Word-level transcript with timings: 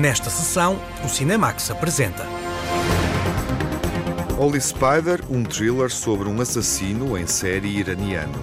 Nesta 0.00 0.30
sessão, 0.30 0.80
o 1.04 1.08
Cinemax 1.10 1.70
apresenta. 1.70 2.26
Holy 4.38 4.58
Spider, 4.58 5.20
um 5.28 5.44
thriller 5.44 5.90
sobre 5.90 6.26
um 6.26 6.40
assassino 6.40 7.18
em 7.18 7.26
série 7.26 7.68
iraniano. 7.68 8.40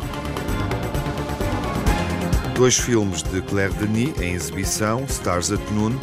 Dois 2.53 2.77
filmes 2.77 3.23
de 3.23 3.41
Claire 3.41 3.73
Denis 3.73 4.21
em 4.21 4.35
exibição, 4.35 5.03
Stars 5.05 5.51
at 5.51 5.71
Noon 5.71 5.97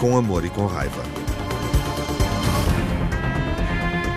Com 0.00 0.18
Amor 0.18 0.44
e 0.44 0.50
com 0.50 0.66
Raiva. 0.66 1.04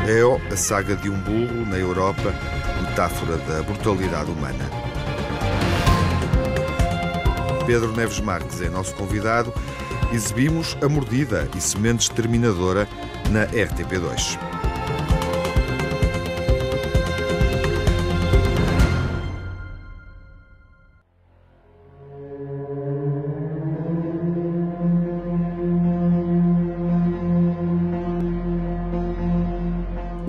EO, 0.07 0.41
a 0.51 0.57
saga 0.57 0.95
de 0.95 1.11
um 1.11 1.19
burro 1.19 1.63
na 1.67 1.77
Europa, 1.77 2.33
metáfora 2.81 3.37
da 3.37 3.61
brutalidade 3.61 4.31
humana. 4.31 4.67
Pedro 7.67 7.95
Neves 7.95 8.19
Marques 8.19 8.59
é 8.61 8.69
nosso 8.69 8.95
convidado. 8.95 9.53
Exibimos 10.13 10.77
A 10.81 10.89
Mordida 10.89 11.49
e 11.55 11.61
Semente 11.61 12.09
Exterminadora 12.09 12.85
na 13.31 13.47
RTP2. 13.47 14.50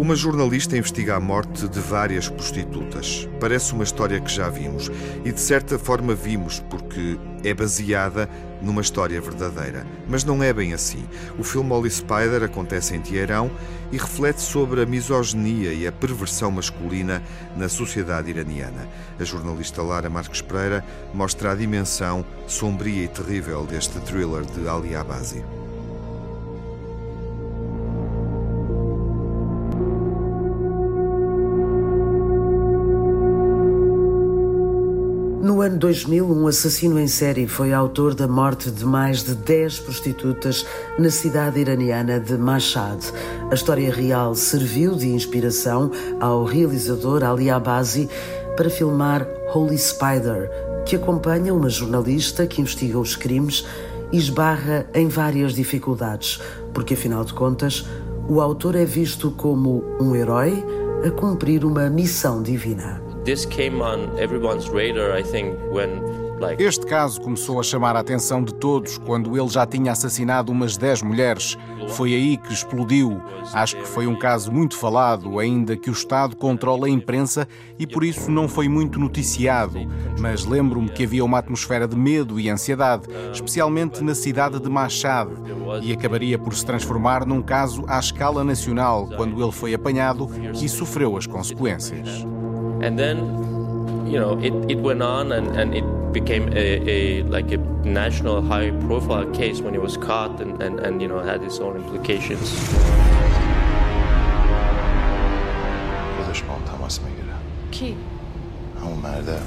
Uma 0.03 0.17
jornalista 0.17 0.77
investiga 0.77 1.15
a 1.15 1.21
morte 1.21 1.69
de 1.69 1.79
várias 1.79 2.29
prostitutas. 2.29 3.29
Parece 3.39 3.73
uma 3.73 3.85
história 3.85 4.21
que 4.21 4.33
já 4.33 4.49
vimos 4.49 4.91
e 5.25 5.31
de 5.31 5.41
certa 5.41 5.79
forma 5.79 6.13
vimos 6.13 6.59
porque 6.59 7.17
é 7.45 7.55
baseada 7.55 8.29
numa 8.61 8.81
história 8.81 9.21
verdadeira. 9.21 9.87
Mas 10.09 10.25
não 10.25 10.43
é 10.43 10.53
bem 10.53 10.75
assim. 10.75 11.05
O 11.39 11.45
filme 11.45 11.71
Holy 11.71 11.89
Spider 11.89 12.43
acontece 12.43 12.97
em 12.97 13.01
Teherão 13.01 13.49
e 13.93 13.97
reflete 13.97 14.41
sobre 14.41 14.83
a 14.83 14.87
misoginia 14.87 15.73
e 15.73 15.87
a 15.87 15.93
perversão 15.93 16.51
masculina 16.51 17.23
na 17.57 17.69
sociedade 17.69 18.29
iraniana. 18.29 18.89
A 19.21 19.23
jornalista 19.23 19.83
Lara 19.83 20.11
Marques 20.11 20.43
Pereira 20.43 20.85
mostra 21.15 21.53
a 21.53 21.55
dimensão 21.55 22.25
sombria 22.49 23.05
e 23.05 23.09
terrível 23.09 23.65
deste 23.65 24.01
thriller 24.01 24.45
de 24.47 24.69
Ali 24.69 24.97
Abazi. 24.97 25.45
No 35.63 35.67
ano 35.67 35.79
2000, 35.79 36.29
um 36.29 36.49
assassino 36.49 36.99
em 36.99 37.07
série 37.07 37.47
foi 37.47 37.73
autor 37.73 38.17
da 38.17 38.27
morte 38.27 38.69
de 38.69 38.85
mais 38.85 39.23
de 39.23 39.33
10 39.33 39.79
prostitutas 39.79 40.67
na 40.99 41.09
cidade 41.09 41.61
iraniana 41.61 42.19
de 42.19 42.37
Mashhad. 42.37 42.99
A 43.49 43.55
história 43.55 43.95
real 43.95 44.35
serviu 44.35 44.97
de 44.97 45.07
inspiração 45.07 45.93
ao 46.19 46.43
realizador 46.43 47.23
Ali 47.23 47.49
Abazi 47.49 48.09
para 48.57 48.69
filmar 48.69 49.25
Holy 49.55 49.79
Spider, 49.79 50.51
que 50.85 50.97
acompanha 50.97 51.55
uma 51.55 51.71
jornalista 51.71 52.45
que 52.45 52.61
investiga 52.61 52.99
os 52.99 53.15
crimes 53.15 53.65
e 54.11 54.19
esbarra 54.19 54.85
em 54.93 55.07
várias 55.07 55.55
dificuldades, 55.55 56.41
porque 56.75 56.95
afinal 56.95 57.25
de 57.25 57.35
contas, 57.35 57.87
o 58.29 58.41
autor 58.41 58.75
é 58.75 58.85
visto 58.85 59.31
como 59.31 59.85
um 60.01 60.17
herói 60.17 60.65
a 61.07 61.11
cumprir 61.13 61.65
uma 61.65 61.89
missão 61.89 62.43
divina. 62.43 63.02
Este 66.59 66.85
caso 66.85 67.21
começou 67.21 67.61
a 67.61 67.63
chamar 67.63 67.95
a 67.95 68.01
atenção 68.01 68.43
de 68.43 68.53
todos 68.53 68.99
quando 68.99 69.39
ele 69.39 69.49
já 69.49 69.65
tinha 69.65 69.93
assassinado 69.93 70.51
umas 70.51 70.77
10 70.77 71.03
mulheres. 71.03 71.57
Foi 71.91 72.13
aí 72.13 72.37
que 72.37 72.53
explodiu. 72.53 73.23
Acho 73.53 73.77
que 73.77 73.87
foi 73.87 74.09
um 74.09 74.19
caso 74.19 74.51
muito 74.51 74.77
falado, 74.77 75.39
ainda 75.39 75.77
que 75.77 75.89
o 75.89 75.93
Estado 75.93 76.35
controla 76.35 76.89
a 76.89 76.91
imprensa 76.91 77.47
e 77.79 77.87
por 77.87 78.03
isso 78.03 78.29
não 78.29 78.49
foi 78.49 78.69
muito 78.69 78.99
noticiado. 78.99 79.79
Mas 80.19 80.45
lembro-me 80.45 80.89
que 80.89 81.05
havia 81.05 81.25
uma 81.25 81.39
atmosfera 81.39 81.87
de 81.87 81.97
medo 81.97 82.41
e 82.41 82.51
ansiedade, 82.51 83.07
especialmente 83.33 84.03
na 84.03 84.17
cidade 84.17 84.59
de 84.59 84.69
Mashhad, 84.69 85.31
e 85.81 85.93
acabaria 85.93 86.39
por 86.41 86.55
se 86.55 86.67
transformar 86.67 87.25
num 87.25 87.41
caso 87.41 87.85
à 87.87 88.01
escala 88.01 88.43
nacional 88.43 89.09
quando 89.17 89.41
ele 89.41 89.53
foi 89.53 89.75
apanhado 89.75 90.29
e 90.61 90.69
sofreu 90.69 91.17
as 91.17 91.27
consequências. 91.27 92.27
and 92.82 92.98
then 92.98 93.18
you 94.08 94.20
know 94.20 94.38
it, 94.40 94.54
it 94.72 94.80
went 94.80 95.02
on 95.02 95.32
and, 95.32 95.48
and 95.60 95.76
it 95.76 95.86
became 96.14 96.52
a, 96.54 96.66
a 96.96 97.24
like 97.24 97.52
a 97.52 97.58
national 97.84 98.42
high 98.42 98.72
profile 98.88 99.26
case 99.32 99.62
when 99.62 99.74
he 99.74 99.80
was 99.80 99.98
caught 99.98 100.40
and, 100.42 100.62
and, 100.62 100.80
and 100.80 101.02
you 101.02 101.08
know 101.08 101.20
had 101.20 101.44
its 101.44 101.60
own 101.60 101.76
implications 101.78 102.48
خودش 106.18 106.42
با 106.44 106.54
هم 106.54 106.62
تماس 106.78 107.02
میگیره 107.02 107.34
کی؟ 107.72 107.96
همون 108.82 109.00
مرده 109.00 109.38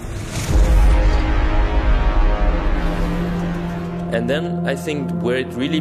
and 4.12 4.28
then 4.28 4.66
I 4.66 4.74
think 4.74 5.10
where 5.22 5.36
it 5.36 5.52
really 5.54 5.80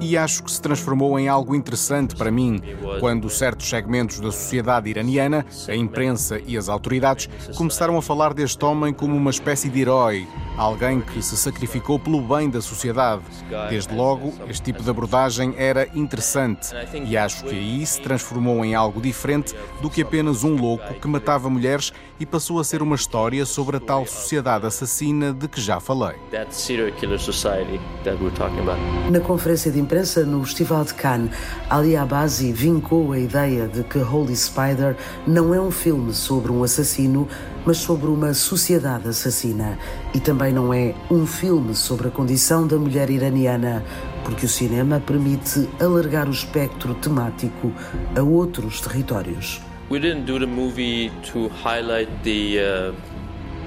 E 0.00 0.16
acho 0.16 0.42
que 0.42 0.50
se 0.50 0.60
transformou 0.60 1.18
em 1.18 1.28
algo 1.28 1.54
interessante 1.54 2.14
para 2.14 2.30
mim. 2.30 2.60
Quando 3.00 3.28
certos 3.28 3.68
segmentos 3.68 4.20
da 4.20 4.30
sociedade 4.30 4.88
iraniana, 4.88 5.44
a 5.68 5.74
imprensa 5.74 6.40
e 6.46 6.56
as 6.56 6.68
autoridades 6.68 7.28
começaram 7.56 7.96
a 7.96 8.02
falar 8.02 8.32
deste 8.34 8.64
homem 8.64 8.92
como 8.92 9.16
uma 9.16 9.30
espécie 9.30 9.68
de 9.68 9.80
herói, 9.80 10.26
alguém 10.58 11.00
que 11.00 11.22
se 11.22 11.36
sacrificou 11.36 11.98
pelo 11.98 12.20
bem 12.20 12.50
da 12.50 12.60
sociedade. 12.60 13.22
Desde 13.70 13.94
logo, 13.94 14.34
este 14.48 14.62
tipo 14.64 14.82
de 14.82 14.90
abordagem 14.90 15.54
era 15.56 15.88
interessante 15.94 16.68
e 17.06 17.16
acho 17.16 17.44
que 17.44 17.54
aí 17.54 17.86
se 17.86 18.00
transformou 18.00 18.64
em 18.64 18.74
algo 18.74 19.00
diferente 19.00 19.54
do 19.80 19.88
que 19.88 20.02
apenas 20.02 20.42
um 20.44 20.56
louco 20.56 20.92
que 20.94 21.06
matava 21.08 21.48
mulheres 21.48 21.92
e 22.20 22.26
passou 22.26 22.58
a 22.58 22.64
ser 22.64 22.82
uma 22.82 22.96
história 22.96 23.46
sobre 23.46 23.76
a 23.76 23.80
tal 23.80 24.04
sociedade 24.04 24.66
assassina 24.66 25.32
de 25.32 25.46
que 25.46 25.60
já 25.60 25.78
falei. 25.78 26.16
that 26.32 26.52
serial 26.52 26.90
killer 26.96 27.18
society 27.18 27.80
that 28.02 28.16
we're 28.20 28.34
talking 28.34 28.58
about 28.58 28.78
Na 29.10 29.20
conferência 29.20 29.70
de 29.70 29.78
imprensa 29.78 30.24
no 30.24 30.44
Festival 30.44 30.84
de 30.84 30.94
Cannes, 30.94 31.30
Ali 31.70 31.96
Abazi 31.96 32.52
vincou 32.52 33.12
a 33.12 33.18
ideia 33.18 33.68
de 33.68 33.84
que 33.84 33.98
Holy 33.98 34.34
Spider 34.34 34.96
não 35.26 35.54
é 35.54 35.60
um 35.60 35.70
filme 35.70 36.12
sobre 36.12 36.50
um 36.50 36.64
assassino, 36.64 37.28
mas 37.64 37.78
sobre 37.78 38.08
uma 38.08 38.34
sociedade 38.34 39.08
assassina. 39.08 39.78
E 40.14 40.20
também 40.20 40.52
não 40.52 40.72
é 40.72 40.94
um 41.10 41.26
filme 41.26 41.74
sobre 41.74 42.08
a 42.08 42.10
condição 42.10 42.66
da 42.66 42.76
mulher 42.76 43.10
iraniana, 43.10 43.84
porque 44.24 44.46
o 44.46 44.48
cinema 44.48 45.00
permite 45.00 45.68
alargar 45.80 46.28
o 46.28 46.32
espectro 46.32 46.94
temático 46.94 47.72
a 48.16 48.22
outros 48.22 48.80
territórios. 48.80 49.60
we 49.90 49.98
didn't 49.98 50.26
do 50.26 50.38
the 50.38 50.46
movie 50.46 51.10
to 51.22 51.48
highlight 51.48 52.08
the 52.22 52.60
uh, 52.60 52.92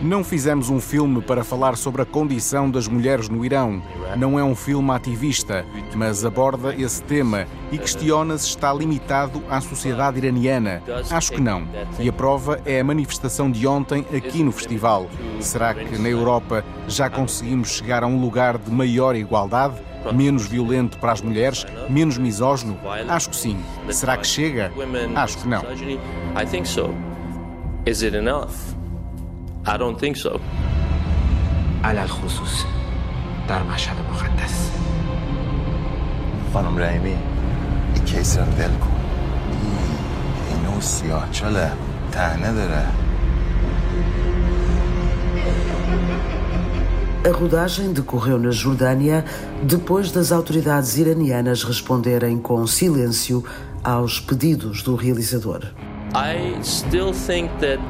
Não 0.01 0.23
fizemos 0.23 0.69
um 0.69 0.79
filme 0.79 1.21
para 1.21 1.43
falar 1.43 1.77
sobre 1.77 2.01
a 2.01 2.05
condição 2.05 2.71
das 2.71 2.87
mulheres 2.87 3.29
no 3.29 3.45
Irão. 3.45 3.83
Não 4.17 4.39
é 4.39 4.43
um 4.43 4.55
filme 4.55 4.89
ativista, 4.91 5.63
mas 5.93 6.25
aborda 6.25 6.73
esse 6.75 7.03
tema 7.03 7.45
e 7.71 7.77
questiona 7.77 8.35
se 8.37 8.47
está 8.47 8.73
limitado 8.73 9.43
à 9.47 9.61
sociedade 9.61 10.17
iraniana. 10.17 10.81
Acho 11.11 11.33
que 11.33 11.41
não. 11.41 11.67
E 11.99 12.09
a 12.09 12.13
prova 12.13 12.59
é 12.65 12.79
a 12.79 12.83
manifestação 12.83 13.51
de 13.51 13.67
ontem 13.67 14.03
aqui 14.15 14.41
no 14.41 14.51
festival. 14.51 15.07
Será 15.39 15.75
que 15.75 15.97
na 15.99 16.09
Europa 16.09 16.65
já 16.87 17.07
conseguimos 17.07 17.69
chegar 17.69 18.03
a 18.03 18.07
um 18.07 18.19
lugar 18.19 18.57
de 18.57 18.71
maior 18.71 19.15
igualdade? 19.15 19.75
Menos 20.15 20.47
violento 20.47 20.97
para 20.97 21.11
as 21.11 21.21
mulheres? 21.21 21.63
Menos 21.87 22.17
misógino? 22.17 22.75
Acho 23.07 23.29
que 23.29 23.35
sim. 23.35 23.59
Será 23.91 24.17
que 24.17 24.25
chega? 24.25 24.71
Acho 25.15 25.37
que 25.37 25.47
não. 25.47 25.61
misogyny? 29.64 29.74
I 29.74 29.98
think 29.98 30.16
so. 30.16 30.28
Is 30.28 30.32
it 30.32 30.32
enough? 30.32 30.40
I 30.40 30.40
don't 30.40 30.40
think 30.40 30.40
so. 30.40 30.40
على 31.84 31.98
الخصوص 31.98 32.64
در 33.48 33.62
مشهد 33.62 33.96
مقدس 34.12 34.70
خانم 36.52 36.78
رحیمی 36.78 37.14
این 37.94 38.04
کیس 38.04 38.38
رو 38.38 38.44
ول 38.44 38.76
کن 38.78 38.96
این 40.50 40.62
نوع 40.62 40.80
سیاه 40.80 41.28
چاله 41.32 41.72
تهنه 42.12 42.52
داره 42.52 42.86
A 47.24 47.32
rodagem 47.32 47.92
decorreu 47.92 48.38
na 48.38 48.52
Jordânia 48.52 49.24
depois 49.64 50.12
das 50.12 50.30
autoridades 50.30 50.96
iranianas 50.96 51.64
responderem 51.64 52.38
com 52.38 52.64
silêncio 52.68 53.44
aos 53.82 54.20
pedidos 54.20 54.82
do 54.82 54.94
realizador. 54.94 55.60
I 56.14 56.62
still 56.62 57.12
think 57.12 57.50
that 57.58 57.80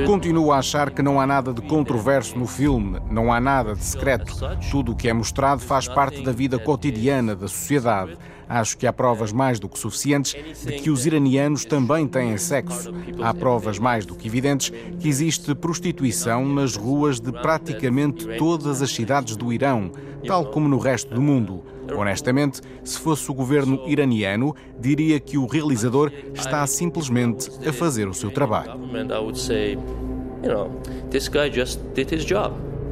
Continuo 0.00 0.52
a 0.52 0.58
achar 0.58 0.90
que 0.90 1.02
não 1.02 1.20
há 1.20 1.26
nada 1.26 1.52
de 1.52 1.60
controverso 1.62 2.38
no 2.38 2.46
filme, 2.46 2.98
não 3.10 3.32
há 3.32 3.38
nada 3.38 3.74
de 3.74 3.84
secreto. 3.84 4.34
Tudo 4.70 4.92
o 4.92 4.96
que 4.96 5.08
é 5.08 5.12
mostrado 5.12 5.60
faz 5.60 5.86
parte 5.86 6.22
da 6.22 6.32
vida 6.32 6.58
cotidiana 6.58 7.36
da 7.36 7.46
sociedade. 7.46 8.16
Acho 8.52 8.76
que 8.76 8.86
há 8.86 8.92
provas 8.92 9.32
mais 9.32 9.58
do 9.58 9.66
que 9.66 9.78
suficientes 9.78 10.36
de 10.62 10.72
que 10.72 10.90
os 10.90 11.06
iranianos 11.06 11.64
também 11.64 12.06
têm 12.06 12.36
sexo. 12.36 12.92
Há 13.22 13.32
provas 13.32 13.78
mais 13.78 14.04
do 14.04 14.14
que 14.14 14.28
evidentes 14.28 14.70
que 15.00 15.08
existe 15.08 15.54
prostituição 15.54 16.44
nas 16.46 16.76
ruas 16.76 17.18
de 17.18 17.32
praticamente 17.32 18.26
todas 18.36 18.82
as 18.82 18.90
cidades 18.90 19.36
do 19.36 19.54
Irão, 19.54 19.90
tal 20.26 20.44
como 20.50 20.68
no 20.68 20.76
resto 20.76 21.14
do 21.14 21.22
mundo. 21.22 21.64
Honestamente, 21.96 22.60
se 22.84 22.98
fosse 22.98 23.30
o 23.30 23.34
governo 23.34 23.88
iraniano, 23.88 24.54
diria 24.78 25.18
que 25.18 25.38
o 25.38 25.46
realizador 25.46 26.12
está 26.34 26.66
simplesmente 26.66 27.50
a 27.66 27.72
fazer 27.72 28.06
o 28.06 28.12
seu 28.12 28.30
trabalho. 28.30 28.78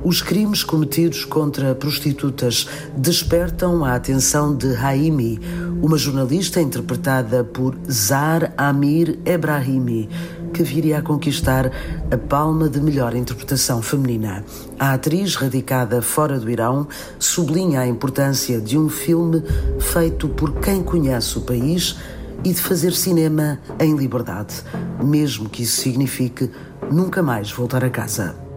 Os 0.02 0.23
crimes 0.23 0.64
cometidos 0.64 1.26
contra 1.26 1.75
prostitutas 1.75 2.67
despertam 2.97 3.85
a 3.85 3.94
atenção 3.94 4.56
de 4.56 4.75
Haimi, 4.75 5.38
uma 5.82 5.99
jornalista 5.99 6.58
interpretada 6.58 7.44
por 7.44 7.76
Zar 7.91 8.50
Amir 8.56 9.19
Ebrahimi, 9.26 10.08
que 10.55 10.62
viria 10.62 10.99
a 10.99 11.02
conquistar 11.02 11.70
a 12.11 12.17
palma 12.17 12.67
de 12.67 12.81
melhor 12.81 13.14
interpretação 13.14 13.82
feminina. 13.82 14.43
A 14.79 14.94
atriz, 14.94 15.37
radicada 15.37 16.00
fora 16.00 16.41
do 16.41 16.50
Irão, 16.50 16.88
sublinha 17.19 17.81
a 17.81 17.87
importância 17.87 18.58
de 18.58 18.79
um 18.79 18.88
filme 18.88 19.43
feito 19.79 20.31
por 20.31 20.61
quem 20.61 20.82
conhece 20.82 21.37
o 21.37 21.43
país 21.43 21.97
e 22.43 22.55
de 22.55 22.61
fazer 22.61 22.94
cinema 22.94 23.58
em 23.79 23.94
liberdade, 23.94 24.62
mesmo 25.05 25.47
que 25.47 25.62
isso 25.62 25.82
signifique 25.82 26.50
nunca 26.91 27.23
mais 27.23 27.52
voltar 27.52 27.85
a 27.85 27.91
casa. 27.91 28.50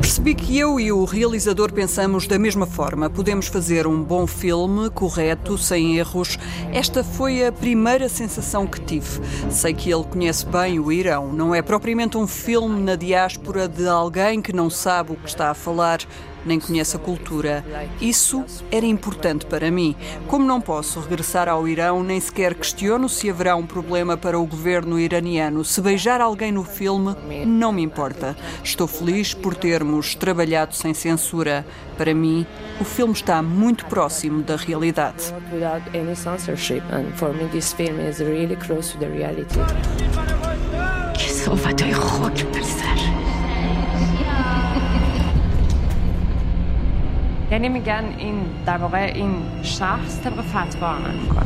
Percebi 0.00 0.34
que 0.34 0.58
eu 0.58 0.78
e 0.78 0.92
o 0.92 1.04
realizador 1.04 1.72
pensamos 1.72 2.26
da 2.26 2.38
mesma 2.38 2.66
forma. 2.66 3.08
Podemos 3.08 3.46
fazer 3.46 3.86
um 3.86 4.02
bom 4.02 4.26
filme, 4.26 4.90
correto, 4.90 5.56
sem 5.56 5.96
erros. 5.96 6.38
Esta 6.72 7.02
foi 7.02 7.46
a 7.46 7.52
primeira 7.52 8.08
sensação 8.08 8.66
que 8.66 8.80
tive. 8.80 9.20
Sei 9.50 9.72
que 9.72 9.92
ele 9.92 10.04
conhece 10.04 10.46
bem 10.46 10.78
o 10.78 10.92
Irão. 10.92 11.32
Não 11.32 11.54
é 11.54 11.62
propriamente 11.62 12.16
um 12.16 12.26
filme 12.26 12.82
na 12.82 12.96
diáspora 12.96 13.68
de 13.68 13.86
alguém 13.88 14.42
que 14.42 14.52
não 14.52 14.68
sabe 14.68 15.12
o 15.12 15.16
que 15.16 15.28
está 15.28 15.50
a 15.50 15.54
falar 15.54 16.00
nem 16.44 16.60
conhece 16.60 16.96
a 16.96 16.98
cultura. 16.98 17.64
Isso 18.00 18.44
era 18.70 18.86
importante 18.86 19.46
para 19.46 19.70
mim. 19.70 19.96
Como 20.26 20.46
não 20.46 20.60
posso 20.60 21.00
regressar 21.00 21.48
ao 21.48 21.66
Irão, 21.66 22.02
nem 22.02 22.20
sequer 22.20 22.54
questiono 22.54 23.08
se 23.08 23.30
haverá 23.30 23.56
um 23.56 23.66
problema 23.66 24.16
para 24.16 24.38
o 24.38 24.46
governo 24.46 24.98
iraniano. 24.98 25.64
Se 25.64 25.80
beijar 25.80 26.20
alguém 26.20 26.52
no 26.52 26.64
filme, 26.64 27.14
não 27.46 27.72
me 27.72 27.82
importa. 27.82 28.36
Estou 28.62 28.86
feliz 28.86 29.34
por 29.34 29.54
termos 29.54 30.14
trabalhado 30.14 30.74
sem 30.74 30.94
censura. 30.94 31.66
Para 31.96 32.14
mim, 32.14 32.46
o 32.80 32.84
filme 32.84 33.12
está 33.12 33.42
muito 33.42 33.86
próximo 33.86 34.42
da 34.42 34.56
realidade. 34.56 35.32
یعنی 47.53 47.69
میگن 47.69 48.03
این 48.17 48.45
در 48.65 48.77
واقع 48.77 49.11
این 49.15 49.35
شخص 49.63 50.19
طبق 50.23 50.41
فتوا 50.41 50.87
عمل 50.87 51.15
میکنه 51.15 51.45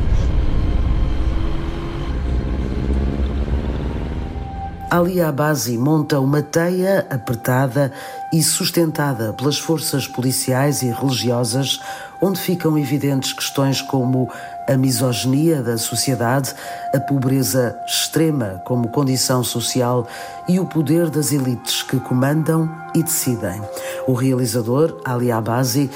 Ali 4.90 5.20
Abazi 5.20 5.76
monta 5.76 6.20
uma 6.20 6.40
teia 6.40 7.04
apertada 7.10 7.90
e 8.32 8.40
sustentada 8.44 9.32
pelas 9.32 9.58
forças 9.58 10.06
policiais 10.06 10.82
e 10.82 10.90
religiosas, 10.92 11.80
onde 12.22 12.38
ficam 12.38 12.78
evidentes 12.78 13.32
questões 13.32 13.82
como 13.82 14.30
a 14.69 14.77
misoginia 14.77 15.63
da 15.63 15.77
sociedade, 15.77 16.53
a 16.93 16.99
pobreza 16.99 17.75
extrema 17.87 18.61
como 18.63 18.89
condição 18.89 19.43
social 19.43 20.07
e 20.47 20.59
o 20.59 20.65
poder 20.65 21.09
das 21.09 21.31
elites 21.31 21.81
que 21.81 21.99
comandam 21.99 22.69
e 22.93 23.01
decidem. 23.01 23.59
O 24.07 24.13
realizador, 24.13 25.01
Ali 25.03 25.31
Abazi, 25.31 25.89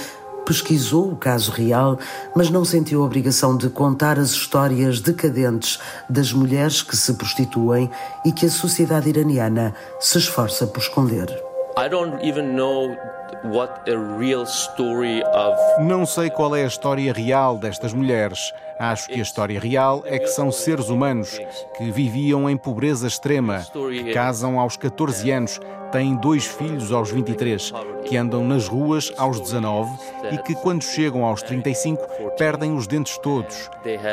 pesquisou 0.44 1.12
o 1.12 1.16
caso 1.16 1.52
real, 1.52 1.98
mas 2.36 2.50
não 2.50 2.66
sentiu 2.66 3.04
a 3.04 3.06
obrigação 3.06 3.56
de 3.56 3.70
contar 3.70 4.18
as 4.18 4.32
histórias 4.32 5.00
decadentes 5.00 5.80
das 6.10 6.34
mulheres 6.34 6.82
que 6.82 6.98
se 6.98 7.14
prostituem 7.14 7.90
e 8.26 8.32
que 8.32 8.48
a 8.48 8.52
sociedade 8.52 9.08
iraniana 9.08 9.74
se 10.00 10.18
esforça 10.18 10.66
por 10.66 10.80
esconder. 10.80 11.53
Não 15.80 16.06
sei 16.06 16.30
qual 16.30 16.56
é 16.56 16.64
a 16.64 16.68
história 16.68 17.12
real 17.12 17.58
destas 17.58 17.94
mulheres. 17.94 18.54
Acho 18.78 19.08
que 19.08 19.16
a 19.20 19.24
história 19.24 19.60
real 19.60 20.04
é 20.06 20.20
que 20.20 20.28
são 20.28 20.52
seres 20.52 20.90
humanos 20.90 21.40
que 21.76 21.90
viviam 21.92 22.50
em 22.50 22.56
pobreza 22.56 23.08
extrema, 23.08 23.66
que 23.72 24.14
casam 24.14 24.60
aos 24.60 24.78
14 24.78 25.32
anos, 25.32 25.60
têm 25.94 26.16
dois 26.16 26.46
filhos 26.46 26.92
aos 26.92 27.12
23, 27.12 27.72
que 28.04 28.18
andam 28.18 28.44
nas 28.44 28.68
ruas 28.68 29.14
aos 29.16 29.40
19 29.40 29.92
e 30.32 30.38
que, 30.40 30.56
quando 30.56 30.84
chegam 30.84 31.24
aos 31.24 31.44
35, 31.44 32.02
perdem 32.36 32.76
os 32.76 32.88
dentes 32.88 33.16
todos. 33.20 33.70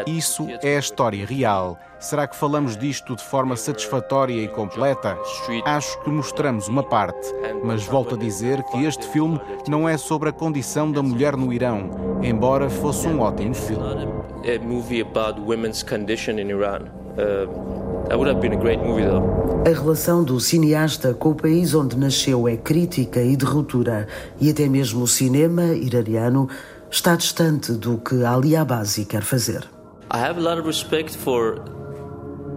Isso 0.06 0.46
é 0.62 0.76
a 0.76 0.78
história 0.78 1.24
real. 1.24 1.78
Será 1.98 2.26
que 2.26 2.36
falamos 2.36 2.76
disto 2.76 3.16
de 3.16 3.24
forma 3.24 3.56
satisfatória 3.56 4.34
e 4.34 4.46
completa? 4.48 5.18
Acho 5.64 5.98
que 6.02 6.10
mostramos 6.10 6.68
uma 6.68 6.82
parte, 6.82 7.34
mas 7.64 7.84
volto 7.84 8.14
a 8.14 8.18
dizer 8.18 8.62
que 8.64 8.84
este 8.84 9.06
filme 9.08 9.40
não 9.66 9.88
é 9.88 9.96
sobre 9.96 10.28
a 10.28 10.32
condição 10.32 10.92
da 10.92 11.02
mulher 11.02 11.34
no 11.34 11.50
Irão, 11.50 12.20
embora 12.22 12.68
fosse 12.68 13.08
um 13.08 13.20
ótimo 13.20 13.54
filme. 13.54 14.06
A 17.16 17.79
relação 19.72 20.24
do 20.24 20.40
cineasta 20.40 21.14
com 21.14 21.30
o 21.30 21.34
país 21.34 21.74
onde 21.74 21.96
nasceu 21.96 22.48
é 22.48 22.56
crítica 22.56 23.22
e 23.22 23.36
de 23.36 23.44
ruptura, 23.44 24.08
e 24.40 24.50
até 24.50 24.68
mesmo 24.68 25.04
o 25.04 25.06
cinema 25.06 25.62
iraniano 25.66 26.48
está 26.90 27.14
distante 27.14 27.70
do 27.72 27.98
que 27.98 28.24
Ali 28.24 28.56
Abazi 28.56 29.04
quer 29.04 29.22
fazer. 29.22 29.62
I 30.12 30.18
have 30.18 30.40
a 30.40 30.42
lot 30.42 30.58
of 30.58 30.66
respect 30.66 31.16
for 31.16 31.62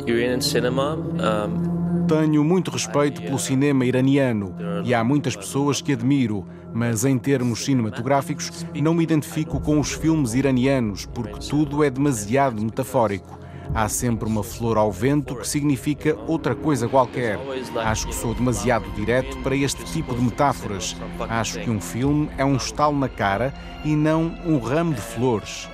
Iranian 0.08 0.42
cinema. 0.42 0.96
Um... 0.96 2.08
Tenho 2.08 2.44
muito 2.44 2.72
respeito 2.72 3.22
pelo 3.22 3.38
cinema 3.38 3.86
iraniano 3.86 4.56
e 4.84 4.92
há 4.94 5.04
muitas 5.04 5.36
pessoas 5.36 5.82
que 5.82 5.94
admiro, 5.94 6.48
mas 6.74 7.06
em 7.06 7.18
termos 7.20 7.64
cinematográficos 7.64 8.66
não 8.82 8.96
me 8.96 9.04
identifico 9.04 9.60
com 9.62 9.80
os 9.80 9.92
filmes 9.92 10.34
iranianos 10.34 11.06
porque 11.06 11.48
tudo 11.48 11.84
é 11.84 11.92
demasiado 11.92 12.60
metafórico. 12.60 13.43
Há 13.74 13.90
sempre 13.90 14.28
uma 14.28 14.44
flor 14.44 14.78
ao 14.78 14.92
vento 14.92 15.36
que 15.36 15.48
significa 15.48 16.18
outra 16.28 16.56
coisa 16.56 16.88
qualquer. 16.88 17.40
Acho 17.84 18.08
que 18.08 18.16
sou 18.16 18.34
demasiado 18.34 18.90
direto 18.92 19.38
para 19.40 19.56
este 19.56 19.84
tipo 19.86 20.16
de 20.16 20.22
metáforas. 20.22 20.96
Acho 21.30 21.60
que 21.60 21.70
um 21.70 21.82
filme 21.82 22.30
é 22.38 22.46
um 22.46 22.56
estalo 22.56 22.98
na 22.98 23.10
cara 23.10 23.54
e 23.84 23.96
não 23.96 24.36
um 24.46 24.58
ramo 24.58 24.94
de 24.94 25.02
flores. 25.02 25.68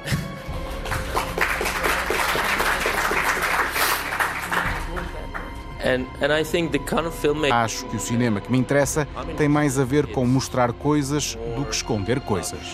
Acho 7.52 7.86
que 7.86 7.96
o 7.96 8.00
cinema 8.00 8.42
que 8.42 8.52
me 8.52 8.58
interessa 8.58 9.08
tem 9.38 9.48
mais 9.48 9.80
a 9.80 9.86
ver 9.86 10.08
com 10.12 10.26
mostrar 10.26 10.74
coisas 10.74 11.38
do 11.56 11.66
que 11.66 11.74
esconder 11.74 12.20
coisas. 12.20 12.74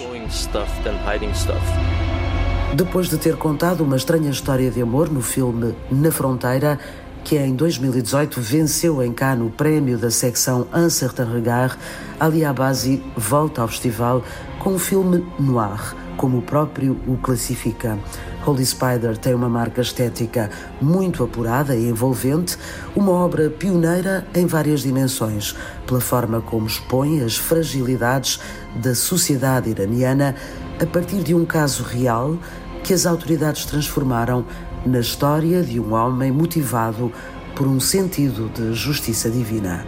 Depois 2.76 3.08
de 3.08 3.18
ter 3.18 3.38
contado 3.38 3.86
uma 3.86 3.96
estranha 3.96 4.30
história 4.30 4.70
de 4.70 4.82
amor 4.82 5.10
no 5.10 5.22
filme 5.22 5.74
Na 5.90 6.12
Fronteira, 6.12 6.78
que 7.24 7.38
em 7.38 7.56
2018 7.56 8.42
venceu 8.42 9.02
em 9.02 9.14
Cannes 9.14 9.48
o 9.48 9.50
prémio 9.50 9.98
da 9.98 10.12
secção 10.12 10.68
Un 10.76 10.90
Certain 10.90 11.32
Regard, 11.32 11.78
Ali 12.20 12.44
Abazi 12.44 13.02
volta 13.16 13.62
ao 13.62 13.70
festival 13.70 14.22
com 14.60 14.72
um 14.72 14.78
filme 14.78 15.26
noir, 15.40 15.96
como 16.18 16.40
o 16.40 16.42
próprio 16.42 17.00
o 17.08 17.16
classifica. 17.16 17.98
Holy 18.46 18.66
Spider 18.66 19.18
tem 19.18 19.34
uma 19.34 19.48
marca 19.48 19.80
estética 19.80 20.50
muito 20.82 21.24
apurada 21.24 21.78
e 21.78 21.88
envolvente, 21.88 22.58
uma 22.94 23.14
obra 23.14 23.50
pioneira 23.50 24.28
em 24.36 24.46
várias 24.46 24.82
dimensões, 24.82 25.56
pela 25.88 26.02
forma 26.02 26.42
como 26.42 26.68
expõe 26.68 27.24
as 27.24 27.38
fragilidades 27.38 28.38
da 28.76 28.94
sociedade 28.94 29.70
iraniana 29.70 30.36
a 30.80 30.86
partir 30.86 31.24
de 31.24 31.34
um 31.34 31.46
caso 31.46 31.84
real 31.84 32.38
que 32.86 32.94
as 32.94 33.08
autoridades 33.08 33.66
transformaram 33.66 34.46
na 34.86 35.00
história 35.00 35.64
de 35.64 35.80
um 35.80 35.94
homem 35.94 36.32
motivado 36.32 37.12
por 37.56 37.66
um 37.66 37.80
sentido 37.80 38.48
de 38.50 38.76
justiça 38.76 39.28
divina. 39.28 39.84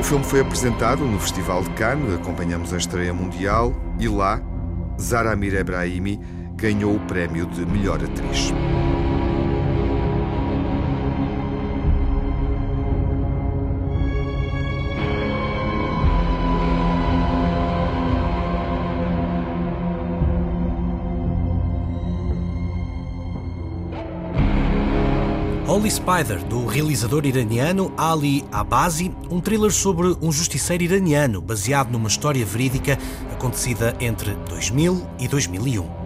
O 0.00 0.02
filme 0.02 0.24
foi 0.24 0.40
apresentado 0.40 1.04
no 1.04 1.20
Festival 1.20 1.62
de 1.62 1.70
Cannes, 1.70 2.12
acompanhamos 2.14 2.72
a 2.72 2.78
estreia 2.78 3.14
mundial 3.14 3.72
e 4.00 4.08
lá 4.08 4.42
Zara 5.00 5.32
Amir 5.32 5.54
Ebrahimi 5.54 6.18
ganhou 6.56 6.96
o 6.96 7.00
prémio 7.06 7.46
de 7.46 7.64
melhor 7.64 8.02
atriz. 8.02 8.52
Holy 25.82 25.90
Spider, 25.90 26.38
do 26.44 26.64
realizador 26.64 27.26
iraniano 27.26 27.92
Ali 27.96 28.44
Abazi, 28.52 29.12
um 29.28 29.40
thriller 29.40 29.72
sobre 29.72 30.16
um 30.22 30.30
justiceiro 30.30 30.84
iraniano 30.84 31.40
baseado 31.40 31.90
numa 31.90 32.06
história 32.06 32.46
verídica 32.46 32.96
acontecida 33.32 33.92
entre 33.98 34.32
2000 34.48 35.04
e 35.18 35.26
2001. 35.26 36.01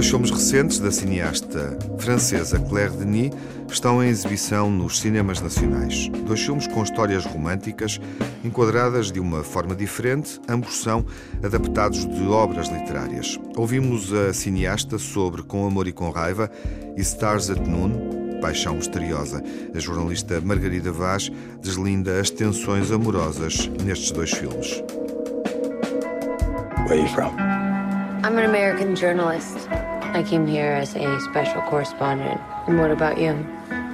Dois 0.00 0.08
filmes 0.08 0.30
recentes 0.30 0.78
da 0.78 0.90
cineasta 0.90 1.78
francesa 1.98 2.58
Claire 2.58 2.96
Denis 2.96 3.32
estão 3.70 4.02
em 4.02 4.08
exibição 4.08 4.70
nos 4.70 4.98
cinemas 4.98 5.42
nacionais. 5.42 6.08
Dois 6.26 6.40
filmes 6.40 6.66
com 6.66 6.82
histórias 6.82 7.26
românticas, 7.26 8.00
enquadradas 8.42 9.12
de 9.12 9.20
uma 9.20 9.44
forma 9.44 9.76
diferente, 9.76 10.40
ambos 10.48 10.80
são 10.80 11.04
adaptados 11.44 12.06
de 12.06 12.26
obras 12.28 12.68
literárias. 12.68 13.38
Ouvimos 13.54 14.10
a 14.14 14.32
cineasta 14.32 14.96
sobre 14.96 15.42
Com 15.42 15.66
Amor 15.66 15.86
e 15.86 15.92
com 15.92 16.08
Raiva 16.08 16.50
e 16.96 17.00
Stars 17.02 17.50
at 17.50 17.60
Noon, 17.60 18.40
Paixão 18.40 18.76
Misteriosa. 18.76 19.44
A 19.74 19.78
jornalista 19.78 20.40
Margarida 20.40 20.90
Vaz 20.90 21.30
deslinda 21.60 22.18
as 22.18 22.30
tensões 22.30 22.90
amorosas 22.90 23.70
nestes 23.84 24.12
dois 24.12 24.30
filmes. 24.30 24.82
Where 26.88 26.94
are 26.94 27.02
you 27.02 27.08
from? 27.08 27.36
I'm 28.22 28.38
an 28.38 28.44
American 28.44 28.94
journalist. 28.94 29.68
I 30.12 30.24
came 30.24 30.46
here 30.46 30.72
as 30.72 30.96
a 30.96 31.20
special 31.20 31.62
correspondent. 31.62 32.40
And 32.66 32.78
what 32.80 32.90
about 32.90 33.18
you? 33.18 33.30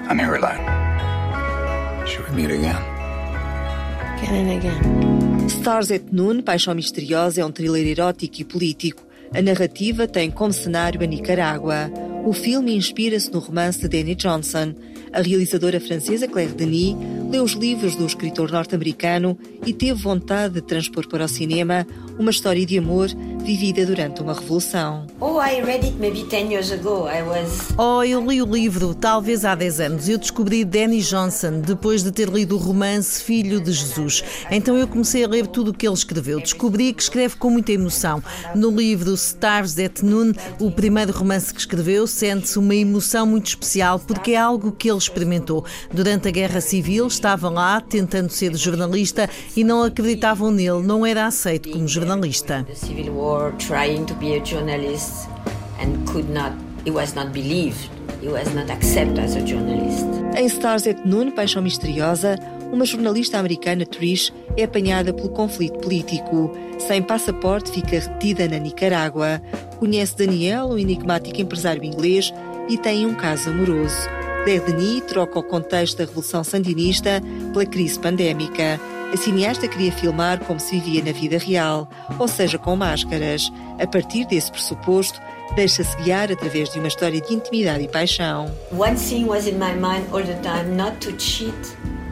I'm 0.08 0.18
here 0.18 0.34
alone. 0.34 0.58
Should 2.06 2.28
we 2.30 2.36
meet 2.36 2.50
again? 2.50 2.76
Again 4.16 4.34
and 4.34 4.50
again. 4.58 5.48
Stars 5.48 5.90
at 5.90 6.12
Noon, 6.12 6.42
Paixão 6.42 6.74
Misteriosa, 6.74 7.42
é 7.42 7.44
um 7.44 7.52
thriller 7.52 7.86
erótico 7.86 8.40
e 8.40 8.44
político. 8.44 9.02
A 9.34 9.42
narrativa 9.42 10.08
tem 10.08 10.30
como 10.30 10.52
cenário 10.52 11.02
a 11.02 11.06
Nicarágua. 11.06 11.90
O 12.24 12.32
filme 12.32 12.74
inspira-se 12.74 13.30
no 13.30 13.38
romance 13.38 13.80
de 13.80 13.88
Danny 13.88 14.14
Johnson. 14.14 14.74
A 15.12 15.20
realizadora 15.20 15.78
francesa 15.80 16.26
Claire 16.26 16.52
Denis 16.52 16.96
leu 17.30 17.44
os 17.44 17.52
livros 17.52 17.94
do 17.94 18.06
escritor 18.06 18.50
norte-americano 18.50 19.38
e 19.66 19.72
teve 19.72 20.00
vontade 20.00 20.54
de 20.54 20.62
transpor 20.62 21.06
para 21.08 21.24
o 21.24 21.28
cinema 21.28 21.86
uma 22.18 22.30
história 22.30 22.64
de 22.64 22.78
amor 22.78 23.08
vivida 23.44 23.86
durante 23.86 24.22
uma 24.22 24.34
revolução. 24.34 25.06
Oh, 25.20 25.40
I 25.40 25.60
read 25.62 25.84
it 25.84 25.96
maybe 25.98 26.24
10 26.24 26.50
years 26.50 26.72
ago. 26.72 27.06
I 27.08 27.22
was 27.22 27.72
Oh, 27.78 28.02
eu 28.02 28.20
li 28.26 28.42
o 28.42 28.46
livro 28.46 28.94
talvez 28.94 29.44
há 29.44 29.54
10 29.54 29.80
anos. 29.80 30.08
Eu 30.08 30.18
descobri 30.18 30.64
Danny 30.64 31.00
Johnson 31.00 31.60
depois 31.60 32.02
de 32.02 32.10
ter 32.10 32.28
lido 32.28 32.56
o 32.56 32.58
romance 32.58 33.22
Filho 33.22 33.60
de 33.60 33.70
Jesus. 33.70 34.24
Então 34.50 34.76
eu 34.76 34.88
comecei 34.88 35.24
a 35.24 35.28
ler 35.28 35.46
tudo 35.46 35.70
o 35.70 35.74
que 35.74 35.86
ele 35.86 35.94
escreveu. 35.94 36.40
Descobri 36.40 36.92
que 36.92 37.02
escreve 37.02 37.36
com 37.36 37.50
muita 37.50 37.72
emoção. 37.72 38.22
No 38.54 38.70
livro 38.70 39.14
Stars 39.14 39.78
at 39.78 40.02
Noon, 40.02 40.32
o 40.58 40.70
primeiro 40.70 41.12
romance 41.12 41.54
que 41.54 41.60
escreveu, 41.60 42.06
sente-se 42.06 42.58
uma 42.58 42.74
emoção 42.74 43.26
muito 43.26 43.46
especial 43.46 44.00
porque 44.00 44.32
é 44.32 44.38
algo 44.38 44.72
que 44.72 44.90
ele 44.90 44.98
experimentou. 44.98 45.64
Durante 45.92 46.28
a 46.28 46.30
Guerra 46.30 46.60
Civil, 46.60 47.06
estava 47.06 47.48
lá 47.48 47.80
tentando 47.80 48.30
ser 48.30 48.56
jornalista 48.56 49.30
e 49.56 49.62
não 49.62 49.84
acreditavam 49.84 50.50
nele, 50.50 50.82
não 50.82 51.06
era 51.06 51.26
aceito 51.26 51.70
como 51.70 51.86
jornalista. 51.86 52.05
The 52.06 52.74
Civil 52.74 53.12
War 53.12 53.52
trying 53.58 54.06
to 54.06 54.14
be 54.14 54.34
a 54.34 54.40
journalist 54.40 55.28
and 55.78 56.06
could 56.06 56.28
not, 56.30 56.52
he 56.84 56.90
was 56.90 57.14
not 57.14 57.32
believed. 57.32 57.90
He 58.20 58.28
was 58.28 58.54
not 58.54 58.70
accepted 58.70 59.18
as 59.18 59.34
a 59.36 59.40
journalist. 59.40 60.06
Em 60.36 60.46
Stars 60.46 60.86
at 60.86 61.04
Noon, 61.04 61.30
Paixão 61.30 61.62
Misteriosa, 61.62 62.36
uma 62.72 62.84
jornalista 62.84 63.38
americana, 63.38 63.84
Trish, 63.84 64.32
é 64.56 64.64
apanhada 64.64 65.12
pelo 65.12 65.30
conflito 65.30 65.78
político. 65.78 66.50
Sem 66.78 67.02
passaporte, 67.02 67.70
fica 67.70 67.98
retida 67.98 68.48
na 68.48 68.58
Nicarágua. 68.58 69.40
Conhece 69.78 70.16
Daniel, 70.16 70.68
um 70.68 70.78
enigmático 70.78 71.40
empresário 71.40 71.84
inglês, 71.84 72.32
e 72.68 72.76
tem 72.76 73.06
um 73.06 73.14
caso 73.14 73.50
amoroso. 73.50 73.96
Denis 74.44 75.02
troca 75.08 75.40
o 75.40 75.42
contexto 75.42 75.98
da 75.98 76.04
Revolução 76.04 76.44
Sandinista 76.44 77.20
pela 77.52 77.66
crise 77.66 77.98
pandémica. 77.98 78.80
A 79.16 79.18
cineasta 79.18 79.66
queria 79.66 79.90
filmar 79.90 80.40
como 80.40 80.60
se 80.60 80.78
vivia 80.78 81.02
na 81.02 81.10
vida 81.10 81.38
real, 81.38 81.88
ou 82.18 82.28
seja, 82.28 82.58
com 82.58 82.76
máscaras. 82.76 83.50
A 83.80 83.86
partir 83.86 84.26
desse 84.26 84.52
pressuposto, 84.52 85.18
deixa-se 85.54 85.96
guiar 85.96 86.30
através 86.30 86.70
de 86.70 86.78
uma 86.78 86.86
história 86.86 87.18
de 87.18 87.32
intimidade 87.32 87.84
e 87.84 87.88
paixão. 87.88 88.54
One 88.70 88.94
thing 88.94 89.24
was 89.24 89.46
in 89.46 89.54
my 89.54 89.72
mind 89.72 90.04
all 90.12 90.22
the 90.22 90.34
time 90.42 90.76
not 90.76 90.98
to 90.98 91.18
cheat 91.18 91.54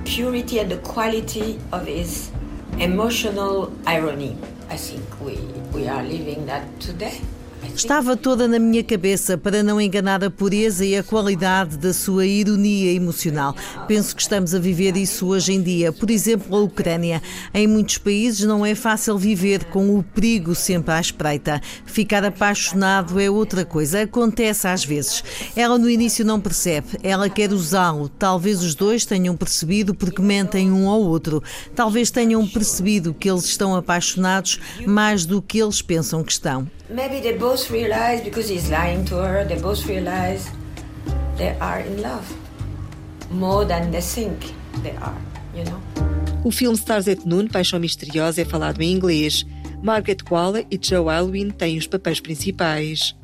purity 0.06 0.58
and 0.58 0.68
the 0.68 0.78
quality 0.78 1.58
of 1.72 1.86
his 1.86 2.32
emotional 2.80 3.70
irony. 3.84 4.38
I 4.70 4.78
think 4.78 5.04
we, 5.20 5.36
we 5.74 5.86
are 5.86 6.02
living 6.02 6.46
that 6.46 6.64
today. 6.80 7.20
Estava 7.74 8.16
toda 8.16 8.46
na 8.46 8.58
minha 8.58 8.82
cabeça 8.82 9.38
para 9.38 9.62
não 9.62 9.80
enganar 9.80 10.22
a 10.22 10.30
pureza 10.30 10.84
e 10.84 10.96
a 10.96 11.02
qualidade 11.02 11.76
da 11.76 11.92
sua 11.92 12.26
ironia 12.26 12.92
emocional. 12.92 13.54
Penso 13.86 14.14
que 14.14 14.22
estamos 14.22 14.54
a 14.54 14.58
viver 14.58 14.96
isso 14.96 15.26
hoje 15.26 15.52
em 15.52 15.62
dia. 15.62 15.92
Por 15.92 16.10
exemplo, 16.10 16.56
a 16.56 16.60
Ucrânia. 16.60 17.22
Em 17.52 17.66
muitos 17.66 17.98
países 17.98 18.46
não 18.46 18.64
é 18.64 18.74
fácil 18.74 19.16
viver 19.16 19.64
com 19.64 19.98
o 19.98 20.02
perigo 20.02 20.54
sempre 20.54 20.92
à 20.92 21.00
espreita. 21.00 21.60
Ficar 21.86 22.24
apaixonado 22.24 23.18
é 23.18 23.30
outra 23.30 23.64
coisa. 23.64 24.02
Acontece 24.02 24.68
às 24.68 24.84
vezes. 24.84 25.22
Ela 25.56 25.78
no 25.78 25.88
início 25.88 26.24
não 26.24 26.40
percebe. 26.40 26.88
Ela 27.02 27.28
quer 27.28 27.52
usá-lo. 27.52 28.08
Talvez 28.08 28.62
os 28.62 28.74
dois 28.74 29.04
tenham 29.04 29.36
percebido 29.36 29.94
porque 29.94 30.22
mentem 30.22 30.70
um 30.70 30.88
ao 30.88 31.00
outro. 31.00 31.42
Talvez 31.74 32.10
tenham 32.10 32.46
percebido 32.46 33.14
que 33.14 33.30
eles 33.30 33.44
estão 33.44 33.74
apaixonados 33.74 34.60
mais 34.86 35.24
do 35.24 35.40
que 35.40 35.58
eles 35.58 35.80
pensam 35.82 36.22
que 36.22 36.32
estão. 36.32 36.68
Maybe 36.88 37.20
they 37.20 37.36
both 37.36 37.70
realize 37.70 38.20
because 38.20 38.48
he's 38.48 38.70
lying 38.70 39.06
to 39.06 39.16
her, 39.16 39.44
they 39.44 39.58
both 39.58 39.86
realize 39.86 40.50
they 41.36 41.56
are 41.58 41.80
in 41.80 42.02
love 42.02 42.30
more 43.30 43.64
than 43.64 43.90
they 43.90 44.02
think 44.02 44.52
they 44.82 44.94
are, 44.96 45.16
you 45.54 45.64
know? 45.64 45.80
O 46.44 46.50
filme 46.50 46.76
Stars 46.76 47.08
at 47.08 47.24
Noon, 47.24 47.48
Paixão 47.48 47.80
Misteriosa, 47.80 48.42
é 48.42 48.44
falado 48.44 48.82
em 48.82 48.92
inglês. 48.92 49.46
Margaret 49.82 50.22
Qualley 50.24 50.66
e 50.70 50.78
Joe 50.80 51.08
Alwyn 51.08 51.50
têm 51.50 51.78
os 51.78 51.86
papéis 51.86 52.20
principais. 52.20 53.14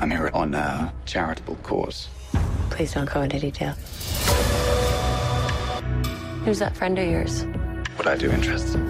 I'm 0.00 0.12
here 0.12 0.30
on 0.32 0.54
a 0.54 0.92
charitable 1.04 1.56
cause. 1.64 2.08
Please 2.70 2.94
don't 2.94 3.12
go 3.12 3.22
into 3.22 3.40
detail. 3.40 3.74
Who's 6.44 6.60
that 6.60 6.76
friend 6.76 6.98
of 6.98 7.08
yours? 7.08 7.44
What 7.96 8.06
I 8.06 8.16
do 8.16 8.30
interests 8.30 8.74
him. 8.74 8.88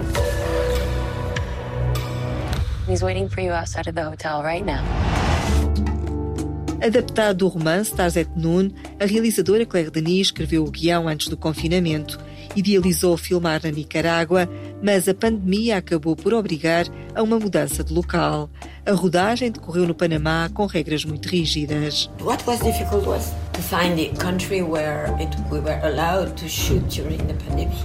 He's 2.89 3.03
waiting 3.03 3.29
for 3.29 3.41
you 3.41 3.51
outside 3.51 3.87
of 3.87 3.93
the 3.93 4.03
hotel 4.03 4.41
right 4.41 4.65
now. 4.65 4.83
Adaptado 6.81 7.37
do 7.37 7.47
romance 7.47 7.89
Stars 7.89 8.17
at 8.17 8.35
Noon, 8.35 8.73
a 8.99 9.05
realizadora 9.05 9.63
Claire 9.63 9.91
Denis 9.91 10.27
escreveu 10.27 10.63
o 10.63 10.71
guião 10.71 11.07
antes 11.07 11.27
do 11.27 11.37
confinamento. 11.37 12.19
Idealizou 12.55 13.15
filmar 13.15 13.61
na 13.63 13.69
Nicarágua, 13.69 14.49
mas 14.81 15.07
a 15.07 15.13
pandemia 15.13 15.77
acabou 15.77 16.15
por 16.15 16.33
obrigar 16.33 16.87
a 17.13 17.21
uma 17.21 17.37
mudança 17.37 17.83
de 17.83 17.93
local. 17.93 18.49
A 18.83 18.91
rodagem 18.93 19.51
decorreu 19.51 19.85
no 19.85 19.93
Panamá 19.93 20.49
com 20.51 20.65
regras 20.65 21.05
muito 21.05 21.29
rígidas. 21.29 22.09
What 22.21 22.43
was 22.47 22.59
difficult 22.61 23.05
was 23.05 23.31
to 23.53 23.61
find 23.61 23.97
the 23.97 24.17
country 24.19 24.63
where 24.63 25.11
it, 25.21 25.37
we 25.51 25.59
were 25.59 25.79
allowed 25.83 26.35
to 26.37 26.49
shoot 26.49 26.83
during 26.89 27.19
the 27.27 27.35
pandemic. 27.35 27.77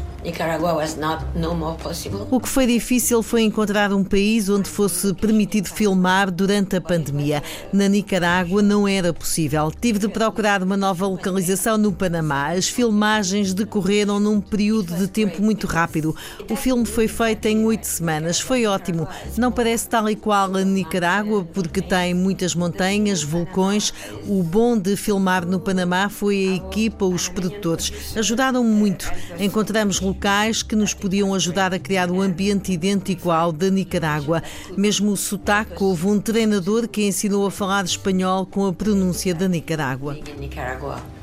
O 2.31 2.41
que 2.41 2.49
foi 2.49 2.67
difícil 2.67 3.23
foi 3.23 3.43
encontrar 3.43 3.93
um 3.93 4.03
país 4.03 4.49
onde 4.49 4.71
fosse 4.71 5.13
permitido 5.13 5.69
filmar 5.69 6.31
durante 6.31 6.77
a 6.77 6.81
pandemia. 6.81 7.43
Na 7.71 7.89
Nicarágua 7.89 8.63
não 8.63 8.89
era 8.89 9.13
possível. 9.13 9.71
Tive 9.71 9.99
de 9.99 10.09
procurar 10.09 10.63
uma 10.63 10.79
nova 10.79 11.07
localização 11.07 11.77
no 11.77 11.93
Panamá. 11.93 12.53
As 12.53 12.67
filmagens 12.69 13.53
decorreram 13.53 14.19
num 14.19 14.41
período 14.41 14.95
de 14.95 15.09
tempo 15.09 15.43
muito 15.43 15.67
rápido. 15.67 16.17
O 16.51 16.57
filme 16.57 16.87
foi 16.87 17.07
feito 17.07 17.45
em 17.47 17.63
oito 17.67 17.87
semanas. 17.87 18.41
Foi 18.41 18.65
ótimo. 18.65 19.07
Não 19.37 19.53
parece 19.53 19.89
tal 19.91 20.09
e 20.09 20.17
qual 20.17 20.57
a 20.57 20.65
Nicarágua, 20.65 21.45
porque 21.45 21.83
tem 21.83 22.15
muitas 22.15 22.55
montanhas, 22.55 23.23
vulcões. 23.23 23.93
O 24.27 24.43
bom 24.43 24.79
de 24.79 24.97
filmar 24.97 25.45
no 25.45 25.61
Panamá 25.61 26.09
foi 26.09 26.49
a 26.49 26.55
equipa, 26.67 27.05
os 27.05 27.29
produtores. 27.29 28.17
Ajudaram-me 28.17 28.71
muito. 28.71 29.11
Encontramos 29.39 30.01
que 30.63 30.75
nos 30.75 30.95
podiam 30.95 31.35
ajudar 31.35 31.75
a 31.75 31.79
criar 31.79 32.11
um 32.11 32.21
ambiente 32.21 32.73
idêntico 32.73 33.31
ao 33.31 33.53
da 33.53 33.71
Nicarágua. 33.71 34.43
Mesmo 34.77 35.13
o 35.13 35.17
sotaque, 35.17 35.83
houve 35.83 36.07
um 36.07 36.21
treinador 36.21 36.89
que 36.89 37.07
ensinou 37.07 37.47
a 37.47 37.51
falar 37.51 37.85
espanhol 37.85 38.47
com 38.47 38.67
a 38.67 38.73
pronúncia 38.73 39.35
da 39.35 39.49
Nicarágua. 39.49 40.19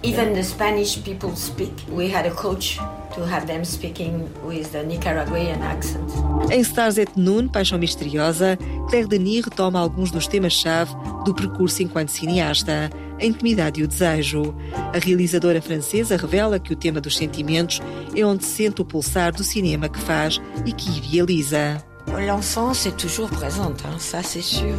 Even 0.04 0.34
the 0.34 0.44
Spanish 0.44 0.98
people 0.98 1.36
speak. 1.36 1.74
We 1.90 2.14
had 2.14 2.28
a 2.28 2.32
coach 2.32 2.80
to 3.16 3.22
have 3.24 3.46
them 3.46 3.64
speaking 3.64 4.28
with 4.44 4.72
the 4.72 4.84
Nicaraguayan 4.84 5.62
accent. 5.62 6.12
Em 6.50 6.62
Stars 6.62 6.98
et 6.98 7.10
Noon, 7.16 7.48
Paixão 7.48 7.78
Misteriosa, 7.78 8.58
Claire 8.90 9.08
Denis 9.08 9.46
retoma 9.46 9.80
alguns 9.80 10.12
dos 10.12 10.28
temas-chave 10.28 10.94
do 11.24 11.34
percurso 11.34 11.84
enquanto 11.84 12.10
cineasta, 12.10 12.90
a 13.20 13.26
intimidade 13.26 13.82
e 13.82 13.84
o 13.84 13.88
desejo. 13.88 14.56
A 14.94 14.98
realizadora 14.98 15.62
francesa 15.62 16.18
revela 16.18 16.60
que 16.60 16.74
o 16.74 16.76
tema 16.76 17.00
dos 17.00 17.16
sentimentos 17.16 17.82
é 18.16 18.26
onde 18.26 18.46
sente 18.46 18.82
o 18.82 18.86
pulsar 18.86 19.32
do 19.32 19.44
cinema 19.44 19.88
que 19.88 20.00
faz 20.00 20.42
e 20.66 20.72
que 20.72 20.90
idealiza. 20.98 21.84
L'enfance 22.08 22.88
est 22.88 22.98
toujours 22.98 23.30
présente, 23.30 23.86
hein, 23.86 23.98
ça 24.00 24.22
c'est 24.24 24.42
sûr. 24.42 24.76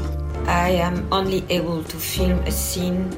I 0.47 0.81
am 0.81 1.07
only 1.11 1.45
able 1.49 1.85
to 1.85 1.97
film 1.97 2.39
a 2.47 2.51
scene 2.51 3.09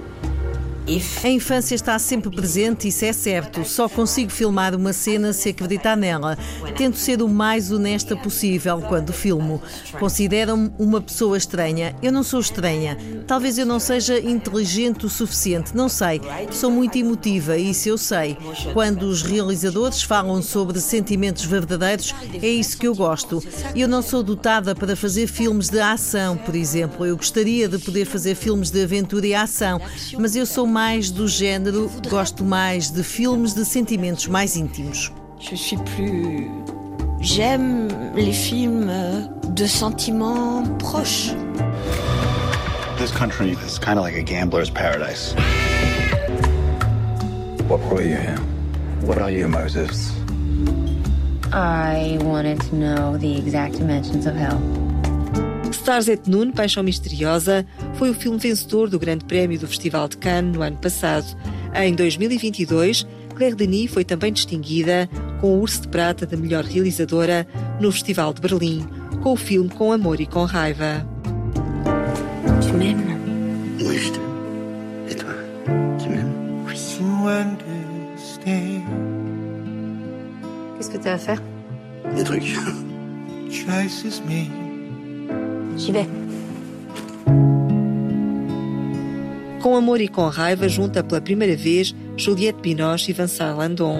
a 1.22 1.28
infância 1.28 1.74
está 1.74 1.98
sempre 1.98 2.30
presente, 2.30 2.88
isso 2.88 3.06
é 3.06 3.12
certo. 3.12 3.64
Só 3.64 3.88
consigo 3.88 4.30
filmar 4.30 4.74
uma 4.74 4.92
cena 4.92 5.32
se 5.32 5.48
acreditar 5.48 5.96
nela. 5.96 6.36
Tento 6.76 6.98
ser 6.98 7.22
o 7.22 7.28
mais 7.28 7.72
honesta 7.72 8.14
possível 8.14 8.82
quando 8.82 9.10
filmo. 9.10 9.62
Consideram-me 9.98 10.70
uma 10.78 11.00
pessoa 11.00 11.38
estranha. 11.38 11.96
Eu 12.02 12.12
não 12.12 12.22
sou 12.22 12.38
estranha. 12.38 12.98
Talvez 13.26 13.56
eu 13.56 13.64
não 13.64 13.80
seja 13.80 14.20
inteligente 14.20 15.06
o 15.06 15.08
suficiente, 15.08 15.74
não 15.74 15.88
sei. 15.88 16.20
Sou 16.50 16.70
muito 16.70 16.98
emotiva, 16.98 17.56
isso 17.56 17.88
eu 17.88 17.96
sei. 17.96 18.36
Quando 18.74 19.04
os 19.04 19.22
realizadores 19.22 20.02
falam 20.02 20.42
sobre 20.42 20.78
sentimentos 20.80 21.46
verdadeiros, 21.46 22.14
é 22.42 22.48
isso 22.48 22.76
que 22.76 22.86
eu 22.86 22.94
gosto. 22.94 23.42
Eu 23.74 23.88
não 23.88 24.02
sou 24.02 24.22
dotada 24.22 24.74
para 24.74 24.94
fazer 24.94 25.28
filmes 25.28 25.70
de 25.70 25.80
ação, 25.80 26.36
por 26.36 26.54
exemplo. 26.54 27.06
Eu 27.06 27.16
gostaria 27.16 27.68
de 27.68 27.78
poder 27.78 28.04
fazer 28.04 28.34
filmes 28.34 28.70
de 28.70 28.82
aventura 28.82 29.26
e 29.26 29.34
ação, 29.34 29.80
mas 30.18 30.36
eu 30.36 30.44
sou 30.44 30.73
mais 30.74 31.12
do 31.12 31.28
género, 31.28 31.88
gosto 32.10 32.42
mais 32.42 32.90
de 32.90 33.04
filmes 33.04 33.54
de 33.54 33.64
sentimentos 33.64 34.26
mais 34.26 34.56
íntimos. 34.56 35.12
Je 35.38 35.54
suis 35.54 35.76
plus 35.76 36.50
j'aime 37.20 37.88
les 38.16 38.32
films 38.32 38.90
de 39.50 39.66
sentiments 39.66 40.64
proches. 40.80 41.32
This 42.98 43.12
country 43.12 43.52
is 43.64 43.78
kind 43.78 44.00
of 44.00 44.04
like 44.04 44.16
a 44.16 44.22
gambler's 44.22 44.68
paradise. 44.68 45.32
What 47.68 47.80
brought 47.88 48.04
you 48.04 48.16
here? 48.16 48.40
What 49.02 49.18
are 49.18 49.30
your 49.30 49.48
motives? 49.48 50.10
I 51.52 52.18
wanted 52.22 52.60
to 52.62 52.74
know 52.74 53.16
the 53.16 53.38
exact 53.38 53.74
dimensions 53.78 54.26
of 54.26 54.34
hell. 54.34 54.83
Stars 55.84 56.08
et 56.08 56.26
Noon, 56.26 56.50
Paixão 56.50 56.82
Misteriosa, 56.82 57.66
foi 57.96 58.08
o 58.08 58.14
filme 58.14 58.38
vencedor 58.38 58.88
do 58.88 58.98
Grande 58.98 59.26
Prémio 59.26 59.58
do 59.58 59.68
Festival 59.68 60.08
de 60.08 60.16
Cannes 60.16 60.56
no 60.56 60.62
ano 60.62 60.78
passado. 60.78 61.26
Em 61.74 61.94
2022, 61.94 63.06
Claire 63.34 63.54
Denis 63.54 63.90
foi 63.90 64.02
também 64.02 64.32
distinguida 64.32 65.06
com 65.42 65.48
o 65.48 65.60
Urso 65.60 65.82
de 65.82 65.88
Prata 65.88 66.24
da 66.24 66.38
melhor 66.38 66.64
realizadora 66.64 67.46
no 67.82 67.92
Festival 67.92 68.32
de 68.32 68.40
Berlim, 68.40 68.82
com 69.22 69.34
o 69.34 69.36
filme 69.36 69.68
Com 69.68 69.92
Amor 69.92 70.22
e 70.22 70.26
com 70.26 70.44
Raiva. 70.44 71.06
Tu 72.62 72.72
m'aimes 72.72 73.04
Oui, 73.82 73.98
je 73.98 74.10
t'aime. 74.10 74.24
Et 75.10 75.14
toi 75.16 75.34
Tu 75.98 76.08
m'aimes 76.08 76.64
Oui. 76.66 76.76
Qu'est-ce 80.78 80.90
que 80.90 80.96
tu 80.96 81.08
as 81.08 81.12
à 81.12 81.18
faire 81.18 81.42
Des 82.16 82.24
trucs. 82.24 82.56
Com 89.60 89.76
Amor 89.76 90.00
e 90.00 90.08
com 90.08 90.28
Raiva 90.28 90.68
junta 90.68 91.02
pela 91.02 91.20
primeira 91.20 91.56
vez 91.56 91.94
Juliette 92.16 92.60
Binoche 92.60 93.10
e 93.10 93.14
Vincent 93.14 93.56
Landon. 93.56 93.98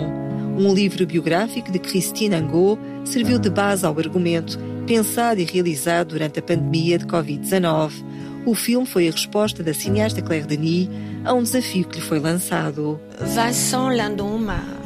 Um 0.59 0.73
livro 0.73 1.07
biográfico 1.07 1.73
de 1.73 1.79
Christine 1.79 2.37
Angot 2.37 2.79
serviu 3.05 3.39
de 3.39 3.51
base 3.51 3.85
ao 3.85 3.99
argumento, 3.99 4.59
pensado 4.87 5.41
e 5.41 5.45
realizado 5.45 6.09
durante 6.11 6.39
a 6.39 6.43
pandemia 6.43 6.99
de 6.99 7.07
Covid-19. 7.07 8.05
O 8.47 8.55
filme 8.55 8.87
foi 8.87 9.09
a 9.09 9.11
resposta 9.11 9.63
da 9.63 9.73
cineasta 9.73 10.23
Claire 10.23 10.47
Denis 10.47 10.89
a 11.25 11.33
um 11.33 11.43
desafio 11.43 11.89
que 11.89 11.97
lhe 11.97 12.05
foi 12.05 12.21
lançado. 12.21 13.01
Vincent 13.21 13.97
Landon 13.97 14.39
m'a 14.39 14.84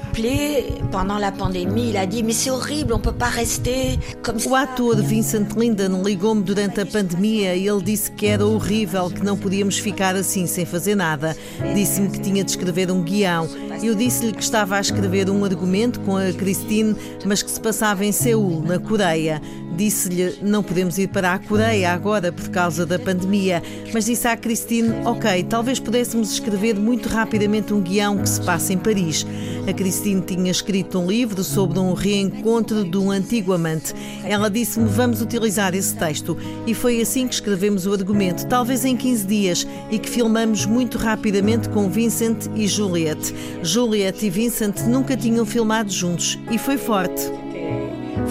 pendant 0.90 1.18
la 1.18 1.30
pandémie, 1.30 1.90
il 1.90 1.96
a 1.96 2.06
dit 2.06 2.22
mais 2.22 2.32
c'est 2.32 2.50
horrible, 2.50 2.92
on 2.92 2.98
peut 2.98 3.12
pas 3.12 3.28
rester 3.28 3.98
comme. 4.22 4.36
O 4.46 4.54
ator 4.54 4.96
Vincent 4.96 5.48
Linden 5.56 6.02
ligou-me 6.02 6.42
durante 6.42 6.80
a 6.80 6.86
pandemia 6.86 7.54
e 7.54 7.68
ele 7.68 7.82
disse 7.82 8.10
que 8.10 8.26
era 8.26 8.44
horrível, 8.44 9.10
que 9.10 9.22
não 9.22 9.36
podíamos 9.36 9.78
ficar 9.78 10.16
assim 10.16 10.46
sem 10.46 10.64
fazer 10.64 10.94
nada. 10.94 11.36
Disse-me 11.74 12.10
que 12.10 12.20
tinha 12.20 12.42
de 12.42 12.50
escrever 12.50 12.90
um 12.90 13.02
guião. 13.02 13.48
Eu 13.82 13.94
disse-lhe 13.94 14.32
que 14.32 14.42
estava 14.42 14.76
a 14.76 14.80
escrever 14.80 15.30
um 15.30 15.44
argumento 15.44 16.00
com 16.00 16.16
a 16.16 16.32
Christine, 16.32 16.96
mas 17.24 17.42
que 17.42 17.50
se 17.50 17.60
passava 17.60 18.04
em 18.04 18.10
Seul, 18.10 18.62
na 18.62 18.78
Coreia. 18.78 19.40
Disse-lhe: 19.78 20.40
não 20.42 20.60
podemos 20.60 20.98
ir 20.98 21.06
para 21.06 21.32
a 21.32 21.38
Coreia 21.38 21.92
agora 21.92 22.32
por 22.32 22.48
causa 22.48 22.84
da 22.84 22.98
pandemia, 22.98 23.62
mas 23.94 24.06
disse 24.06 24.26
à 24.26 24.36
Christine: 24.36 24.90
ok, 25.04 25.44
talvez 25.44 25.78
pudéssemos 25.78 26.32
escrever 26.32 26.74
muito 26.74 27.08
rapidamente 27.08 27.72
um 27.72 27.80
guião 27.80 28.18
que 28.18 28.28
se 28.28 28.40
passa 28.40 28.72
em 28.72 28.76
Paris. 28.76 29.24
A 29.68 29.72
Christine 29.72 30.20
tinha 30.20 30.50
escrito 30.50 30.98
um 30.98 31.06
livro 31.06 31.44
sobre 31.44 31.78
um 31.78 31.92
reencontro 31.92 32.84
de 32.84 32.98
um 32.98 33.12
antigo 33.12 33.52
amante. 33.52 33.94
Ela 34.24 34.50
disse-me: 34.50 34.88
vamos 34.88 35.22
utilizar 35.22 35.72
esse 35.76 35.94
texto. 35.94 36.36
E 36.66 36.74
foi 36.74 37.00
assim 37.00 37.28
que 37.28 37.34
escrevemos 37.34 37.86
o 37.86 37.92
argumento, 37.92 38.48
talvez 38.48 38.84
em 38.84 38.96
15 38.96 39.26
dias, 39.28 39.66
e 39.92 39.98
que 40.00 40.10
filmamos 40.10 40.66
muito 40.66 40.98
rapidamente 40.98 41.68
com 41.68 41.88
Vincent 41.88 42.46
e 42.56 42.66
Juliette. 42.66 43.32
Juliette 43.62 44.26
e 44.26 44.30
Vincent 44.30 44.80
nunca 44.88 45.16
tinham 45.16 45.46
filmado 45.46 45.92
juntos 45.92 46.36
e 46.50 46.58
foi 46.58 46.76
forte. 46.76 47.22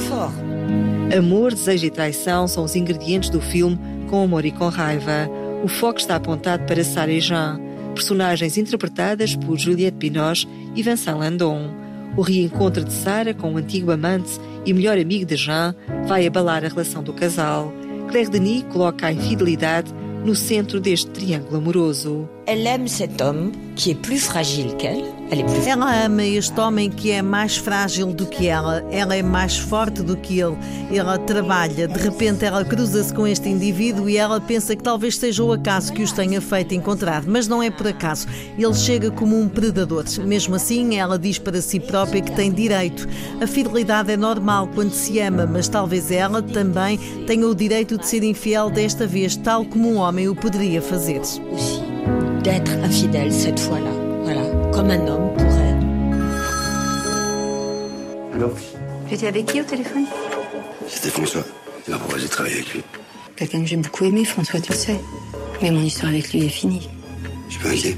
Forte. 0.09 0.46
Amor, 1.15 1.53
desejo 1.53 1.85
e 1.85 1.89
traição 1.89 2.49
são 2.49 2.65
os 2.65 2.75
ingredientes 2.75 3.29
do 3.29 3.39
filme 3.39 3.79
Com 4.09 4.23
Amor 4.23 4.43
e 4.43 4.51
com 4.51 4.67
Raiva. 4.67 5.29
O 5.63 5.67
foco 5.69 5.99
está 5.99 6.17
apontado 6.17 6.65
para 6.65 6.83
Sarah 6.83 7.13
e 7.13 7.21
Jean, 7.21 7.61
personagens 7.95 8.57
interpretadas 8.57 9.33
por 9.33 9.57
Juliette 9.57 9.97
Binoche 9.97 10.47
e 10.75 10.83
Vincent 10.83 11.17
Landon. 11.17 11.71
O 12.17 12.21
reencontro 12.21 12.83
de 12.83 12.91
Sarah 12.91 13.33
com 13.33 13.53
o 13.53 13.57
antigo 13.57 13.91
amante 13.91 14.37
e 14.65 14.73
melhor 14.73 14.97
amigo 14.97 15.25
de 15.25 15.37
Jean 15.37 15.73
vai 16.07 16.27
abalar 16.27 16.65
a 16.65 16.67
relação 16.67 17.01
do 17.01 17.13
casal. 17.13 17.73
Claire 18.09 18.29
Denis 18.29 18.63
coloca 18.63 19.07
a 19.07 19.13
infidelidade 19.13 19.93
no 20.25 20.35
centro 20.35 20.77
deste 20.77 21.09
triângulo 21.11 21.57
amoroso. 21.57 22.27
Elle 22.49 22.65
aime 22.65 22.87
cet 22.87 23.21
homme 23.21 23.51
qui 23.75 23.91
est 23.91 24.01
plus 24.01 24.19
fragile 24.19 24.77
qu'elle. 24.77 25.03
Elle 25.29 25.41
est 25.41 25.43
plus 25.43 25.67
Ela 25.67 26.05
ama 26.05 26.23
este 26.23 26.57
homem 26.57 26.89
que 26.89 27.11
é 27.11 27.21
mais 27.21 27.57
frágil 27.57 28.13
do 28.13 28.25
que 28.25 28.47
ela, 28.47 28.85
ela 28.89 29.17
é 29.17 29.21
mais 29.21 29.57
forte 29.57 30.01
do 30.01 30.15
que 30.15 30.39
ele. 30.39 30.55
Ela 30.89 31.17
trabalha, 31.17 31.89
de 31.89 31.99
repente 31.99 32.45
ela 32.45 32.63
cruza-se 32.63 33.13
com 33.13 33.27
este 33.27 33.49
indivíduo 33.49 34.09
e 34.09 34.15
ela 34.15 34.39
pensa 34.39 34.77
que 34.77 34.81
talvez 34.81 35.17
seja 35.17 35.43
o 35.43 35.51
acaso 35.51 35.91
que 35.91 36.01
os 36.01 36.13
tenha 36.13 36.39
feito 36.39 36.73
encontrar, 36.73 37.23
mas 37.27 37.49
não 37.49 37.61
é 37.61 37.69
por 37.69 37.85
acaso. 37.85 38.25
Ele 38.57 38.73
chega 38.73 39.11
como 39.11 39.37
um 39.37 39.49
predador. 39.49 40.05
Mesmo 40.25 40.55
assim, 40.55 40.95
ela 40.95 41.19
diz 41.19 41.37
para 41.37 41.61
si 41.61 41.81
própria 41.81 42.21
que 42.21 42.31
tem 42.31 42.49
direito. 42.49 43.09
A 43.41 43.45
fidelidade 43.45 44.09
é 44.09 44.15
normal 44.15 44.69
quando 44.73 44.93
se 44.93 45.19
ama, 45.19 45.45
mas 45.45 45.67
talvez 45.67 46.11
ela 46.11 46.41
também 46.41 46.97
tenha 47.27 47.45
o 47.45 47.53
direito 47.53 47.97
de 47.97 48.07
ser 48.07 48.23
infiel 48.23 48.69
desta 48.69 49.05
vez, 49.05 49.35
tal 49.35 49.65
como 49.65 49.91
um 49.91 49.97
homem 49.97 50.29
o 50.29 50.35
poderia 50.35 50.81
fazer. 50.81 51.19
D'être 52.47 52.71
infidèle 52.81 53.33
cette 53.33 53.59
fois-là. 53.59 53.91
Voilà, 54.23 54.41
comme 54.71 54.89
un 54.89 55.05
homme 55.05 55.33
pourrait. 55.33 55.75
Allô 58.33 58.53
J'étais 59.09 59.27
avec 59.27 59.45
qui 59.47 59.59
au 59.59 59.63
téléphone? 59.65 60.05
C'était 60.87 61.09
François. 61.09 61.43
Il 61.87 61.91
m'a 61.91 61.99
proposé 61.99 62.25
de 62.25 62.31
travailler 62.31 62.55
avec 62.55 62.73
lui. 62.73 62.83
Quelqu'un 63.35 63.61
que 63.61 63.67
j'ai 63.67 63.75
beaucoup 63.75 64.05
aimé, 64.05 64.23
François, 64.23 64.61
tu 64.61 64.71
le 64.71 64.77
sais. 64.77 64.99
Mais 65.61 65.71
mon 65.71 65.81
histoire 65.81 66.11
avec 66.11 66.31
lui 66.31 66.45
est 66.45 66.49
finie. 66.49 66.89
Je 67.49 67.53
suis 67.53 67.63
pas 67.63 67.69
inquiet. 67.69 67.97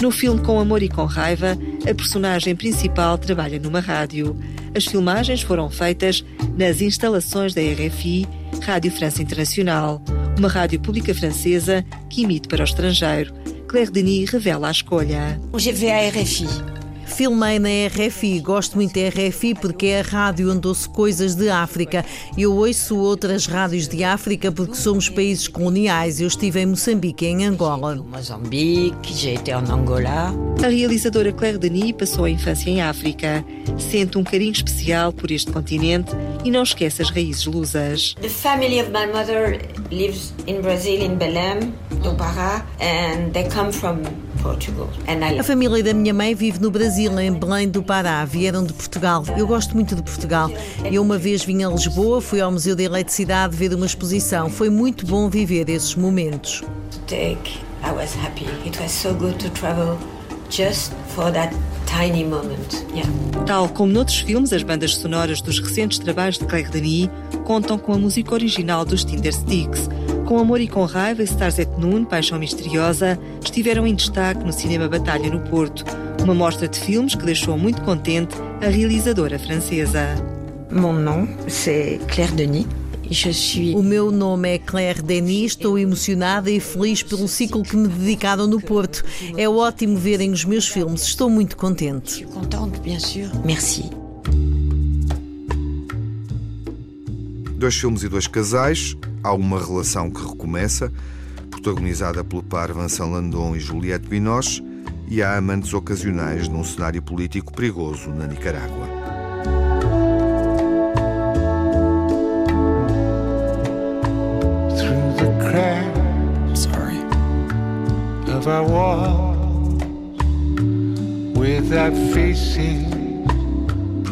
No 0.00 0.10
filme 0.10 0.42
Com 0.42 0.60
Amor 0.60 0.82
e 0.82 0.88
com 0.88 1.04
Raiva, 1.06 1.56
a 1.88 1.94
personagem 1.94 2.54
principal 2.54 3.16
trabalha 3.16 3.58
numa 3.58 3.80
rádio. 3.80 4.36
As 4.74 4.84
filmagens 4.84 5.40
foram 5.40 5.70
feitas 5.70 6.22
nas 6.56 6.82
instalações 6.82 7.54
da 7.54 7.62
RFI, 7.62 8.28
Rádio 8.62 8.92
França 8.92 9.22
Internacional, 9.22 10.02
uma 10.38 10.48
rádio 10.48 10.78
pública 10.80 11.14
francesa 11.14 11.84
que 12.10 12.24
emite 12.24 12.46
para 12.46 12.60
o 12.60 12.64
estrangeiro. 12.64 13.32
Claire 13.66 13.90
Denis 13.90 14.30
revela 14.30 14.68
a 14.68 14.70
escolha. 14.70 15.40
Fait 15.58 15.90
à 15.90 16.08
RFI. 16.10 16.85
Filmei 17.06 17.58
na 17.58 17.68
RFI, 17.88 18.40
gosto 18.40 18.74
muito 18.76 18.94
da 18.94 19.08
RFI 19.08 19.54
porque 19.54 19.86
é 19.86 20.00
a 20.00 20.02
rádio 20.02 20.52
onde 20.52 20.66
ouço 20.66 20.90
coisas 20.90 21.34
de 21.34 21.48
África. 21.48 22.04
Eu 22.36 22.54
ouço 22.54 22.98
outras 22.98 23.46
rádios 23.46 23.88
de 23.88 24.04
África 24.04 24.52
porque 24.52 24.74
somos 24.74 25.08
países 25.08 25.48
coloniais. 25.48 26.20
Eu 26.20 26.28
estive 26.28 26.60
em 26.60 26.66
Moçambique 26.66 27.24
e 27.24 27.28
em 27.28 27.44
Angola. 27.46 27.96
Moçambique, 27.96 29.34
Angola. 29.50 30.34
A 30.62 30.68
realizadora 30.68 31.32
Claire 31.32 31.58
Denis 31.58 31.92
passou 31.92 32.24
a 32.24 32.30
infância 32.30 32.68
em 32.68 32.82
África. 32.82 33.44
Sente 33.78 34.18
um 34.18 34.24
carinho 34.24 34.52
especial 34.52 35.12
por 35.12 35.30
este 35.30 35.50
continente 35.50 36.12
e 36.44 36.50
não 36.50 36.62
esquece 36.62 37.02
as 37.02 37.10
raízes 37.10 37.46
lusas. 37.46 38.14
The 38.20 38.28
family 38.28 38.80
of 38.80 38.90
my 38.90 39.06
mother 39.06 39.60
lives 39.90 40.34
in 40.46 40.60
Brazil, 40.60 41.02
in 41.02 41.16
Belém, 41.16 41.72
do 42.02 42.14
Pará, 42.16 42.64
and 42.80 43.30
they 43.32 43.48
come 43.48 43.72
from 43.72 44.02
Portugal. 44.42 44.88
And 45.08 45.24
I 45.24 45.38
A 45.38 45.44
família 45.44 45.82
da 45.82 45.92
minha 45.92 46.14
mãe 46.14 46.34
vive 46.34 46.60
no 46.60 46.70
Brasil, 46.70 46.95
em 46.98 47.32
Belém 47.32 47.68
do 47.68 47.82
Pará. 47.82 48.24
Vieram 48.24 48.64
de 48.64 48.72
Portugal. 48.72 49.24
Eu 49.36 49.46
gosto 49.46 49.74
muito 49.74 49.94
de 49.94 50.02
Portugal. 50.02 50.50
Eu 50.90 51.02
uma 51.02 51.18
vez 51.18 51.44
vim 51.44 51.62
a 51.64 51.68
Lisboa, 51.68 52.20
fui 52.20 52.40
ao 52.40 52.50
Museu 52.50 52.74
da 52.74 52.82
Eletricidade 52.82 53.54
ver 53.54 53.74
uma 53.74 53.86
exposição. 53.86 54.48
Foi 54.48 54.70
muito 54.70 55.06
bom 55.06 55.28
viver 55.28 55.68
esses 55.68 55.94
momentos. 55.94 56.62
take, 57.06 57.60
I 57.82 57.92
was 57.92 58.14
happy. 58.14 58.46
It 58.64 58.78
was 58.80 58.90
so 58.90 59.14
good 59.14 59.38
to 59.40 59.50
travel 59.50 59.98
just 60.50 60.92
for 61.14 61.30
that 61.32 61.54
tiny 61.86 62.24
moment. 62.24 62.84
Yeah. 62.92 63.08
Tal 63.46 63.68
como 63.68 63.92
noutros 63.92 64.18
filmes, 64.20 64.52
as 64.52 64.62
bandas 64.62 64.94
sonoras 64.96 65.40
dos 65.40 65.58
recentes 65.58 65.98
trabalhos 65.98 66.38
de 66.38 66.46
Claire 66.46 66.70
Denis 66.70 67.08
contam 67.44 67.78
com 67.78 67.92
a 67.92 67.98
música 67.98 68.34
original 68.34 68.84
dos 68.84 69.04
Tinder 69.04 69.32
Sticks. 69.32 69.88
Com 70.26 70.38
Amor 70.40 70.60
e 70.60 70.66
com 70.66 70.84
Raiva 70.84 71.22
e 71.22 71.24
Stars 71.24 71.60
at 71.60 71.78
Noon, 71.78 72.04
Paixão 72.04 72.38
Misteriosa, 72.38 73.16
estiveram 73.40 73.86
em 73.86 73.94
destaque 73.94 74.42
no 74.42 74.52
Cinema 74.52 74.88
Batalha 74.88 75.30
no 75.30 75.38
Porto, 75.48 75.84
uma 76.26 76.34
mostra 76.34 76.66
de 76.66 76.80
filmes 76.80 77.14
que 77.14 77.24
deixou 77.24 77.56
muito 77.56 77.80
contente 77.82 78.34
a 78.60 78.68
realizadora 78.68 79.38
francesa. 79.38 80.00
Mon 80.72 80.92
nom, 80.92 81.28
c'est 81.46 82.00
Claire 82.08 82.32
Denis. 82.32 82.66
Et 83.08 83.14
je 83.14 83.30
suis 83.30 83.76
O 83.76 83.80
meu 83.80 84.10
nome 84.10 84.48
é 84.48 84.58
Claire 84.58 85.00
Denis, 85.00 85.52
estou 85.52 85.78
emocionada 85.78 86.50
e 86.50 86.58
feliz 86.58 87.04
pelo 87.04 87.28
ciclo 87.28 87.62
que 87.62 87.76
me 87.76 87.86
dedicaram 87.86 88.48
no 88.48 88.60
Porto. 88.60 89.04
É 89.36 89.48
ótimo 89.48 89.96
verem 89.96 90.32
os 90.32 90.44
meus 90.44 90.66
filmes, 90.66 91.02
estou 91.02 91.30
muito 91.30 91.56
contente. 91.56 92.24
contente, 92.24 92.80
bien 92.80 92.98
sûr. 92.98 93.30
Merci. 93.44 93.88
Dois 97.56 97.76
filmes 97.76 98.02
e 98.02 98.08
dois 98.08 98.26
casais, 98.26 98.96
há 99.22 99.32
uma 99.32 99.64
relação 99.64 100.10
que 100.10 100.20
recomeça, 100.20 100.92
protagonizada 101.52 102.24
pelo 102.24 102.42
par 102.42 102.72
Vincent 102.72 103.08
Landon 103.08 103.54
e 103.54 103.60
Juliette 103.60 104.08
Binoche, 104.08 104.60
e 105.08 105.22
há 105.22 105.36
amantes 105.36 105.72
ocasionais 105.72 106.48
num 106.48 106.64
cenário 106.64 107.02
político 107.02 107.52
perigoso 107.52 108.10
na 108.10 108.26
Nicarágua. 108.26 108.96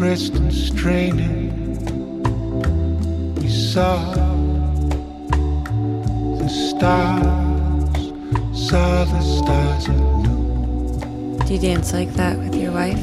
pressed 0.04 0.34
and 0.34 0.52
straining 0.52 1.48
we 3.36 3.46
the 6.38 6.48
stars 6.48 7.96
saw 8.68 9.04
the 9.04 9.20
stars 9.22 9.88
at 9.88 9.96
noon 9.96 10.33
Do 11.46 11.52
you 11.52 11.60
dance 11.60 11.92
like 11.92 12.10
that 12.14 12.38
with 12.38 12.54
your 12.54 12.72
wife? 12.72 12.98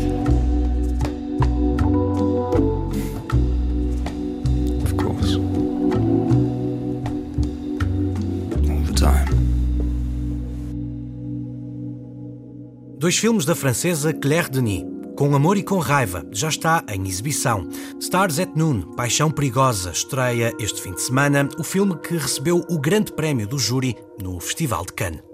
Of 4.84 4.98
course. 4.98 5.36
All 8.68 8.84
the 8.84 8.94
time. 8.96 9.30
Dois 12.98 13.16
filmes 13.16 13.46
da 13.46 13.54
francesa 13.54 14.12
Claire 14.12 14.50
Denis. 14.50 14.86
Com 15.16 15.36
Amor 15.36 15.56
e 15.58 15.62
com 15.62 15.78
Raiva, 15.78 16.26
já 16.32 16.50
está 16.50 16.84
em 16.90 17.08
exibição. 17.08 17.70
Stars 18.00 18.40
at 18.40 18.56
Noon, 18.56 18.82
Paixão 18.96 19.30
Perigosa, 19.30 19.92
estreia 19.92 20.52
este 20.60 20.82
fim 20.82 20.94
de 20.94 21.02
semana 21.02 21.48
o 21.60 21.64
filme 21.64 21.96
que 21.96 22.18
recebeu 22.18 22.66
o 22.68 22.80
grande 22.80 23.12
prémio 23.12 23.48
do 23.48 23.60
júri 23.60 23.96
no 24.20 24.40
Festival 24.40 24.84
de 24.84 24.94
Cannes. 24.94 25.31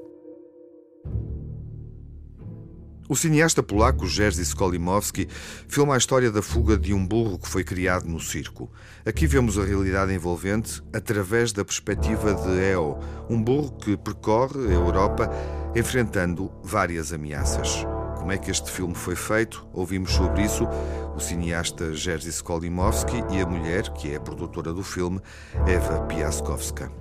O 3.10 3.16
cineasta 3.16 3.64
polaco 3.64 4.06
Jerzy 4.06 4.42
Skolimowski 4.42 5.30
filma 5.70 5.96
a 5.96 5.98
história 5.98 6.30
da 6.30 6.42
fuga 6.42 6.78
de 6.78 6.94
um 6.94 7.08
burro 7.08 7.40
que 7.40 7.48
foi 7.48 7.64
criado 7.64 8.06
no 8.06 8.20
circo. 8.20 8.70
Aqui 9.06 9.26
vemos 9.26 9.58
a 9.58 9.64
realidade 9.64 10.14
envolvente 10.14 10.84
através 10.94 11.54
da 11.54 11.64
perspectiva 11.64 12.34
de 12.34 12.60
Eo, 12.60 13.00
um 13.30 13.42
burro 13.42 13.72
que 13.78 13.96
percorre 13.96 14.68
a 14.68 14.74
Europa 14.74 15.32
enfrentando 15.74 16.52
várias 16.62 17.14
ameaças. 17.14 17.86
Como 18.18 18.34
é 18.34 18.38
que 18.38 18.52
este 18.52 18.70
filme 18.70 18.94
foi 18.94 19.16
feito? 19.16 19.66
Ouvimos 19.72 20.12
sobre 20.12 20.44
isso 20.44 20.68
o 21.16 21.20
cineasta 21.20 21.94
Jerzy 21.94 22.30
Skolimowski 22.30 23.24
e 23.32 23.40
a 23.40 23.46
mulher, 23.46 23.90
que 23.94 24.12
é 24.12 24.18
a 24.18 24.22
produtora 24.22 24.74
do 24.74 24.84
filme, 24.84 25.22
Eva 25.66 26.02
Piaskowska. 26.02 26.92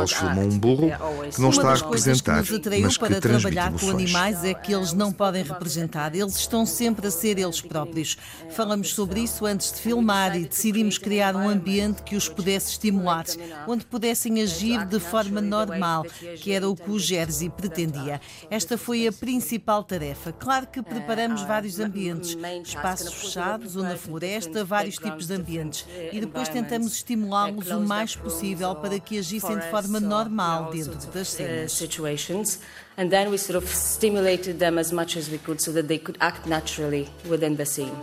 Eles 0.00 0.12
filmam 0.12 0.44
um 0.44 0.58
burro 0.58 0.90
que 1.30 1.40
não 1.40 1.50
está 1.50 1.62
Uma 1.62 1.68
a 1.68 1.72
das 1.72 1.82
coisas 1.82 2.20
que 2.20 2.30
representar, 2.30 2.36
nos 2.36 2.52
atraiu 2.52 2.98
para 2.98 3.20
trabalhar 3.20 3.72
com 3.72 3.78
emoções. 3.78 3.94
animais 3.94 4.44
é 4.44 4.54
que 4.54 4.74
eles 4.74 4.92
não 4.92 5.12
podem 5.12 5.42
representar, 5.42 6.14
eles 6.14 6.36
estão 6.36 6.64
sempre 6.64 7.08
a 7.08 7.10
ser 7.10 7.38
eles 7.38 7.60
próprios. 7.60 8.16
Falamos 8.50 8.94
sobre 8.94 9.20
isso 9.20 9.44
antes 9.44 9.70
de 9.72 9.80
filmar 9.80 10.34
e 10.34 10.46
decidimos 10.46 10.96
criar 10.96 11.36
um 11.36 11.48
ambiente 11.48 12.02
que 12.02 12.16
os 12.16 12.28
pudesse 12.28 12.70
estimular, 12.72 13.24
onde 13.66 13.84
pudessem 13.84 14.40
agir 14.42 14.86
de 14.86 14.98
forma 14.98 15.40
normal, 15.40 16.06
que 16.36 16.52
era 16.52 16.68
o 16.68 16.74
que 16.74 16.90
o 16.90 16.98
Jerzy 16.98 17.50
pretendia. 17.50 18.20
Esta 18.50 18.78
foi 18.78 19.06
a 19.06 19.12
principal 19.12 19.84
tarefa. 19.84 20.32
Claro 20.32 20.66
que 20.66 20.82
preparamos 20.82 21.42
vários 21.42 21.78
ambientes, 21.78 22.36
espaços 22.64 23.12
fechados 23.12 23.76
ou 23.76 23.82
na 23.82 23.96
floresta, 23.96 24.64
vários 24.64 24.96
tipos 24.96 25.17
de 25.26 25.34
ambientes. 25.34 25.86
E 26.12 26.20
depois 26.20 26.48
tentamos 26.48 26.92
estimulá-los 26.92 27.68
o 27.70 27.80
mais 27.80 28.14
possível 28.14 28.74
para 28.76 28.98
que 29.00 29.18
agissem 29.18 29.58
de 29.58 29.70
forma 29.70 30.00
normal 30.00 30.70
dentro 30.70 31.10
das 31.12 31.32
uh, 31.32 31.68
cenas. 31.68 32.60
and 32.96 33.10
then 33.10 33.30
we 33.30 33.36
sort 33.36 33.56
of 33.56 33.68
stimulated 33.68 34.58
them 34.58 34.76
as 34.76 34.92
much 34.92 35.16
as 35.16 35.30
we 35.30 35.38
could 35.38 35.60
so 35.60 35.70
that 35.70 35.86
they 35.86 35.98
could 35.98 36.18
act 36.20 36.46
naturally 36.46 37.08
within 37.28 37.56
the 37.56 37.66
scene. 37.66 37.96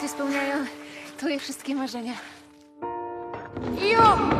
Się 0.00 0.08
spełniają 0.08 0.66
twoje 1.18 1.38
wszystkie 1.38 1.74
marzenia. 1.74 2.14
Jo! 3.78 4.30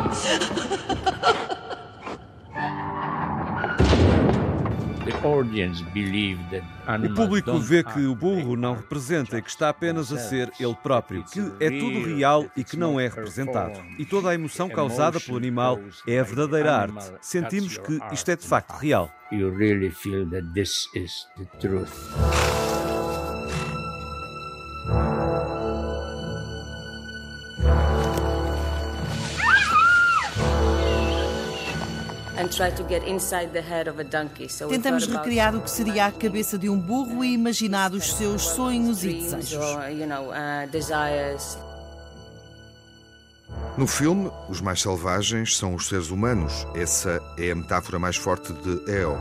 O 7.05 7.15
público 7.15 7.59
vê 7.59 7.83
que 7.83 8.07
o 8.07 8.15
burro 8.15 8.57
não 8.57 8.75
representa 8.75 9.39
e 9.39 9.43
que 9.43 9.51
está 9.51 9.69
apenas 9.69 10.13
a 10.13 10.19
ser 10.19 10.51
ele 10.59 10.75
próprio, 10.75 11.25
que 11.25 11.41
é 11.61 11.71
tudo 11.71 12.15
real 12.15 12.47
e 12.57 12.65
que 12.65 12.77
não 12.77 12.99
é 12.99 13.09
representado. 13.09 13.81
E 13.99 14.05
toda 14.05 14.31
a 14.31 14.35
emoção 14.35 14.69
causada 14.69 15.21
pelo 15.21 15.37
animal 15.37 15.79
é 16.07 16.21
a 16.21 16.23
verdadeira 16.23 16.75
arte. 16.75 17.13
Sentimos 17.21 17.77
que 17.77 17.99
isto 18.13 18.31
é 18.31 18.37
de 18.37 18.47
facto 18.47 18.73
real. 18.73 19.11
You 19.33 19.51
really 19.55 19.91
feel 19.91 20.29
that 20.31 20.47
this 20.55 20.89
is 20.95 21.27
the 21.37 21.45
truth. 21.59 23.00
Tentamos 34.69 35.07
recriar 35.07 35.55
o 35.55 35.61
que 35.61 35.71
seria 35.71 36.07
a 36.07 36.13
cabeça 36.13 36.59
de 36.59 36.69
um 36.69 36.79
burro 36.79 37.25
e 37.25 37.33
imaginar 37.33 37.93
os 37.93 38.13
seus 38.15 38.43
sonhos 38.43 39.05
e 39.05 39.15
desejos. 39.15 39.55
uh. 39.55 41.71
No 43.77 43.87
filme, 43.87 44.31
os 44.49 44.61
mais 44.61 44.81
selvagens 44.81 45.57
são 45.57 45.75
os 45.75 45.89
seres 45.89 46.11
humanos. 46.11 46.67
Essa 46.75 47.21
é 47.39 47.51
a 47.51 47.55
metáfora 47.55 47.99
mais 47.99 48.17
forte 48.17 48.53
de 48.53 48.91
Eo. 48.91 49.19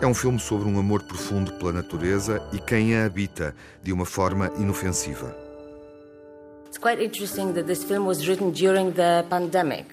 É 0.00 0.06
um 0.06 0.14
filme 0.14 0.38
sobre 0.38 0.68
um 0.68 0.78
amor 0.78 1.02
profundo 1.02 1.52
pela 1.54 1.72
natureza 1.72 2.42
e 2.52 2.58
quem 2.58 2.96
a 2.96 3.06
habita 3.06 3.54
de 3.82 3.92
uma 3.92 4.04
forma 4.04 4.50
inofensiva. 4.58 5.34
It's 6.66 6.78
quite 6.78 7.02
interesting 7.02 7.52
that 7.54 7.66
this 7.66 7.84
film 7.84 8.04
was 8.04 8.26
written 8.26 8.50
during 8.50 8.92
the 8.92 9.24
pandemic, 9.30 9.86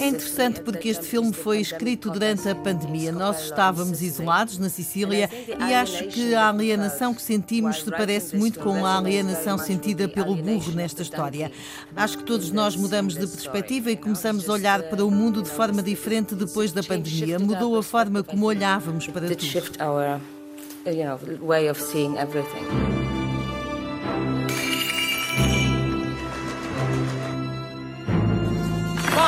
É 0.00 0.08
interessante 0.08 0.60
porque 0.60 0.88
este 0.88 1.04
filme 1.04 1.32
foi 1.32 1.60
escrito 1.60 2.10
durante 2.10 2.48
a 2.48 2.54
pandemia. 2.54 3.12
Nós 3.12 3.44
estávamos 3.44 4.02
isolados 4.02 4.58
na 4.58 4.68
Sicília 4.68 5.30
e 5.68 5.74
acho 5.74 6.08
que 6.08 6.34
a 6.34 6.48
alienação 6.48 7.14
que 7.14 7.22
sentimos 7.22 7.82
se 7.82 7.90
parece 7.90 8.36
muito 8.36 8.58
com 8.60 8.84
a 8.84 8.98
alienação 8.98 9.58
sentida 9.58 10.08
pelo 10.08 10.34
burro 10.34 10.72
nesta 10.72 11.02
história. 11.02 11.52
Acho 11.94 12.18
que 12.18 12.24
todos 12.24 12.50
nós 12.50 12.76
mudamos 12.76 13.14
de 13.14 13.26
perspectiva 13.26 13.90
e 13.90 13.96
começamos 13.96 14.48
a 14.48 14.52
olhar 14.52 14.82
para 14.84 15.04
o 15.04 15.10
mundo 15.10 15.42
de 15.42 15.50
forma 15.50 15.82
diferente 15.82 16.34
depois 16.34 16.72
da 16.72 16.82
pandemia. 16.82 17.38
Mudou 17.38 17.76
a 17.76 17.82
forma 17.82 18.22
como 18.22 18.46
olhávamos 18.46 19.06
para 19.06 19.28
tudo. 19.28 19.36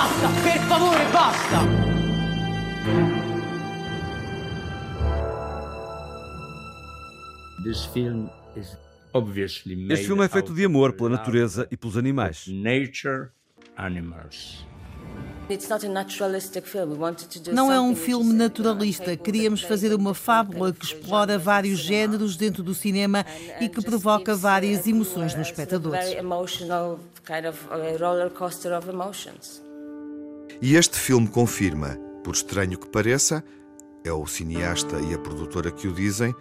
Basta, 0.00 0.28
per 0.42 0.58
favore, 0.60 1.04
basta! 1.12 1.58
Este 9.90 10.06
filme 10.06 10.24
é 10.24 10.28
feito 10.28 10.54
de 10.54 10.64
amor 10.64 10.94
pela 10.94 11.10
natureza 11.10 11.68
e 11.70 11.76
pelos 11.76 11.98
animais. 11.98 12.46
Não 17.52 17.70
é 17.70 17.78
um 17.78 17.94
filme 17.94 18.32
naturalista. 18.32 19.14
Queríamos 19.18 19.60
fazer 19.60 19.92
uma 19.92 20.14
fábula 20.14 20.72
que 20.72 20.86
explora 20.86 21.38
vários 21.38 21.78
géneros 21.78 22.36
dentro 22.36 22.62
do 22.62 22.72
cinema 22.72 23.26
e 23.60 23.68
que 23.68 23.82
provoca 23.82 24.34
várias 24.34 24.86
emoções 24.86 25.34
nos 25.34 25.48
espectadores. 25.48 26.16
E 30.60 30.76
este 30.76 30.98
filme 30.98 31.28
confirma, 31.28 31.96
por 32.22 32.34
estranho 32.34 32.78
que 32.78 32.88
pareça, 32.88 33.44
é 34.04 34.12
o 34.12 34.26
cineasta 34.26 34.98
e 35.00 35.14
a 35.14 35.18
produtora 35.18 35.70
que 35.70 35.88
o 35.88 35.92
dizem, 35.92 36.34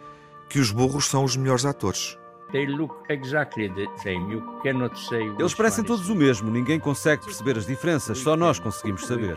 que 0.49 0.59
os 0.59 0.71
burros 0.71 1.05
são 1.05 1.23
os 1.23 1.35
melhores 1.35 1.65
atores. 1.65 2.17
Eles 5.39 5.53
parecem 5.53 5.83
todos 5.83 6.09
o 6.09 6.15
mesmo, 6.15 6.49
ninguém 6.49 6.79
consegue 6.79 7.23
perceber 7.23 7.57
as 7.57 7.67
diferenças, 7.67 8.17
só 8.17 8.35
nós 8.35 8.57
conseguimos 8.59 9.05
saber. 9.05 9.35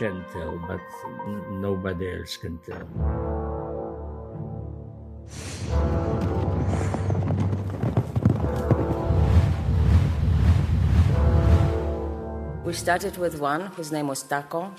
We 12.73 12.79
started 12.79 13.19
with 13.19 13.39
one 13.39 13.71
whose 13.77 13.93
name 13.93 14.09
was 14.09 14.23
Taco. 14.23 14.73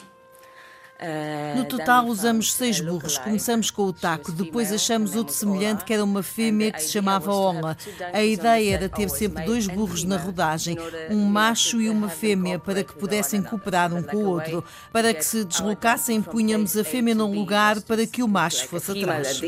Uh, 0.99 1.58
no 1.58 1.65
total 1.65 2.08
usamos 2.08 2.51
seis 2.51 2.82
burros. 2.82 3.19
Começamos 3.19 3.69
com 3.69 3.84
o 3.84 3.93
taco, 3.93 4.32
depois 4.32 4.71
achamos 4.71 5.15
outro 5.15 5.32
semelhante 5.32 5.86
que 5.86 5.93
era 5.93 6.03
uma 6.03 6.23
fêmea 6.23 6.71
que 6.71 6.82
se 6.82 6.91
chamava 6.91 7.32
Ola. 7.32 7.77
A 8.12 8.23
ideia 8.23 8.73
era 8.77 8.89
ter 8.89 9.10
sempre 9.10 9.45
dois 9.45 9.67
burros 9.67 10.03
na 10.03 10.17
rodagem, 10.17 10.75
um 11.12 11.23
macho 11.23 11.79
e 11.79 11.88
uma 11.88 12.10
fêmea, 12.10 12.58
para 12.58 12.84
que 12.84 12.95
pudessem 12.95 13.43
cooperar 13.43 13.93
um 13.93 14.01
com 14.01 14.17
o 14.17 14.27
outro. 14.27 14.63
Para 14.91 15.13
que 15.13 15.23
se 15.23 15.45
deslocassem, 15.45 16.19
punhamos 16.19 16.75
a 16.75 16.84
fêmea 16.84 17.13
num 17.13 17.32
lugar 17.32 17.79
para 17.82 18.08
que 18.08 18.23
o 18.23 18.27
macho 18.27 18.67
fosse 18.67 18.89
atrás. 18.89 19.39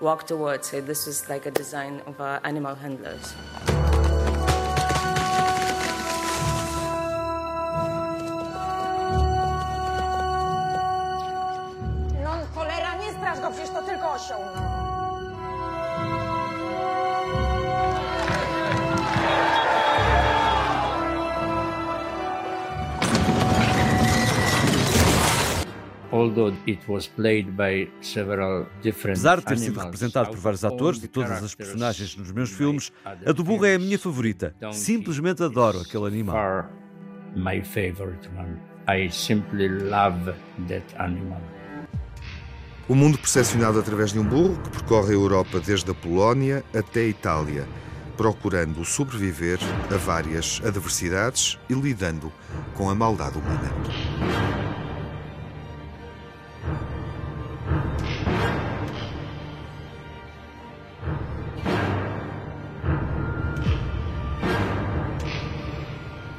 walk 0.00 0.26
towards. 0.26 0.68
So 0.68 0.80
this 0.80 1.06
was 1.06 1.28
like 1.30 1.46
a 1.46 1.52
design 1.52 2.02
of 2.06 2.20
our 2.20 2.40
animal 2.44 2.74
handlers. 2.74 3.32
Osioł, 14.14 14.38
no. 14.38 14.84
Apesar 29.02 29.40
de 29.40 29.46
ter 29.46 29.58
sido 29.58 29.80
representado 29.80 30.30
por 30.30 30.38
vários 30.38 30.64
atores 30.64 31.02
e 31.02 31.08
todas 31.08 31.42
as 31.42 31.54
personagens 31.54 32.16
nos 32.16 32.30
meus 32.30 32.50
filmes, 32.50 32.92
a 33.04 33.32
do 33.32 33.42
burro 33.42 33.66
é 33.66 33.74
a 33.74 33.78
minha 33.78 33.98
favorita. 33.98 34.54
Simplesmente 34.72 35.42
adoro 35.42 35.80
aquele 35.80 36.06
animal. 36.06 36.70
My 37.34 37.60
favorite 37.62 38.28
one. 38.36 38.60
I 38.86 39.10
simply 39.10 39.68
love 39.68 40.34
that 40.68 40.84
animal. 40.98 41.40
O 42.86 42.94
mundo 42.94 43.16
percepcionado 43.16 43.78
através 43.78 44.12
de 44.12 44.18
um 44.18 44.24
burro 44.24 44.58
que 44.62 44.68
percorre 44.68 45.12
a 45.12 45.14
Europa 45.14 45.58
desde 45.58 45.90
a 45.90 45.94
Polónia 45.94 46.62
até 46.74 47.00
a 47.00 47.08
Itália, 47.08 47.66
procurando 48.14 48.84
sobreviver 48.84 49.58
a 49.90 49.96
várias 49.96 50.60
adversidades 50.62 51.58
e 51.68 51.72
lidando 51.72 52.30
com 52.74 52.90
a 52.90 52.94
maldade 52.94 53.38
humana. 53.38 54.73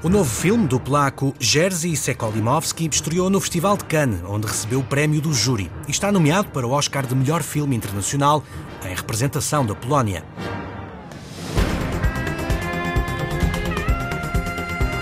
O 0.06 0.10
novo 0.10 0.30
filme 0.30 0.68
do 0.68 0.80
polaco 0.80 1.34
Jerzy 1.40 1.98
Sekolimovski 1.98 2.88
estreou 2.88 3.28
no 3.28 3.42
Festival 3.42 3.76
de 3.76 3.86
Cannes, 3.86 4.22
onde 4.24 4.46
recebeu 4.46 4.82
o 4.82 4.84
prémio 4.84 5.20
do 5.20 5.34
júri 5.34 5.72
e 5.88 5.90
está 5.90 6.12
nomeado 6.12 6.50
para 6.50 6.68
o 6.68 6.70
Oscar 6.70 7.08
de 7.08 7.16
melhor 7.16 7.42
filme 7.42 7.76
internacional 7.76 8.44
em 8.86 8.94
representação 8.94 9.66
da 9.66 9.74
Polónia. 9.74 10.24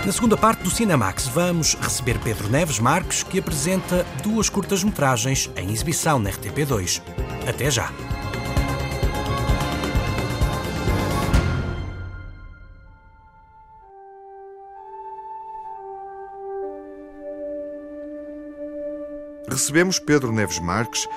Na 0.06 0.10
segunda 0.10 0.38
parte 0.38 0.62
do 0.62 0.70
Cinemax, 0.70 1.26
vamos 1.26 1.74
receber 1.74 2.18
Pedro 2.20 2.48
Neves 2.48 2.78
Marques, 2.78 3.22
que 3.22 3.38
apresenta 3.38 4.06
duas 4.22 4.48
curtas-metragens 4.48 5.50
em 5.54 5.70
exibição 5.70 6.18
na 6.18 6.30
RTP2. 6.30 7.02
Até 7.46 7.70
já! 7.70 7.92
Recebemos 19.54 20.00
Pedro 20.00 20.32
Neves 20.32 20.58
Marques, 20.58 21.08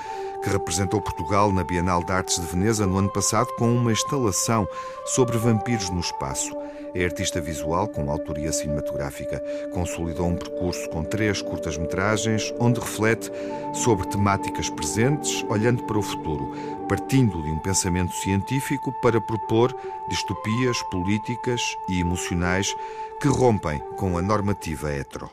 que 0.44 0.48
representou 0.48 1.00
Portugal 1.00 1.50
na 1.50 1.64
Bienal 1.64 2.04
de 2.04 2.12
Artes 2.12 2.38
de 2.38 2.46
Veneza 2.46 2.86
no 2.86 2.96
ano 2.96 3.12
passado 3.12 3.48
com 3.56 3.68
uma 3.68 3.90
instalação 3.90 4.64
sobre 5.06 5.36
vampiros 5.36 5.90
no 5.90 5.98
espaço. 5.98 6.56
É 6.94 7.04
artista 7.04 7.40
visual 7.40 7.88
com 7.88 8.08
autoria 8.08 8.52
cinematográfica. 8.52 9.42
Consolidou 9.74 10.28
um 10.28 10.36
percurso 10.36 10.88
com 10.90 11.02
três 11.02 11.42
curtas-metragens, 11.42 12.54
onde 12.60 12.78
reflete 12.78 13.28
sobre 13.74 14.06
temáticas 14.06 14.70
presentes, 14.70 15.44
olhando 15.48 15.82
para 15.82 15.98
o 15.98 16.02
futuro, 16.02 16.52
partindo 16.88 17.42
de 17.42 17.50
um 17.50 17.58
pensamento 17.58 18.14
científico 18.14 18.92
para 19.02 19.20
propor 19.20 19.74
distopias 20.08 20.80
políticas 20.92 21.60
e 21.88 21.98
emocionais 21.98 22.72
que 23.20 23.26
rompem 23.26 23.80
com 23.96 24.16
a 24.16 24.22
normativa 24.22 24.92
hetero. 24.92 25.28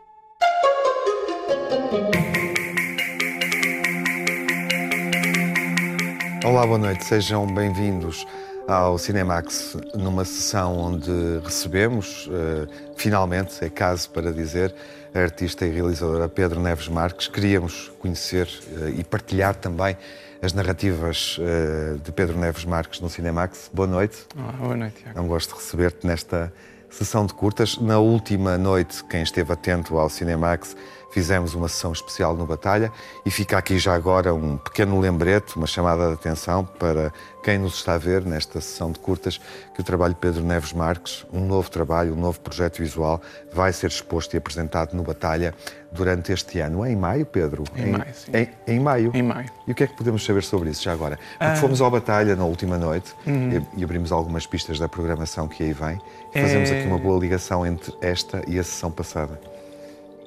Olá, 6.46 6.64
boa 6.64 6.78
noite, 6.78 7.04
sejam 7.04 7.48
bem-vindos 7.48 8.24
ao 8.68 9.00
Cinemax, 9.00 9.76
numa 9.96 10.24
sessão 10.24 10.78
onde 10.78 11.10
recebemos, 11.44 12.28
uh, 12.28 12.68
finalmente, 12.96 13.66
é 13.66 13.70
caso 13.70 14.12
para 14.12 14.32
dizer, 14.32 14.74
a 15.12 15.20
artista 15.22 15.66
e 15.66 15.72
realizadora 15.72 16.30
Pedro 16.30 16.60
Neves 16.60 16.88
Marques. 16.88 17.28
Queríamos 17.28 17.92
conhecer 17.98 18.48
uh, 18.78 18.90
e 18.90 19.04
partilhar 19.04 19.56
também 19.56 19.98
as 20.40 20.54
narrativas 20.54 21.40
uh, 21.40 21.98
de 21.98 22.12
Pedro 22.12 22.38
Neves 22.38 22.64
Marques 22.64 23.00
no 23.00 23.10
Cinemax. 23.10 23.72
Boa 23.74 23.88
noite. 23.88 24.28
Olá, 24.38 24.52
boa 24.52 24.78
noite. 24.78 25.02
Tiago. 25.02 25.18
É 25.18 25.22
um 25.24 25.28
gosto 25.28 25.50
de 25.50 25.56
receber-te 25.56 26.06
nesta 26.06 26.54
sessão 26.92 27.26
de 27.26 27.34
curtas. 27.34 27.80
Na 27.80 27.98
última 27.98 28.56
noite, 28.56 29.04
quem 29.06 29.24
esteve 29.24 29.52
atento 29.52 29.98
ao 29.98 30.10
Cinemax 30.10 30.78
fizemos 31.16 31.54
uma 31.54 31.70
sessão 31.70 31.94
especial 31.94 32.36
no 32.36 32.46
Batalha 32.46 32.92
e 33.26 33.32
fica 33.32 33.58
aqui 33.58 33.80
já 33.80 33.96
agora 33.96 34.34
um 34.34 34.58
pequeno 34.58 35.00
lembrete, 35.00 35.56
uma 35.56 35.66
chamada 35.66 36.08
de 36.08 36.14
atenção 36.16 36.66
para 36.66 37.10
quem 37.42 37.58
nos 37.58 37.76
está 37.76 37.94
a 37.94 37.98
ver 37.98 38.26
nesta 38.26 38.60
sessão 38.60 38.92
de 38.92 39.00
curtas, 39.00 39.40
que 39.74 39.80
o 39.80 39.84
trabalho 39.84 40.14
de 40.14 40.20
Pedro 40.20 40.44
Neves 40.44 40.74
Marques, 40.74 41.26
um 41.32 41.40
novo 41.46 41.72
trabalho, 41.72 42.14
um 42.14 42.20
novo 42.20 42.42
projeto 42.42 42.80
visual, 42.80 43.22
vai 43.54 43.72
ser 43.72 43.88
exposto 43.88 44.34
e 44.34 44.38
apresentado 44.38 44.94
no 44.94 45.04
Batalha 45.04 45.54
durante 45.90 46.34
este 46.34 46.60
ano. 46.60 46.84
É 46.84 46.92
em 46.92 46.98
maio, 46.98 47.26
Pedro? 47.26 47.64
Em, 47.78 47.84
em 47.84 47.92
maio, 47.92 48.14
sim. 48.14 48.32
Em, 48.34 48.50
em, 48.68 48.80
maio? 48.82 49.12
Em 49.14 49.24
maio. 49.24 49.50
E 49.66 49.72
o 49.72 49.76
que 49.76 49.86
é 49.86 49.88
que 49.88 49.96
podemos 49.96 50.26
saber 50.26 50.44
sobre 50.44 50.70
isso 50.70 50.84
já 50.84 50.92
agora? 50.92 51.16
Porque 51.16 51.46
ah. 51.46 51.56
fomos 51.56 51.80
ao 51.80 51.90
Batalha 51.90 52.36
na 52.36 52.44
última 52.44 52.78
noite 52.78 53.16
uhum. 53.26 53.66
e, 53.74 53.80
e, 53.80 53.84
abrimos 53.86 54.12
algumas 54.12 54.46
pistas 54.46 54.80
da 54.80 54.90
programação 54.90 55.48
que 55.48 55.64
aí 55.64 55.72
vem. 55.72 55.98
E 56.34 56.42
fazemos 56.42 56.70
é... 56.70 56.80
aqui 56.80 56.88
uma 56.90 57.00
boa 57.00 57.18
ligação 57.18 57.66
entre 57.66 57.96
esta 58.02 58.42
e 58.50 58.60
a 58.60 58.64
sessão 58.64 58.92
passada. 58.92 59.55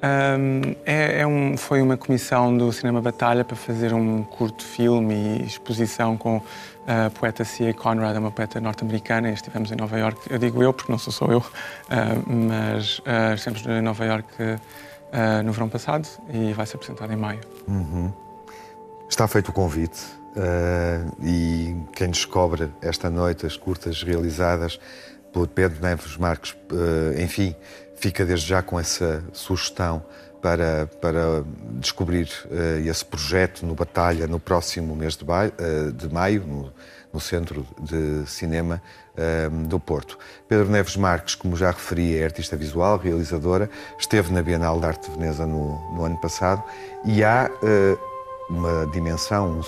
Um, 0.01 0.75
é, 0.85 1.21
é 1.21 1.27
um, 1.27 1.57
foi 1.57 1.81
uma 1.81 1.97
comissão 1.97 2.55
do 2.55 2.71
Cinema 2.71 3.01
Batalha 3.01 3.43
para 3.43 3.55
fazer 3.55 3.93
um 3.93 4.23
curto 4.23 4.63
filme 4.63 5.13
e 5.13 5.45
exposição 5.45 6.17
com 6.17 6.41
a 6.87 7.09
poeta 7.09 7.43
C.A. 7.43 7.73
Conrad, 7.73 8.17
uma 8.17 8.31
poeta 8.31 8.61
norte-americana, 8.61 9.29
e 9.29 9.33
estivemos 9.33 9.71
em 9.71 9.75
Nova 9.75 9.97
York. 9.99 10.21
Eu 10.31 10.39
digo 10.39 10.63
eu 10.63 10.73
porque 10.73 10.91
não 10.91 10.97
sou 10.97 11.11
só 11.11 11.25
eu, 11.25 11.39
uh, 11.39 11.43
mas 12.25 12.99
uh, 12.99 13.35
estivemos 13.35 13.65
em 13.67 13.81
Nova 13.81 14.05
York 14.05 14.27
uh, 14.41 15.43
no 15.43 15.51
verão 15.51 15.69
passado 15.69 16.07
e 16.33 16.53
vai 16.53 16.65
ser 16.65 16.77
apresentado 16.77 17.11
em 17.11 17.17
maio. 17.17 17.41
Uhum. 17.67 18.11
Está 19.09 19.27
feito 19.27 19.49
o 19.49 19.53
convite 19.53 20.01
e 21.21 21.75
quem 21.93 22.09
descobre 22.11 22.69
esta 22.81 23.09
noite 23.09 23.45
as 23.45 23.57
curtas 23.57 24.01
realizadas 24.03 24.79
pelo 25.33 25.47
Pedro 25.47 25.81
Neves 25.81 26.15
Marques, 26.15 26.55
enfim, 27.21 27.55
fica 27.99 28.25
desde 28.25 28.47
já 28.47 28.61
com 28.61 28.79
essa 28.79 29.23
sugestão 29.33 30.03
para, 30.41 30.89
para 31.01 31.43
descobrir 31.73 32.29
uh, 32.45 32.89
esse 32.89 33.03
projeto 33.03 33.65
no 33.65 33.75
Batalha 33.75 34.25
no 34.25 34.39
próximo 34.39 34.95
mês 34.95 35.17
de, 35.17 35.25
baio, 35.25 35.51
uh, 35.59 35.91
de 35.91 36.07
maio, 36.07 36.43
no, 36.45 36.73
no, 37.11 37.19
Centro 37.19 37.67
de 37.77 38.25
Cinema 38.25 38.81
uh, 39.15 39.67
do 39.67 39.79
Porto. 39.79 40.17
Pedro 40.47 40.69
Neves 40.69 40.95
Marques, 40.95 41.35
como 41.35 41.57
já 41.57 41.71
referi, 41.71 42.17
é 42.17 42.23
artista 42.23 42.55
visual, 42.55 42.97
realizadora, 42.97 43.69
esteve 43.99 44.31
na 44.31 44.41
Bienal 44.41 44.79
de 44.79 44.85
Arte 44.85 45.09
de 45.09 45.17
Veneza 45.17 45.45
no, 45.45 45.93
no 45.93 46.05
ano 46.05 46.19
passado 46.21 46.63
e 47.05 47.21
há 47.21 47.51
uma 48.49 48.87
dimensão, 48.87 49.61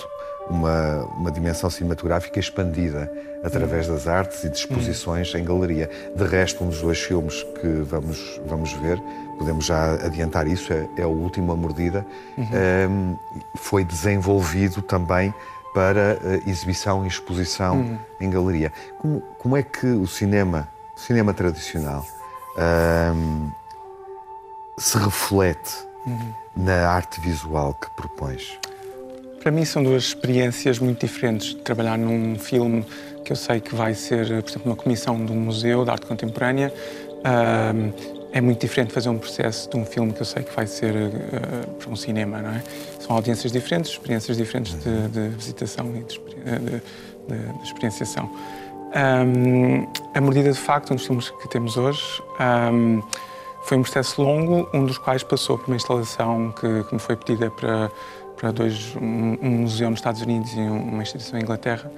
uma, 0.52 1.04
uma 1.16 1.30
dimensão 1.30 1.70
cinematográfica 1.70 2.38
expandida 2.38 3.10
através 3.42 3.88
das 3.88 4.06
artes 4.06 4.44
e 4.44 4.48
de 4.48 4.56
exposições 4.56 5.34
em 5.34 5.44
galeria. 5.44 5.90
De 6.14 6.24
resto, 6.24 6.62
um 6.62 6.68
dos 6.68 6.80
dois 6.80 7.00
filmes 7.00 7.42
que 7.60 7.66
vamos, 7.82 8.40
vamos 8.46 8.72
ver, 8.74 9.02
podemos 9.38 9.64
já 9.64 9.94
adiantar 9.94 10.46
isso, 10.46 10.72
é, 10.72 10.88
é 10.96 11.06
o 11.06 11.10
último 11.10 11.52
A 11.52 11.56
Mordida, 11.56 12.06
uhum. 12.36 12.46
um, 12.90 13.18
foi 13.56 13.84
desenvolvido 13.84 14.82
também 14.82 15.34
para 15.74 16.18
uh, 16.20 16.48
exibição 16.48 17.04
e 17.04 17.08
exposição 17.08 17.76
uhum. 17.76 17.98
em 18.20 18.30
galeria. 18.30 18.72
Como, 18.98 19.20
como 19.38 19.56
é 19.56 19.62
que 19.62 19.86
o 19.86 20.06
cinema, 20.06 20.68
o 20.94 21.00
cinema 21.00 21.32
tradicional, 21.32 22.06
um, 23.16 23.50
se 24.78 24.98
reflete 24.98 25.86
uhum. 26.06 26.32
na 26.54 26.88
arte 26.88 27.20
visual 27.20 27.74
que 27.74 27.90
propões? 27.90 28.58
Para 29.42 29.50
mim 29.50 29.64
são 29.64 29.82
duas 29.82 30.04
experiências 30.04 30.78
muito 30.78 31.04
diferentes. 31.04 31.54
Trabalhar 31.54 31.98
num 31.98 32.38
filme 32.38 32.86
que 33.24 33.32
eu 33.32 33.36
sei 33.36 33.60
que 33.60 33.74
vai 33.74 33.92
ser, 33.92 34.26
por 34.40 34.50
exemplo, 34.50 34.62
uma 34.66 34.76
comissão 34.76 35.24
de 35.24 35.32
um 35.32 35.36
museu 35.36 35.84
de 35.84 35.90
arte 35.90 36.06
contemporânea, 36.06 36.72
é 38.32 38.40
muito 38.40 38.60
diferente 38.60 38.92
fazer 38.92 39.08
um 39.08 39.18
processo 39.18 39.68
de 39.68 39.76
um 39.76 39.84
filme 39.84 40.12
que 40.12 40.22
eu 40.22 40.26
sei 40.26 40.44
que 40.44 40.54
vai 40.54 40.66
ser 40.66 40.94
uh, 40.94 41.90
um 41.90 41.96
cinema, 41.96 42.40
não 42.40 42.50
é? 42.50 42.62
São 43.00 43.16
audiências 43.16 43.52
diferentes, 43.52 43.90
experiências 43.90 44.36
diferentes 44.36 44.74
de, 44.74 45.08
de 45.08 45.28
visitação 45.36 45.92
e 45.96 46.04
de, 46.04 46.18
de, 46.18 47.58
de 47.58 47.62
experienciação. 47.64 48.30
Um, 48.94 49.86
a 50.14 50.20
Mordida, 50.20 50.52
de 50.52 50.58
facto, 50.58 50.92
um 50.92 50.96
dos 50.96 51.04
filmes 51.04 51.30
que 51.30 51.48
temos 51.48 51.76
hoje, 51.76 52.22
um, 52.72 53.02
foi 53.64 53.76
um 53.76 53.82
processo 53.82 54.22
longo, 54.22 54.68
um 54.72 54.86
dos 54.86 54.98
quais 54.98 55.22
passou 55.22 55.58
por 55.58 55.66
uma 55.68 55.76
instalação 55.76 56.52
que, 56.52 56.84
que 56.84 56.94
me 56.94 57.00
foi 57.00 57.16
pedida 57.16 57.50
para 57.50 57.90
para 58.42 58.50
dois, 58.50 58.96
um, 58.96 59.38
um, 59.40 59.50
museu 59.60 59.88
nos 59.88 60.00
Estados 60.00 60.20
Unidos 60.20 60.52
e 60.54 60.58
uma 60.58 61.00
instituição 61.00 61.38
em 61.38 61.42
Inglaterra. 61.42 61.88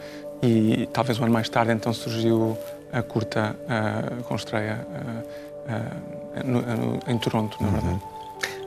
E 0.43 0.87
talvez 0.93 1.19
um 1.19 1.25
ano 1.25 1.33
mais 1.33 1.49
tarde, 1.49 1.73
então, 1.73 1.91
surgiu 1.95 2.55
a 2.93 3.03
curta 3.03 3.57
uh, 3.63 4.23
com 4.25 4.35
estreia 4.35 4.87
uh, 4.87 6.43
uh, 6.43 6.47
no, 6.47 6.61
no, 6.61 6.99
em 7.09 7.17
Toronto, 7.17 7.57
na 7.63 7.71
verdade. 7.71 7.95
Uhum. 7.95 8.01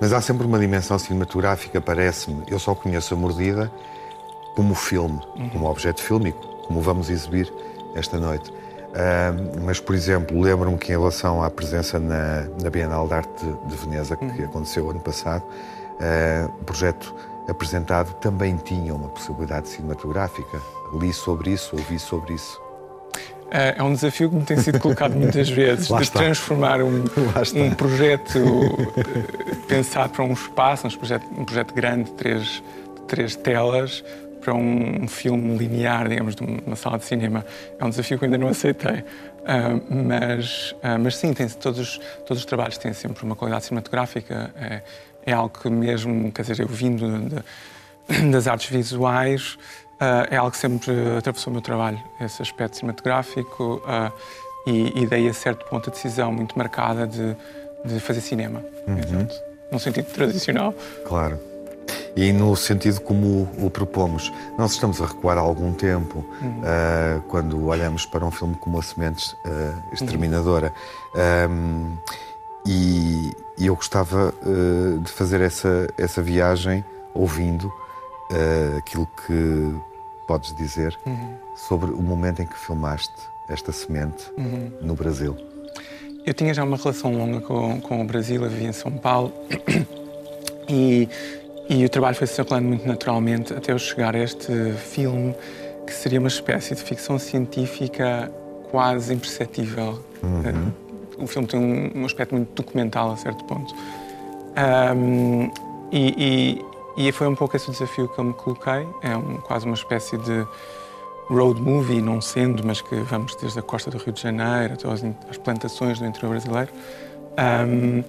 Mas 0.02 0.12
há 0.12 0.20
sempre 0.20 0.48
uma 0.48 0.58
dimensão 0.58 0.98
cinematográfica, 0.98 1.80
parece-me. 1.80 2.44
Eu 2.48 2.58
só 2.58 2.74
conheço 2.74 3.14
a 3.14 3.18
Mordida 3.18 3.72
como 4.56 4.74
filme, 4.74 5.22
uhum. 5.36 5.50
como 5.50 5.70
objeto 5.70 6.02
fílmico, 6.02 6.48
como 6.66 6.82
vamos 6.82 7.12
exibir 7.12 7.54
esta 7.94 8.18
noite. 8.18 8.52
mas, 9.64 9.80
por 9.80 9.94
exemplo, 9.94 10.42
lembro-me 10.42 10.80
que 10.80 10.92
em 10.92 10.98
relação 10.98 11.44
à 11.44 11.52
presença 11.52 12.00
na, 12.00 12.48
na 12.60 12.72
Bienal 12.72 13.08
de 13.08 13.14
Arte 13.14 13.46
de, 13.46 13.68
de 13.68 13.76
Veneza, 13.76 14.16
que 14.16 14.26
uhum. 14.26 14.46
aconteceu 14.46 14.90
ano 14.90 15.00
passado, 15.00 15.44
o 16.60 16.64
projeto 16.64 17.14
apresentado 17.48 18.14
também 18.16 18.58
tinha 18.58 18.94
uma 18.94 19.10
possibilidade 19.10 19.70
cinematográfica. 19.70 20.62
Li 20.94 21.14
sobre 21.14 21.52
isso, 21.52 21.76
ouvi 21.76 22.00
sobre 22.00 22.34
isso. 22.34 22.62
É, 23.50 23.76
é 23.78 23.84
um 23.84 23.94
desafio 23.94 24.30
que 24.30 24.36
me 24.36 24.44
tem 24.44 24.58
sido 24.58 24.80
colocado 24.80 25.16
muitas 25.16 25.50
vezes, 25.50 25.88
de 26.00 26.12
transformar 26.12 26.82
um, 26.82 27.06
um 27.56 27.72
projeto 27.76 28.40
eh, 28.98 29.56
pensado 29.68 30.12
para 30.12 30.24
um 30.24 30.34
espaço, 30.34 30.88
um 30.88 30.92
projeto, 30.92 31.26
um 31.38 31.46
projeto 31.46 31.74
grande 31.74 32.06
de 32.06 32.12
três, 32.12 32.44
de 32.44 33.02
três 33.08 33.36
telas, 33.36 34.04
para 34.42 34.54
um 34.54 35.08
filme 35.08 35.58
linear, 35.58 36.08
digamos, 36.08 36.36
de 36.36 36.44
uma 36.44 36.76
sala 36.76 36.98
de 36.98 37.06
cinema. 37.06 37.46
É 37.78 37.84
um 37.84 37.90
desafio 37.90 38.18
que 38.18 38.26
ainda 38.26 38.38
não 38.38 38.48
aceitei. 38.48 39.04
Uh, 39.48 40.06
mas, 40.06 40.72
uh, 40.72 41.00
mas 41.00 41.18
sim, 41.18 41.34
tem, 41.34 41.48
todos, 41.50 42.00
todos 42.26 42.40
os 42.40 42.46
trabalhos 42.46 42.78
têm 42.78 42.94
sempre 42.94 43.26
uma 43.26 43.36
qualidade 43.36 43.66
cinematográfica. 43.66 44.52
É, 44.56 44.82
é 45.28 45.34
algo 45.34 45.50
que 45.50 45.70
mesmo, 45.70 46.32
quer 46.32 46.44
dizer, 46.44 46.62
eu 46.62 46.68
vindo 46.68 47.06
de, 47.20 48.32
das 48.32 48.48
artes 48.48 48.70
visuais, 48.70 49.58
uh, 50.00 50.26
é 50.32 50.38
algo 50.38 50.52
que 50.52 50.58
sempre 50.58 50.94
atravessou 51.18 51.52
o 51.52 51.54
meu 51.54 51.62
trabalho, 51.62 52.00
esse 52.22 52.42
aspecto 52.42 52.78
cinematográfico, 52.78 53.82
uh, 53.86 54.12
e, 54.66 55.04
e 55.04 55.06
daí 55.06 55.28
a 55.28 55.34
certo 55.34 55.66
ponto 55.66 55.90
a 55.90 55.94
decisão 55.94 56.32
muito 56.32 56.58
marcada 56.58 57.06
de, 57.06 57.36
de 57.84 58.00
fazer 58.00 58.22
cinema, 58.22 58.64
uhum. 58.88 59.28
num 59.70 59.80
sentido 59.80 60.06
tradicional. 60.14 60.74
Claro. 61.06 61.38
E 62.16 62.32
no 62.32 62.56
sentido 62.56 63.02
como 63.02 63.48
o, 63.60 63.70
propomos, 63.70 64.32
nós 64.58 64.72
estamos 64.72 65.02
a 65.02 65.06
recuar 65.06 65.38
há 65.38 65.42
algum 65.42 65.74
tempo 65.74 66.26
uhum. 66.42 66.62
uh, 66.62 67.22
quando 67.28 67.68
olhamos 67.68 68.06
para 68.06 68.26
um 68.26 68.32
filme 68.32 68.56
como 68.56 68.80
A 68.80 68.82
Sementes 68.82 69.36
Exterminadora. 69.92 70.74
Uhum. 71.14 71.52
Um, 71.52 71.98
e, 72.66 73.32
e 73.58 73.66
eu 73.66 73.76
gostava 73.76 74.34
uh, 74.46 75.00
de 75.00 75.12
fazer 75.12 75.42
essa, 75.42 75.88
essa 75.98 76.22
viagem 76.22 76.86
ouvindo 77.14 77.66
uh, 77.68 78.78
aquilo 78.78 79.08
que 79.26 79.74
podes 80.28 80.54
dizer 80.54 80.98
uhum. 81.06 81.34
sobre 81.56 81.92
o 81.92 82.02
momento 82.02 82.42
em 82.42 82.46
que 82.46 82.58
filmaste 82.58 83.16
esta 83.48 83.72
semente 83.72 84.32
uhum. 84.38 84.72
no 84.82 84.94
Brasil. 84.94 85.36
Eu 86.26 86.34
tinha 86.34 86.54
já 86.54 86.64
uma 86.64 86.78
relação 86.78 87.18
longa 87.18 87.42
com, 87.42 87.82
com 87.82 88.02
o 88.02 88.06
Brasil, 88.06 88.44
eu 88.44 88.50
vivia 88.50 88.68
em 88.68 88.74
São 88.74 88.92
Paulo 88.92 89.34
e, 90.70 91.10
e 91.70 91.86
o 91.86 91.90
trabalho 91.90 92.16
foi 92.16 92.28
se 92.28 92.36
circulando 92.36 92.68
muito 92.68 92.86
naturalmente 92.86 93.54
até 93.54 93.72
eu 93.72 93.80
chegar 93.80 94.16
a 94.16 94.20
este 94.20 94.74
filme 94.74 95.34
que 95.86 95.94
seria 95.94 96.20
uma 96.20 96.28
espécie 96.28 96.76
de 96.76 96.82
ficção 96.82 97.18
científica 97.18 98.30
quase 98.70 99.14
imperceptível. 99.14 100.04
Uhum 100.22 100.87
o 101.18 101.28
filme 101.28 101.48
tem 101.48 101.60
um, 101.60 102.02
um, 102.02 102.06
aspecto 102.06 102.36
muito 102.36 102.54
documental 102.54 103.12
a 103.12 103.18
certo 103.18 103.44
ponto. 103.46 103.74
Um, 104.96 105.52
e, 105.92 106.62
e, 106.98 107.08
e, 107.08 107.12
foi 107.12 107.28
um 107.28 107.36
pouco 107.36 107.56
esse 107.56 107.70
o 107.70 107.72
desafio 107.72 108.08
que 108.08 108.20
eu 108.20 108.24
me 108.24 108.34
coloquei. 108.34 108.88
É 109.04 109.16
um, 109.16 109.38
quase 109.38 109.66
uma 109.66 109.76
espécie 109.76 110.18
de 110.18 110.46
road 111.30 111.62
movie, 111.62 112.02
não 112.02 112.22
sendo, 112.22 112.66
mas 112.66 112.82
que 112.82 112.96
vamos 112.96 113.36
desde 113.36 113.60
a 113.60 113.62
costa 113.62 113.92
do 113.92 113.98
Rio 113.98 114.14
de 114.14 114.22
Janeiro 114.22 114.74
até 114.74 114.88
às, 115.30 115.38
plantações 115.38 116.00
do 116.00 116.06
interior 116.06 116.30
brasileiro. 116.30 116.72
Um, 117.38 118.04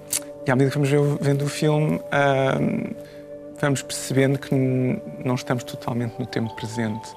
e 0.47 0.51
à 0.51 0.57
medida 0.57 0.71
que 0.71 0.79
vamos 0.79 1.19
vendo 1.21 1.45
o 1.45 1.49
filme, 1.49 2.01
vamos 3.61 3.83
percebendo 3.83 4.39
que 4.39 4.55
não 5.25 5.35
estamos 5.35 5.65
totalmente 5.65 6.15
no 6.19 6.25
tempo 6.27 6.55
presente. 6.57 7.15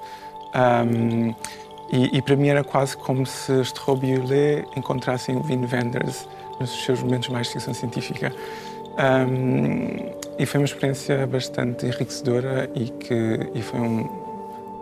E, 1.92 2.16
e, 2.16 2.22
para 2.22 2.34
mim 2.36 2.48
era 2.48 2.64
quase 2.64 2.96
como 2.96 3.26
se 3.26 3.52
este 3.60 3.78
Robbie 3.80 4.16
Hurley 4.16 4.64
encontrassem 4.74 5.36
o 5.36 5.42
Vin 5.42 5.60
Wenders 5.70 6.26
nos 6.58 6.84
seus 6.84 7.02
momentos 7.02 7.28
mais 7.28 7.48
de 7.48 7.52
ficção 7.52 7.74
científica. 7.74 8.32
Um, 8.92 10.10
e 10.38 10.46
foi 10.46 10.60
uma 10.60 10.64
experiência 10.64 11.26
bastante 11.26 11.84
enriquecedora 11.84 12.70
e, 12.74 12.88
que, 12.88 13.50
e 13.54 13.60
foi 13.60 13.78
um, 13.78 14.08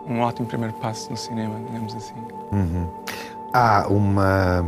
um 0.07 0.21
ótimo 0.21 0.47
primeiro 0.47 0.73
passo 0.75 1.11
no 1.11 1.17
cinema, 1.17 1.59
digamos 1.67 1.93
assim. 1.95 2.15
Uhum. 2.53 2.87
Há 3.53 3.87
uma 3.89 4.65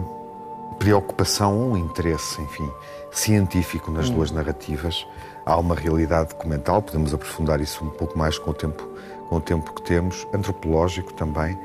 preocupação, 0.78 1.72
um 1.72 1.78
interesse, 1.78 2.42
enfim, 2.42 2.70
científico 3.10 3.90
nas 3.90 4.10
uhum. 4.10 4.16
duas 4.16 4.32
narrativas. 4.32 5.08
Há 5.46 5.58
uma 5.58 5.76
realidade 5.76 6.30
documental, 6.30 6.82
podemos 6.82 7.14
aprofundar 7.14 7.62
isso 7.62 7.86
um 7.86 7.90
pouco 7.90 8.18
mais 8.18 8.38
com 8.38 8.52
o 8.52 8.54
tempo, 8.54 8.86
com 9.30 9.38
o 9.38 9.42
tempo 9.42 9.74
que 9.74 9.82
temos, 9.82 10.28
antropológico 10.34 11.14
também 11.14 11.58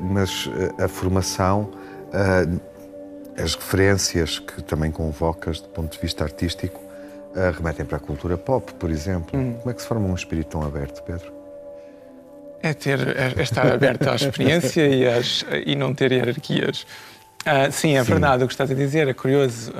mas 0.00 0.48
a 0.78 0.88
formação, 0.88 1.70
uh, 2.12 2.60
as 3.40 3.54
referências 3.54 4.38
que 4.38 4.62
também 4.62 4.90
convocas 4.90 5.60
do 5.60 5.68
ponto 5.68 5.92
de 5.92 5.98
vista 5.98 6.24
artístico, 6.24 6.80
uh, 6.80 7.52
remetem 7.56 7.86
para 7.86 7.96
a 7.96 8.00
cultura 8.00 8.36
pop, 8.36 8.72
por 8.74 8.90
exemplo. 8.90 9.38
Hum. 9.38 9.54
Como 9.58 9.70
é 9.70 9.74
que 9.74 9.82
se 9.82 9.88
forma 9.88 10.06
um 10.06 10.14
espírito 10.14 10.50
tão 10.50 10.62
aberto, 10.62 11.02
Pedro? 11.02 11.32
É, 12.62 12.72
ter, 12.72 12.98
é, 13.16 13.32
é 13.36 13.42
estar 13.42 13.66
aberto 13.70 14.08
à 14.08 14.14
experiência 14.14 14.86
e, 14.86 15.06
às, 15.06 15.44
e 15.66 15.76
não 15.76 15.94
ter 15.94 16.12
hierarquias. 16.12 16.86
sim, 17.70 17.96
é 17.96 18.02
sim. 18.02 18.10
verdade 18.10 18.42
o 18.42 18.46
que 18.46 18.54
estás 18.54 18.70
a 18.70 18.74
dizer, 18.74 19.06
é 19.06 19.12
curioso 19.12 19.70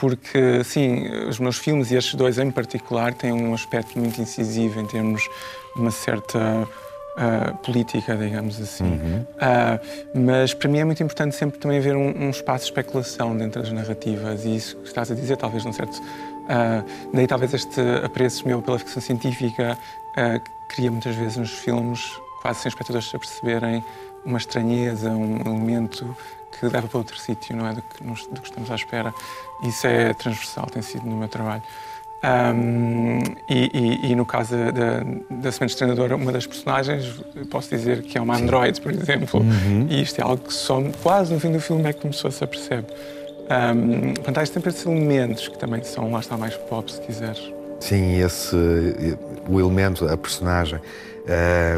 porque, 0.00 0.64
sim, 0.64 1.06
os 1.28 1.38
meus 1.38 1.58
filmes, 1.58 1.90
e 1.90 1.94
estes 1.94 2.14
dois 2.14 2.38
em 2.38 2.50
particular, 2.50 3.12
têm 3.12 3.32
um 3.32 3.52
aspecto 3.52 3.98
muito 3.98 4.18
incisivo 4.18 4.80
em 4.80 4.86
termos 4.86 5.20
de 5.74 5.80
uma 5.80 5.90
certa 5.90 6.66
uh, 7.20 7.56
política, 7.58 8.16
digamos 8.16 8.60
assim. 8.60 8.84
Uhum. 8.84 9.26
Uh, 9.36 10.18
mas 10.26 10.54
para 10.54 10.68
mim 10.68 10.78
é 10.78 10.84
muito 10.84 11.02
importante 11.02 11.36
sempre 11.36 11.58
também 11.58 11.78
haver 11.78 11.94
um, 11.94 12.26
um, 12.26 12.30
espaço 12.30 12.64
de 12.64 12.70
especulação 12.70 13.36
dentro 13.36 13.62
das 13.62 13.70
narrativas, 13.70 14.44
e 14.44 14.56
isso 14.56 14.76
que 14.76 14.88
estás 14.88 15.10
a 15.10 15.14
dizer, 15.14 15.36
talvez 15.36 15.64
num 15.64 15.72
certo. 15.72 15.96
Uh, 15.98 16.84
daí 17.12 17.26
talvez 17.26 17.52
este 17.54 17.80
apreço 18.04 18.46
meu 18.46 18.62
pela 18.62 18.78
ficção 18.78 19.00
científica 19.00 19.78
que 20.12 20.74
cria 20.74 20.90
muitas 20.90 21.14
vezes 21.14 21.36
nos 21.36 21.52
filmes, 21.52 22.10
quase 22.42 22.60
sem 22.60 22.68
espectadores 22.68 23.08
se 23.08 23.14
aperceberem, 23.14 23.84
uma 24.24 24.38
estranheza, 24.38 25.08
um 25.10 25.36
elemento 25.36 26.16
que 26.50 26.66
leva 26.66 26.88
para 26.88 26.98
outro 26.98 27.16
sítio, 27.16 27.56
não 27.56 27.68
é? 27.68 27.74
Do 27.74 27.82
que, 27.82 28.02
do 28.02 28.40
que 28.40 28.48
estamos 28.48 28.70
à 28.70 28.74
espera. 28.74 29.14
Isso 29.62 29.86
é 29.86 30.12
transversal, 30.14 30.66
tem 30.66 30.82
sido 30.82 31.06
no 31.06 31.16
meu 31.16 31.28
trabalho. 31.28 31.62
Um, 32.22 33.20
e, 33.48 33.70
e, 33.72 34.12
e, 34.12 34.14
no 34.14 34.26
caso 34.26 34.54
da, 34.54 35.02
da 35.30 35.52
Semente 35.52 35.74
Treinadora, 35.74 36.16
uma 36.16 36.30
das 36.30 36.46
personagens, 36.46 37.18
posso 37.50 37.70
dizer 37.70 38.02
que 38.02 38.18
é 38.18 38.20
uma 38.20 38.36
androide, 38.36 38.78
por 38.78 38.92
exemplo, 38.92 39.40
uhum. 39.40 39.86
e 39.88 40.02
isto 40.02 40.20
é 40.20 40.22
algo 40.22 40.44
que 40.44 40.52
só 40.52 40.82
quase 41.02 41.32
no 41.32 41.40
fim 41.40 41.50
do 41.50 41.60
filme 41.60 41.88
é 41.88 41.94
que 41.94 42.00
começou 42.00 42.28
a 42.28 42.30
se 42.30 42.44
apercebe. 42.44 42.88
Um, 43.50 44.12
portanto, 44.14 44.38
há 44.38 44.46
sempre 44.46 44.68
esses 44.68 44.84
elementos 44.84 45.48
que 45.48 45.58
também 45.58 45.82
são, 45.82 46.12
lá 46.12 46.20
está, 46.20 46.36
mais 46.36 46.54
pop, 46.54 46.92
se 46.92 47.00
quiseres. 47.00 47.40
Sim, 47.80 48.20
esse, 48.20 48.54
o 49.48 49.58
elemento, 49.58 50.06
a 50.06 50.16
personagem, 50.16 50.78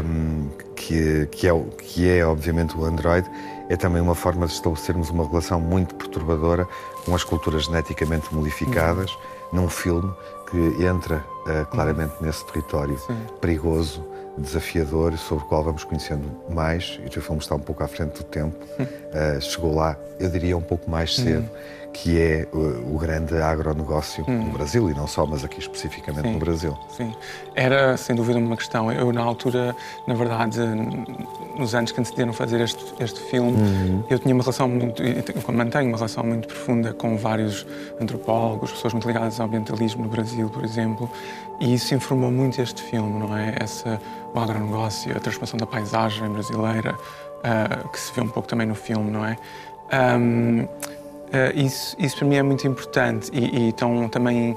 um, 0.05 0.49
que, 0.75 1.25
que, 1.27 1.47
é, 1.47 1.63
que 1.81 2.09
é 2.09 2.25
obviamente 2.25 2.77
o 2.77 2.83
androide, 2.83 3.29
é 3.69 3.77
também 3.77 4.01
uma 4.01 4.13
forma 4.13 4.45
de 4.45 4.51
estabelecermos 4.51 5.09
uma 5.09 5.25
relação 5.25 5.61
muito 5.61 5.95
perturbadora 5.95 6.67
com 7.05 7.15
as 7.15 7.23
culturas 7.23 7.63
geneticamente 7.63 8.33
modificadas. 8.35 9.09
Uhum 9.09 9.33
num 9.53 9.69
filme 9.69 10.11
que 10.53 10.83
entra 10.85 11.25
uh, 11.47 11.65
claramente 11.71 12.13
nesse 12.21 12.45
território 12.45 12.95
Sim. 12.99 13.17
perigoso, 13.41 14.05
desafiador, 14.37 15.17
sobre 15.17 15.43
o 15.43 15.47
qual 15.47 15.63
vamos 15.63 15.83
conhecendo 15.83 16.23
mais. 16.47 16.99
E 17.03 17.07
o 17.07 17.21
filme 17.21 17.41
está 17.41 17.55
um 17.55 17.59
pouco 17.59 17.83
à 17.83 17.87
frente 17.87 18.19
do 18.19 18.23
tempo. 18.23 18.55
Uh, 18.79 19.41
chegou 19.41 19.73
lá, 19.73 19.97
eu 20.19 20.29
diria, 20.29 20.55
um 20.55 20.61
pouco 20.61 20.89
mais 20.89 21.15
cedo 21.15 21.49
que 21.93 22.19
é 22.19 22.47
o, 22.51 22.95
o 22.95 22.97
grande 22.97 23.35
agronegócio 23.37 24.25
hum. 24.27 24.45
no 24.45 24.51
Brasil, 24.51 24.89
e 24.89 24.93
não 24.93 25.07
só, 25.07 25.25
mas 25.25 25.45
aqui 25.45 25.59
especificamente 25.59 26.27
sim, 26.27 26.33
no 26.33 26.39
Brasil. 26.39 26.77
Sim, 26.89 27.15
era 27.55 27.95
sem 27.95 28.15
dúvida 28.15 28.39
uma 28.39 28.57
questão. 28.57 28.91
Eu, 28.91 29.13
na 29.13 29.21
altura, 29.21 29.75
na 30.07 30.15
verdade, 30.15 30.59
nos 31.55 31.75
anos 31.75 31.91
que 31.91 31.99
antecederam 31.99 32.33
fazer 32.33 32.59
este, 32.59 32.83
este 32.99 33.19
filme, 33.29 33.51
uhum. 33.51 34.03
eu 34.09 34.17
tinha 34.17 34.33
uma 34.33 34.43
relação 34.43 34.67
muito, 34.67 35.01
mantenho 35.53 35.87
uma 35.87 35.97
relação 35.97 36.23
muito 36.23 36.47
profunda 36.47 36.93
com 36.93 37.15
vários 37.15 37.65
antropólogos, 38.01 38.71
pessoas 38.71 38.93
muito 38.93 39.07
ligadas 39.07 39.39
ao 39.39 39.45
ambientalismo 39.45 40.03
no 40.03 40.09
Brasil, 40.09 40.49
por 40.49 40.63
exemplo, 40.63 41.09
e 41.59 41.73
isso 41.75 41.93
informou 41.93 42.31
muito 42.31 42.59
este 42.59 42.81
filme, 42.81 43.19
não 43.19 43.37
é? 43.37 43.55
Essa, 43.59 44.01
o 44.33 44.39
agronegócio, 44.39 45.15
a 45.15 45.19
transformação 45.19 45.57
da 45.57 45.67
paisagem 45.67 46.27
brasileira, 46.29 46.95
uh, 46.95 47.87
que 47.89 47.99
se 47.99 48.11
vê 48.13 48.21
um 48.21 48.27
pouco 48.27 48.47
também 48.47 48.65
no 48.65 48.75
filme, 48.75 49.11
não 49.11 49.23
é? 49.23 49.37
Um, 50.17 50.67
isso, 51.55 51.95
isso 51.99 52.17
para 52.17 52.27
mim 52.27 52.35
é 52.35 52.43
muito 52.43 52.67
importante 52.67 53.29
e, 53.33 53.57
e 53.57 53.69
então 53.69 54.07
também 54.09 54.55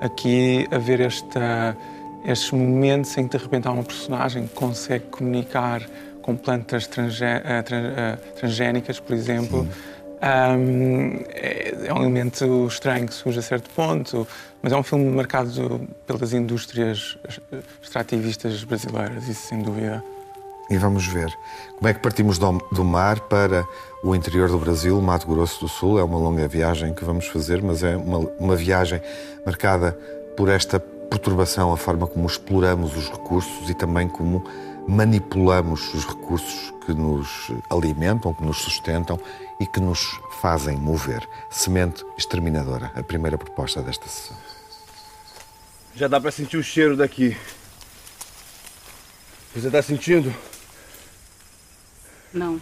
aqui 0.00 0.66
haver 0.70 1.00
esta, 1.00 1.76
estes 2.24 2.50
momentos 2.50 3.16
em 3.16 3.26
que 3.26 3.36
de 3.36 3.42
repente 3.42 3.66
há 3.66 3.72
uma 3.72 3.82
personagem 3.82 4.46
que 4.46 4.54
consegue 4.54 5.06
comunicar 5.06 5.82
com 6.22 6.36
plantas 6.36 6.86
transgé, 6.86 7.40
trans, 7.62 7.84
uh, 7.86 8.34
transgénicas, 8.34 9.00
por 9.00 9.14
exemplo, 9.14 9.66
um, 10.20 11.24
é, 11.30 11.86
é, 11.86 11.94
um 11.94 12.02
elemento 12.02 12.66
estranho 12.66 13.06
que 13.06 13.14
surge 13.14 13.38
a 13.38 13.42
certo 13.42 13.70
ponto, 13.70 14.28
mas 14.60 14.72
é 14.72 14.76
um 14.76 14.82
filme 14.82 15.06
marcado 15.10 15.88
pelas 16.06 16.34
indústrias 16.34 17.16
extrativistas 17.82 18.62
brasileiras, 18.64 19.26
isso 19.26 19.48
sem 19.48 19.62
dúvida. 19.62 20.04
E 20.68 20.76
vamos 20.76 21.06
ver. 21.06 21.32
Como 21.76 21.88
é 21.88 21.94
que 21.94 22.00
partimos 22.00 22.38
do 22.38 22.84
mar 22.84 23.20
para 23.20 23.66
o 24.02 24.14
interior 24.14 24.48
do 24.48 24.58
Brasil, 24.58 25.00
Mato 25.00 25.26
Grosso 25.26 25.60
do 25.60 25.68
Sul. 25.68 25.98
É 25.98 26.04
uma 26.04 26.18
longa 26.18 26.46
viagem 26.46 26.94
que 26.94 27.04
vamos 27.04 27.26
fazer, 27.26 27.62
mas 27.62 27.82
é 27.82 27.96
uma, 27.96 28.18
uma 28.38 28.56
viagem 28.56 29.00
marcada 29.44 29.92
por 30.36 30.48
esta 30.48 30.78
perturbação, 30.78 31.72
a 31.72 31.76
forma 31.76 32.06
como 32.06 32.26
exploramos 32.26 32.96
os 32.96 33.08
recursos 33.08 33.68
e 33.68 33.74
também 33.74 34.08
como 34.08 34.44
manipulamos 34.86 35.92
os 35.94 36.06
recursos 36.06 36.72
que 36.86 36.94
nos 36.94 37.50
alimentam, 37.70 38.32
que 38.32 38.44
nos 38.44 38.58
sustentam 38.58 39.18
e 39.60 39.66
que 39.66 39.80
nos 39.80 40.18
fazem 40.40 40.76
mover. 40.76 41.28
Semente 41.50 42.04
exterminadora, 42.16 42.92
a 42.94 43.02
primeira 43.02 43.36
proposta 43.36 43.82
desta 43.82 44.08
sessão. 44.08 44.36
Já 45.94 46.06
dá 46.06 46.20
para 46.20 46.30
sentir 46.30 46.56
o 46.56 46.62
cheiro 46.62 46.96
daqui. 46.96 47.36
Você 49.54 49.66
está 49.66 49.82
sentindo? 49.82 50.32
Não. 52.32 52.60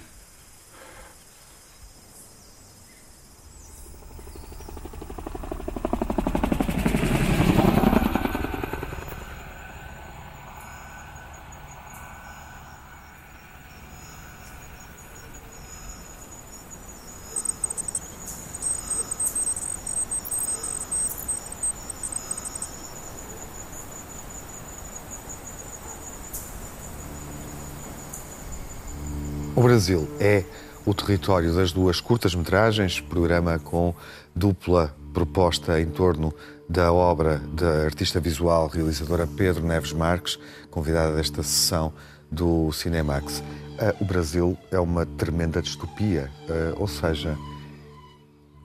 O 29.57 29.63
Brasil 29.63 30.07
é 30.21 30.45
o 30.85 30.93
território 30.93 31.51
das 31.55 31.73
duas 31.73 31.99
curtas-metragens, 31.99 33.01
programa 33.01 33.59
com 33.59 33.95
dupla 34.35 34.95
proposta 35.15 35.81
em 35.81 35.87
torno 35.87 36.31
da 36.69 36.93
obra 36.93 37.39
da 37.55 37.85
artista 37.85 38.21
visual 38.21 38.69
realizadora 38.69 39.27
Pedro 39.27 39.67
Neves 39.67 39.95
Marques, 39.95 40.39
convidada 40.71 41.17
desta 41.17 41.43
sessão 41.43 41.95
do 42.31 42.71
Cinemax. 42.71 43.39
Uh, 43.39 44.03
o 44.03 44.05
Brasil 44.05 44.59
é 44.71 44.79
uma 44.79 45.07
tremenda 45.07 45.63
distopia, 45.63 46.31
uh, 46.51 46.79
ou 46.79 46.87
seja, 46.87 47.35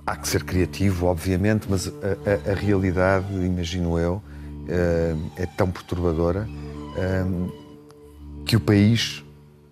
há 0.06 0.18
que 0.18 0.28
ser 0.28 0.44
criativo, 0.44 1.06
obviamente, 1.06 1.68
mas 1.70 1.88
a, 1.88 1.92
a, 1.92 2.52
a 2.52 2.54
realidade, 2.54 3.34
imagino 3.34 3.98
eu, 3.98 4.16
uh, 4.16 5.32
é 5.38 5.46
tão 5.46 5.72
perturbadora 5.72 6.46
que 8.46 8.58
o 8.58 8.60
país 8.60 9.24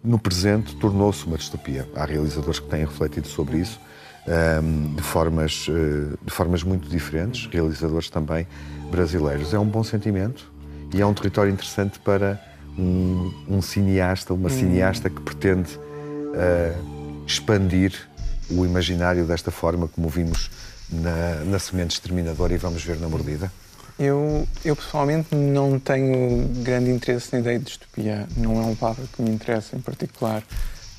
no 0.03 0.17
presente 0.17 0.75
tornou-se 0.75 1.25
uma 1.25 1.37
distopia. 1.37 1.87
Há 1.95 2.05
realizadores 2.05 2.59
que 2.59 2.67
têm 2.67 2.81
refletido 2.81 3.27
sobre 3.27 3.57
isso 3.57 3.79
ehm, 4.27 4.95
de, 4.95 5.01
formas, 5.01 5.67
uh, 5.67 6.17
de 6.23 6.31
formas 6.31 6.63
muito 6.63 6.89
diferentes, 6.89 7.47
realizadores 7.51 8.09
também 8.09 8.47
brasileiros. 8.89 9.53
É 9.53 9.59
um 9.59 9.65
bom 9.65 9.83
sentimento 9.83 10.51
e 10.93 11.01
é 11.01 11.05
um 11.05 11.13
território 11.13 11.51
interessante 11.51 11.99
para 11.99 12.41
um, 12.77 13.31
um 13.47 13.61
cineasta, 13.61 14.33
uma 14.33 14.47
hum. 14.47 14.51
cineasta 14.51 15.09
que 15.09 15.21
pretende 15.21 15.77
uh, 15.77 17.25
expandir 17.27 17.93
o 18.49 18.65
imaginário 18.65 19.25
desta 19.25 19.51
forma, 19.51 19.87
como 19.87 20.09
vimos 20.09 20.49
na, 20.89 21.43
na 21.45 21.59
Semente 21.59 21.93
Exterminadora 21.93 22.53
e 22.53 22.57
vamos 22.57 22.83
ver 22.83 22.99
na 22.99 23.07
Mordida. 23.07 23.51
Eu, 23.99 24.47
eu 24.63 24.75
pessoalmente 24.75 25.35
não 25.35 25.77
tenho 25.77 26.47
grande 26.63 26.89
interesse 26.89 27.33
na 27.33 27.39
ideia 27.39 27.59
de 27.59 27.65
distopia. 27.65 28.27
Não 28.37 28.55
é 28.55 28.65
uma 28.65 28.75
palavra 28.75 29.03
que 29.13 29.21
me 29.21 29.29
interessa 29.29 29.75
em 29.75 29.81
particular. 29.81 30.41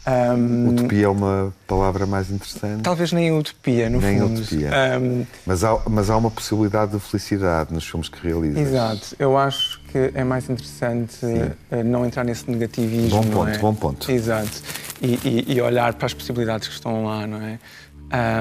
Um, 0.07 0.71
utopia 0.71 1.05
é 1.05 1.09
uma 1.09 1.53
palavra 1.67 2.07
mais 2.07 2.31
interessante? 2.31 2.83
Talvez 2.83 3.13
nem 3.13 3.33
utopia, 3.33 3.89
no 3.89 4.01
nem 4.01 4.19
fundo. 4.19 4.41
utopia. 4.41 4.71
Um, 5.01 5.27
mas, 5.47 5.63
há, 5.63 5.79
mas 5.89 6.11
há 6.11 6.17
uma 6.17 6.31
possibilidade 6.31 6.93
de 6.93 7.01
felicidade 7.01 7.73
nos 7.73 7.87
filmes 7.87 8.09
que 8.09 8.27
realizas. 8.27 8.59
Exato. 8.59 9.17
Eu 9.19 9.37
acho 9.37 9.81
que 9.89 10.11
é 10.15 10.25
mais 10.25 10.49
interessante 10.49 11.25
uh, 11.25 11.85
não 11.85 12.05
entrar 12.05 12.25
nesse 12.25 12.51
negativismo. 12.51 13.23
Bom 13.23 13.31
ponto, 13.31 13.51
é? 13.51 13.59
bom 13.59 13.75
ponto. 13.75 14.11
Exato. 14.11 14.63
E, 15.01 15.19
e, 15.25 15.55
e, 15.55 15.61
olhar 15.61 15.95
para 15.95 16.07
as 16.07 16.15
possibilidades 16.15 16.69
que 16.69 16.75
estão 16.75 17.05
lá, 17.05 17.27
não 17.27 17.41
é? 17.41 17.59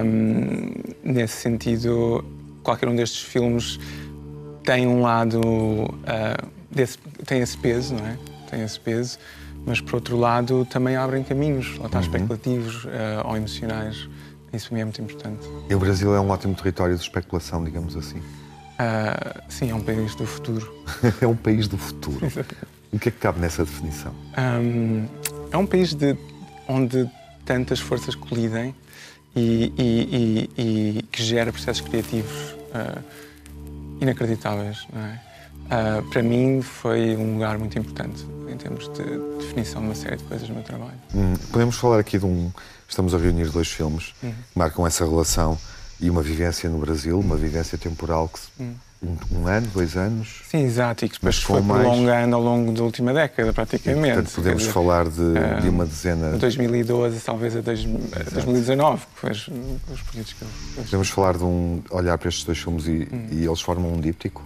Um, 0.03 0.73
nesse 1.03 1.41
sentido, 1.41 2.25
qualquer 2.63 2.89
um 2.89 2.95
destes 2.95 3.21
filmes 3.21 3.79
tem 4.69 4.85
um 4.85 5.01
lado, 5.01 5.39
uh, 5.41 6.47
desse, 6.69 6.99
tem 7.25 7.41
esse 7.41 7.57
peso, 7.57 7.95
não 7.95 8.05
é? 8.05 8.15
Tem 8.51 8.61
esse 8.61 8.79
peso, 8.79 9.17
mas 9.65 9.81
por 9.81 9.95
outro 9.95 10.15
lado 10.15 10.63
também 10.65 10.95
abrem 10.95 11.23
caminhos, 11.23 11.75
lá 11.79 11.87
está, 11.87 11.97
uhum. 11.97 12.03
especulativos 12.03 12.85
uh, 12.85 12.89
ou 13.25 13.35
emocionais. 13.35 14.07
Isso 14.53 14.75
é 14.75 14.83
muito 14.85 15.01
importante. 15.01 15.47
E 15.67 15.73
o 15.73 15.79
Brasil 15.79 16.13
é 16.13 16.19
um 16.19 16.29
ótimo 16.29 16.53
território 16.53 16.95
de 16.95 17.01
especulação, 17.01 17.63
digamos 17.63 17.97
assim. 17.97 18.19
Uh, 18.19 19.41
sim, 19.49 19.71
é 19.71 19.75
um 19.75 19.81
país 19.81 20.13
do 20.13 20.27
futuro. 20.27 20.71
é 21.19 21.25
um 21.25 21.35
país 21.35 21.67
do 21.67 21.77
futuro. 21.77 22.27
o 22.93 22.99
que 22.99 23.09
é 23.09 23.11
que 23.11 23.17
cabe 23.17 23.39
nessa 23.39 23.65
definição? 23.65 24.13
Um, 24.37 25.07
é 25.51 25.57
um 25.57 25.65
país 25.65 25.95
de, 25.95 26.15
onde 26.67 27.09
tantas 27.43 27.79
forças 27.79 28.13
colidem 28.13 28.75
e, 29.35 29.73
e, 29.75 30.49
e, 30.57 30.97
e 30.99 31.03
que 31.11 31.23
gera 31.23 31.51
processos 31.51 31.81
criativos 31.81 32.51
uh, 32.69 33.28
inacreditáveis. 34.01 34.87
É? 34.93 35.29
Uh, 35.99 36.09
para 36.09 36.23
mim 36.23 36.61
foi 36.61 37.15
um 37.15 37.33
lugar 37.33 37.57
muito 37.59 37.77
importante 37.77 38.25
em 38.49 38.57
termos 38.57 38.87
de 38.93 39.03
definição 39.37 39.81
de 39.81 39.87
uma 39.87 39.95
série 39.95 40.17
de 40.17 40.23
coisas 40.23 40.47
no 40.49 40.55
meu 40.55 40.63
trabalho. 40.63 40.97
Hum, 41.13 41.33
podemos 41.51 41.75
falar 41.77 41.99
aqui 41.99 42.17
de 42.17 42.25
um. 42.25 42.51
Estamos 42.87 43.13
a 43.13 43.17
reunir 43.17 43.49
dois 43.51 43.67
filmes 43.67 44.13
Uhum. 44.23 44.31
que 44.31 44.57
marcam 44.57 44.87
essa 44.87 45.05
relação 45.05 45.57
e 45.99 46.09
uma 46.09 46.23
vivência 46.23 46.67
no 46.69 46.79
Brasil, 46.79 47.19
uma 47.19 47.35
vivência 47.35 47.77
temporal 47.77 48.27
que 48.29 48.39
se- 48.39 48.47
Hum. 48.59 48.73
Um, 49.01 49.15
um 49.39 49.47
ano, 49.47 49.67
dois 49.73 49.95
anos. 49.95 50.41
Sim, 50.49 50.63
exato, 50.65 51.05
e 51.05 51.09
que 51.09 51.15
depois 51.15 51.35
Mas 51.37 51.43
foi 51.43 51.61
mais- 51.61 51.81
prolongando 51.81 52.35
ao 52.35 52.41
longo 52.41 52.71
da 52.73 52.83
última 52.83 53.13
década, 53.13 53.53
praticamente. 53.53 54.09
E, 54.09 54.13
portanto, 54.13 54.35
podemos 54.35 54.59
dizer, 54.61 54.73
falar 54.73 55.07
de, 55.07 55.37
ah, 55.37 55.59
de 55.61 55.69
uma 55.69 55.85
dezena. 55.85 56.31
de 56.33 56.37
2012, 56.39 57.19
talvez 57.21 57.55
a, 57.55 57.61
dois, 57.61 57.79
a 57.85 58.29
2019, 58.31 58.97
que 59.05 59.19
foi 59.21 59.31
os, 59.31 59.47
os 59.93 60.01
períodos 60.01 60.33
que 60.33 60.41
eu. 60.41 60.83
Podemos 60.83 61.09
falar 61.09 61.37
de 61.37 61.43
um. 61.43 61.81
olhar 61.91 62.17
para 62.17 62.27
estes 62.29 62.43
dois 62.43 62.57
filmes 62.57 62.87
e, 62.87 63.07
Hum. 63.11 63.27
e 63.31 63.45
eles 63.45 63.61
formam 63.61 63.93
um 63.93 63.99
díptico? 64.01 64.43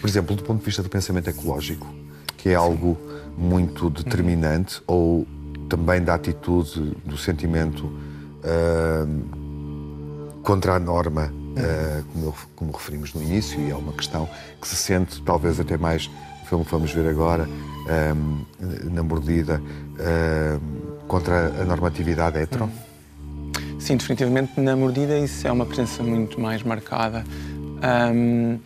Por 0.00 0.08
exemplo, 0.08 0.36
do 0.36 0.42
ponto 0.44 0.58
de 0.60 0.64
vista 0.66 0.82
do 0.82 0.88
pensamento 0.88 1.28
ecológico, 1.30 1.86
que 2.36 2.50
é 2.50 2.54
algo 2.54 2.96
muito 3.36 3.88
determinante, 3.90 4.80
ou 4.86 5.26
também 5.68 6.02
da 6.02 6.14
atitude, 6.14 6.94
do 7.04 7.16
sentimento 7.18 7.90
ah, 8.44 9.06
contra 10.42 10.74
a 10.76 10.78
norma, 10.78 11.32
ah, 11.58 12.02
como, 12.12 12.24
eu- 12.26 12.34
como 12.56 12.72
referimos 12.72 13.12
no 13.14 13.22
início, 13.22 13.60
e 13.60 13.70
é 13.70 13.74
uma 13.74 13.92
questão 13.92 14.28
que 14.60 14.66
se 14.68 14.76
sente 14.76 15.20
talvez 15.22 15.58
até 15.60 15.76
mais 15.76 16.08
no 16.08 16.46
filme 16.48 16.64
que 16.64 16.70
vamos 16.70 16.92
ver 16.92 17.08
agora, 17.08 17.48
ah, 17.88 18.14
na 18.90 19.02
mordida, 19.02 19.60
ah, 20.00 20.58
contra 21.06 21.48
a 21.60 21.64
normatividade 21.64 22.38
hetero. 22.38 22.70
Sim, 23.78 23.96
definitivamente 23.96 24.60
na 24.60 24.76
mordida 24.76 25.18
isso 25.18 25.46
é 25.46 25.52
uma 25.52 25.64
presença 25.64 26.02
muito 26.02 26.40
mais 26.40 26.62
marcada. 26.62 27.24
Ahm, 27.80 28.58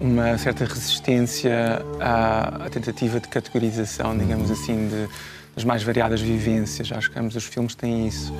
uma 0.00 0.36
certa 0.38 0.64
resistência 0.64 1.84
à, 2.00 2.66
à 2.66 2.70
tentativa 2.70 3.18
de 3.20 3.28
categorização, 3.28 4.16
digamos 4.16 4.50
assim, 4.50 4.88
de, 4.88 5.08
das 5.54 5.64
mais 5.64 5.82
variadas 5.82 6.20
vivências. 6.20 6.90
Acho 6.92 7.10
que 7.10 7.18
ambos 7.18 7.34
os 7.36 7.44
filmes 7.44 7.74
têm 7.74 8.06
isso. 8.06 8.32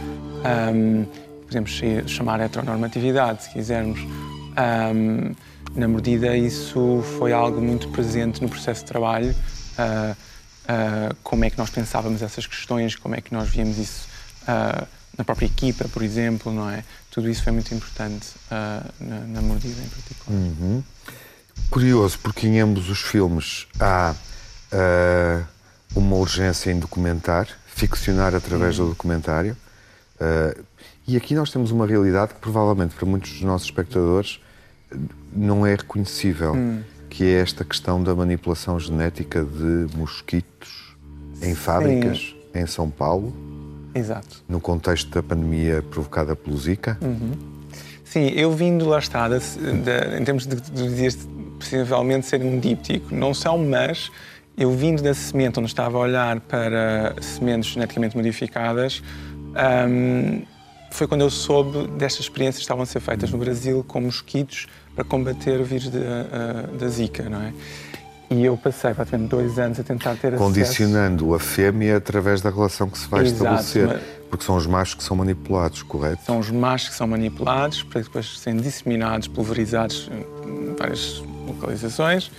Ahm, 0.44 1.04
podemos 1.48 1.80
chamar 2.06 2.40
heteronormatividade, 2.40 3.44
se 3.44 3.50
quisermos. 3.50 3.98
Ahm, 4.56 5.34
na 5.74 5.86
mordida, 5.88 6.36
isso 6.36 7.02
foi 7.18 7.32
algo 7.32 7.60
muito 7.60 7.88
presente 7.88 8.42
no 8.42 8.48
processo 8.48 8.82
de 8.82 8.86
trabalho. 8.86 9.34
Ah, 9.76 10.16
ah, 10.66 11.14
como 11.22 11.44
é 11.44 11.50
que 11.50 11.58
nós 11.58 11.70
pensávamos 11.70 12.22
essas 12.22 12.46
questões, 12.46 12.96
como 12.96 13.14
é 13.14 13.20
que 13.20 13.32
nós 13.32 13.48
víamos 13.48 13.78
isso 13.78 14.08
ah, 14.46 14.86
na 15.16 15.24
própria 15.24 15.46
equipa, 15.46 15.88
por 15.88 16.02
exemplo, 16.02 16.52
não 16.52 16.68
é? 16.70 16.84
Tudo 17.10 17.28
isso 17.28 17.42
foi 17.42 17.52
muito 17.52 17.74
importante 17.74 18.28
na, 18.50 19.20
na 19.26 19.42
mordida 19.42 19.80
em 19.82 19.88
particular. 19.88 20.38
Uhum. 20.38 20.82
Curioso, 21.70 22.18
porque 22.22 22.46
em 22.46 22.60
ambos 22.60 22.88
os 22.88 23.00
filmes 23.00 23.66
há 23.80 24.14
uma 25.94 26.16
urgência 26.16 26.70
em 26.70 26.78
documentar, 26.78 27.48
ficcionar 27.66 28.34
através 28.34 28.76
do 28.76 28.88
documentário. 28.90 29.56
Ah, 30.20 30.54
e 31.08 31.16
aqui 31.16 31.34
nós 31.34 31.50
temos 31.50 31.70
uma 31.70 31.86
realidade 31.86 32.34
que 32.34 32.40
provavelmente 32.40 32.94
para 32.94 33.06
muitos 33.06 33.32
dos 33.32 33.40
nossos 33.42 33.66
espectadores 33.66 34.40
não 35.34 35.66
é 35.66 35.70
reconhecível, 35.74 36.54
Hum. 36.54 36.80
que 37.08 37.24
é 37.24 37.40
esta 37.40 37.64
questão 37.64 38.02
da 38.02 38.14
manipulação 38.14 38.78
genética 38.78 39.42
de 39.42 39.86
mosquitos 39.96 40.94
em 41.42 41.54
fábricas 41.54 42.34
em 42.54 42.66
São 42.66 42.90
Paulo, 42.90 43.34
Exato. 43.94 44.42
no 44.48 44.60
contexto 44.60 45.10
da 45.10 45.22
pandemia 45.22 45.82
provocada 45.90 46.36
pelo 46.36 46.56
Zika. 46.58 46.98
Uhum. 47.00 47.32
Sim, 48.04 48.28
eu 48.28 48.52
vindo 48.52 48.86
lá 48.88 48.98
está, 48.98 49.28
da- 49.28 49.38
da- 49.38 50.18
em 50.18 50.24
termos 50.24 50.46
de, 50.46 50.56
de 50.56 50.72
dizer 50.88 51.14
possivelmente 51.58 52.26
ser 52.26 52.40
um 52.42 52.58
díptico, 52.60 53.14
não 53.14 53.32
são, 53.34 53.58
mas 53.58 54.10
eu 54.56 54.70
vindo 54.72 55.02
da 55.02 55.12
semente, 55.14 55.58
onde 55.58 55.68
estava 55.68 55.96
a 55.98 56.00
olhar 56.00 56.40
para 56.40 57.14
sementes 57.20 57.70
geneticamente 57.72 58.16
modificadas, 58.16 59.02
hum, 59.88 60.42
foi 60.90 61.06
quando 61.06 61.22
eu 61.22 61.30
soube 61.30 61.86
destas 61.98 62.24
experiências 62.24 62.56
que 62.56 62.62
estavam 62.62 62.82
a 62.82 62.86
ser 62.86 63.00
feitas 63.00 63.30
no 63.30 63.38
Brasil 63.38 63.84
com 63.86 64.00
mosquitos 64.00 64.66
para 64.94 65.04
combater 65.04 65.60
o 65.60 65.64
vírus 65.64 65.90
da, 65.90 65.98
ah, 65.98 66.76
da 66.76 66.88
Zika, 66.88 67.28
não 67.28 67.42
é? 67.42 67.52
E 68.30 68.44
eu 68.44 68.56
passei 68.58 68.92
praticamente 68.92 69.30
dois 69.30 69.58
anos 69.58 69.80
a 69.80 69.82
tentar 69.82 70.14
ter 70.16 70.34
acesso... 70.34 70.42
Condicionando 70.42 71.34
a 71.34 71.40
fêmea 71.40 71.96
através 71.96 72.42
da 72.42 72.50
relação 72.50 72.90
que 72.90 72.98
se 72.98 73.08
vai 73.08 73.24
Exato, 73.24 73.64
estabelecer. 73.64 74.00
Porque 74.28 74.44
são 74.44 74.56
os 74.56 74.66
machos 74.66 74.94
que 74.96 75.02
são 75.02 75.16
manipulados, 75.16 75.82
correto? 75.82 76.22
São 76.26 76.38
os 76.38 76.50
machos 76.50 76.90
que 76.90 76.94
são 76.94 77.06
manipulados 77.06 77.82
para 77.82 78.02
depois 78.02 78.38
serem 78.38 78.60
disseminados, 78.60 79.28
pulverizados 79.28 80.10
em 80.44 80.74
várias 80.74 81.22
localizações 81.46 82.30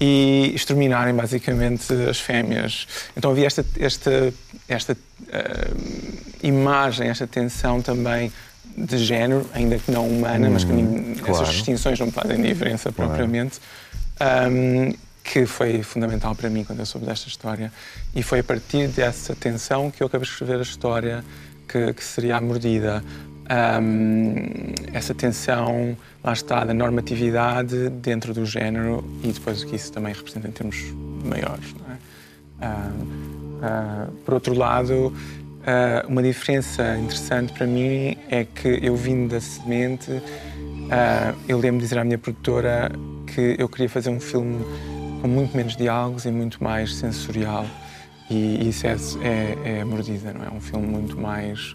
e 0.00 0.52
exterminarem 0.54 1.12
basicamente 1.12 1.92
as 2.08 2.20
fêmeas. 2.20 2.86
Então 3.16 3.32
havia 3.32 3.46
esta, 3.46 3.66
esta, 3.78 4.32
esta 4.68 4.96
eh, 5.28 5.70
imagem, 6.42 7.08
esta 7.08 7.26
tensão 7.26 7.80
também 7.82 8.32
de 8.76 8.98
género, 8.98 9.46
ainda 9.52 9.78
que 9.78 9.90
não 9.90 10.06
humana, 10.08 10.48
mas 10.48 10.64
que 10.64 10.72
Hum, 10.72 11.14
claro. 11.18 11.42
essas 11.42 11.54
distinções 11.54 11.98
não 11.98 12.10
fazem 12.10 12.40
diferença 12.40 12.92
Claro. 12.92 13.10
propriamente. 13.10 13.60
um, 14.50 14.92
que 15.24 15.46
foi 15.46 15.82
fundamental 15.82 16.34
para 16.34 16.50
mim 16.50 16.62
quando 16.64 16.80
eu 16.80 16.86
soube 16.86 17.06
desta 17.06 17.28
história. 17.28 17.72
E 18.14 18.22
foi 18.22 18.40
a 18.40 18.44
partir 18.44 18.88
dessa 18.88 19.34
tensão 19.34 19.90
que 19.90 20.02
eu 20.02 20.06
acabei 20.06 20.26
de 20.26 20.32
escrever 20.32 20.58
a 20.58 20.62
história 20.62 21.24
que, 21.68 21.92
que 21.94 22.02
seria 22.04 22.36
a 22.36 22.40
mordida. 22.40 23.02
Um, 23.50 24.72
essa 24.92 25.14
tensão, 25.14 25.96
lá 26.22 26.32
está, 26.32 26.64
da 26.64 26.72
normatividade 26.74 27.88
dentro 27.90 28.32
do 28.34 28.44
género 28.46 29.04
e 29.22 29.28
depois 29.32 29.62
o 29.62 29.66
que 29.66 29.76
isso 29.76 29.90
também 29.92 30.12
representa 30.14 30.48
em 30.48 30.52
termos 30.52 30.76
maiores. 31.24 31.74
É? 31.90 31.96
Ah, 32.62 32.90
ah, 33.62 34.06
por 34.24 34.34
outro 34.34 34.54
lado, 34.54 35.12
ah, 35.66 36.04
uma 36.08 36.22
diferença 36.22 36.96
interessante 36.96 37.52
para 37.52 37.66
mim 37.66 38.16
é 38.28 38.44
que 38.44 38.78
eu 38.82 38.96
vindo 38.96 39.30
da 39.30 39.40
semente, 39.40 40.10
ah, 40.90 41.34
eu 41.48 41.58
lembro 41.58 41.78
de 41.78 41.84
dizer 41.84 41.98
à 41.98 42.04
minha 42.04 42.18
produtora 42.18 42.90
que 43.26 43.56
eu 43.58 43.68
queria 43.68 43.88
fazer 43.88 44.10
um 44.10 44.20
filme 44.20 44.64
com 45.20 45.28
muito 45.28 45.56
menos 45.56 45.76
diálogos 45.76 46.24
e 46.24 46.30
muito 46.30 46.62
mais 46.62 46.94
sensorial. 46.94 47.66
E 48.30 48.68
isso 48.68 48.86
é, 48.86 48.96
é, 49.22 49.58
é 49.64 49.80
a 49.82 49.86
mordida, 49.86 50.32
não 50.32 50.44
é? 50.44 50.50
Um 50.50 50.60
filme 50.60 50.86
muito 50.86 51.20
mais 51.20 51.74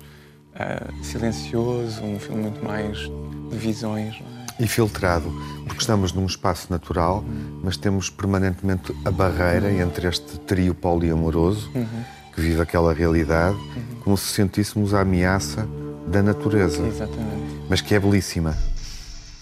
ah, 0.55 0.87
silencioso, 1.03 2.01
um 2.01 2.19
filme 2.19 2.43
muito 2.43 2.63
mais 2.63 2.97
de 2.97 3.57
visões. 3.57 4.15
É? 4.59 4.63
E 4.63 4.67
filtrado, 4.67 5.29
porque 5.65 5.81
estamos 5.81 6.13
num 6.13 6.25
espaço 6.25 6.67
natural, 6.71 7.25
mas 7.61 7.75
temos 7.75 8.09
permanentemente 8.09 8.95
a 9.03 9.11
barreira 9.11 9.69
entre 9.71 10.07
este 10.07 10.39
trio 10.39 10.73
poliamoroso 10.73 11.69
Uhum. 11.75 12.14
Que 12.35 12.41
vive 12.41 12.61
aquela 12.61 12.93
realidade, 12.93 13.57
como 14.03 14.17
se 14.17 14.33
sentíssemos 14.33 14.93
a 14.93 15.01
ameaça 15.01 15.67
da 16.07 16.21
natureza. 16.21 16.85
Exatamente. 16.85 17.61
Mas 17.69 17.81
que 17.81 17.95
é 17.95 17.99
belíssima, 17.99 18.55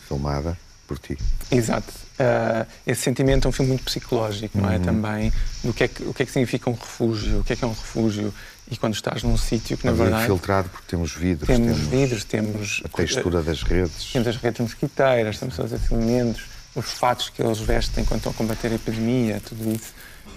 filmada 0.07 0.57
por 0.87 0.99
ti. 0.99 1.17
Exato. 1.51 1.91
Ah, 2.19 2.65
esse 2.85 3.01
sentimento 3.01 3.47
é 3.47 3.49
um 3.49 3.51
filme 3.51 3.69
muito 3.69 3.83
psicológico, 3.83 4.57
não 4.57 4.69
é? 4.69 4.77
Uhum. 4.77 4.83
Também 4.83 5.33
do 5.63 5.73
que 5.73 5.83
é 5.83 5.87
que, 5.87 6.03
o 6.03 6.13
que 6.13 6.23
é 6.23 6.25
que 6.25 6.31
significa 6.31 6.69
um 6.69 6.73
refúgio, 6.73 7.39
o 7.39 7.43
que 7.43 7.53
é 7.53 7.55
que 7.55 7.63
é 7.63 7.67
um 7.67 7.71
refúgio 7.71 8.33
e 8.69 8.77
quando 8.77 8.93
estás 8.93 9.23
num 9.23 9.37
sítio 9.37 9.77
que 9.77 9.85
na 9.85 9.91
Mas 9.91 9.99
é 9.99 10.03
verdade 10.03 10.25
filtrado 10.25 10.69
porque 10.69 10.87
temos 10.87 11.13
vidros, 11.13 11.47
temos, 11.47 11.65
temos 11.65 11.87
vidros, 11.87 12.23
temos 12.23 12.81
a 12.85 12.87
textura 12.87 13.41
das 13.41 13.63
redes. 13.63 14.11
temos 14.13 14.27
as 14.27 14.35
redes 14.37 14.61
mosquiteiras, 14.61 15.37
temos 15.37 15.59
esses 15.59 15.91
elementos, 15.91 16.43
os 16.75 16.91
fatos 16.91 17.29
que 17.29 17.41
eles 17.41 17.59
vestem 17.59 18.03
enquanto 18.03 18.19
estão 18.19 18.31
a 18.31 18.35
combater 18.35 18.71
a 18.71 18.75
epidemia, 18.75 19.41
tudo 19.43 19.69
isso. 19.71 19.93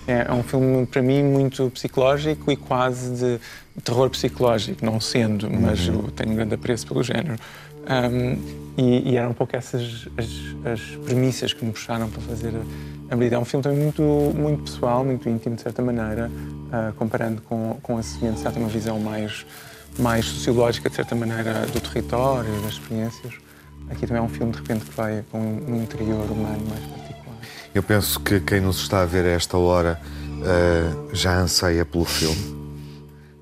É, 0.06 0.26
é 0.28 0.32
um 0.32 0.42
filme, 0.42 0.86
para 0.86 1.02
mim, 1.02 1.22
muito 1.22 1.68
psicológico 1.70 2.50
e 2.52 2.56
quase 2.56 3.10
de 3.16 3.40
terror 3.82 4.08
psicológico, 4.10 4.84
não 4.84 5.00
sendo, 5.00 5.50
mas 5.50 5.88
Uhum. 5.88 5.94
eu 6.06 6.10
tenho 6.12 6.30
um 6.30 6.36
grande 6.36 6.54
apreço 6.54 6.86
pelo 6.86 7.02
género. 7.02 7.36
Um, 7.88 8.56
e, 8.76 9.10
e 9.12 9.16
eram 9.16 9.30
um 9.30 9.34
pouco 9.34 9.54
essas 9.56 10.08
as, 10.16 10.26
as 10.72 10.80
premissas 11.04 11.52
que 11.52 11.64
me 11.64 11.72
puxaram 11.72 12.08
para 12.10 12.20
fazer 12.22 12.52
a, 13.10 13.14
a 13.14 13.16
Brida. 13.16 13.36
É 13.36 13.38
um 13.38 13.44
filme 13.44 13.62
também 13.62 13.78
muito, 13.78 14.02
muito 14.34 14.64
pessoal, 14.64 15.04
muito 15.04 15.28
íntimo, 15.28 15.54
de 15.56 15.62
certa 15.62 15.82
maneira, 15.82 16.30
ah, 16.72 16.92
comparando 16.96 17.40
com, 17.42 17.76
com 17.82 17.96
a 17.96 18.02
Semente, 18.02 18.42
já 18.42 18.50
tem 18.50 18.60
uma 18.62 18.68
visão 18.68 18.98
mais, 18.98 19.46
mais 19.98 20.24
sociológica, 20.24 20.88
de 20.90 20.96
certa 20.96 21.14
maneira, 21.14 21.64
do 21.66 21.80
território, 21.80 22.50
das 22.62 22.72
experiências. 22.72 23.34
Aqui 23.88 24.04
também 24.06 24.20
é 24.20 24.24
um 24.24 24.28
filme, 24.28 24.50
de 24.52 24.58
repente, 24.58 24.84
que 24.84 24.92
vai 24.96 25.24
com 25.30 25.38
um 25.38 25.82
interior 25.82 26.28
humano 26.30 26.62
mais. 26.68 27.05
Eu 27.76 27.82
penso 27.82 28.18
que 28.20 28.40
quem 28.40 28.58
nos 28.58 28.78
está 28.78 29.02
a 29.02 29.04
ver 29.04 29.26
a 29.26 29.32
esta 29.32 29.58
hora 29.58 30.00
eh, 30.42 30.90
já 31.12 31.38
anseia 31.38 31.84
pelo 31.84 32.06
filme. 32.06 32.56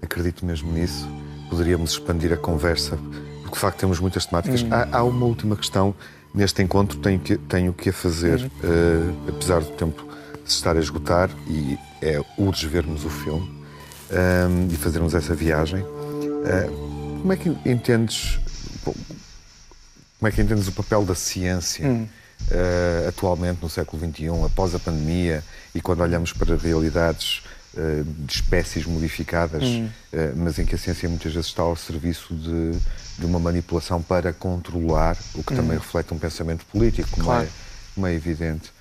Acredito 0.03 0.45
mesmo 0.45 0.73
nisso. 0.73 1.09
Poderíamos 1.49 1.93
expandir 1.93 2.33
a 2.33 2.37
conversa, 2.37 2.99
porque 3.43 3.55
de 3.55 3.61
facto 3.61 3.79
temos 3.79 4.01
muitas 4.01 4.27
temáticas. 4.27 4.65
Hum. 4.65 4.71
Há, 4.73 4.89
há 4.99 5.05
uma 5.05 5.25
última 5.25 5.55
questão 5.55 5.95
neste 6.35 6.61
encontro, 6.61 6.99
tenho 6.99 7.21
que, 7.21 7.37
tenho 7.37 7.73
que 7.73 7.91
a 7.91 7.93
fazer, 7.93 8.51
eh, 8.65 9.29
apesar 9.29 9.61
do 9.61 9.71
tempo 9.71 10.05
se 10.45 10.57
estar 10.57 10.77
a 10.77 10.81
esgotar, 10.81 11.31
e 11.47 11.79
é 12.03 12.21
urge 12.37 12.67
vermos 12.67 13.05
o 13.05 13.11
filme 13.11 13.49
ehm, 14.11 14.67
e 14.69 14.75
fazermos 14.75 15.15
essa 15.15 15.33
viagem. 15.33 15.87
Eh, 16.45 16.71
como 17.21 17.33
é 17.33 17.37
que 17.37 17.57
entendes? 17.65 18.41
bom, 18.85 18.95
como 20.19 20.29
é 20.29 20.33
que 20.33 20.43
entendes 20.43 20.67
o 20.67 20.73
papel 20.73 21.05
da 21.05 21.15
ciência 21.15 21.87
hum. 21.87 22.09
Uh, 22.51 23.09
atualmente 23.09 23.59
no 23.63 23.69
século 23.69 24.01
XXI, 24.01 24.29
após 24.45 24.75
a 24.75 24.79
pandemia 24.79 25.43
e 25.75 25.81
quando 25.81 26.01
olhamos 26.01 26.33
para 26.33 26.57
realidades 26.57 27.43
uh, 27.75 28.05
de 28.05 28.33
espécies 28.33 28.87
modificadas, 28.87 29.63
hum. 29.63 29.89
uh, 30.13 30.19
mas 30.37 30.59
em 30.59 30.65
que 30.65 30.75
a 30.75 30.79
ciência 30.79 31.09
muitas 31.09 31.33
vezes 31.33 31.49
está 31.49 31.63
ao 31.63 31.77
serviço 31.77 32.35
de, 32.35 32.73
de 33.19 33.27
uma 33.27 33.39
manipulação 33.39 34.03
para 34.03 34.33
controlar, 34.33 35.17
o 35.35 35.43
que 35.43 35.53
hum. 35.53 35.57
também 35.57 35.79
reflete 35.79 36.13
um 36.13 36.19
pensamento 36.19 36.65
político, 36.67 37.09
como, 37.11 37.25
claro. 37.25 37.45
é, 37.45 37.49
como 37.95 38.07
é 38.07 38.15
evidente. 38.15 38.73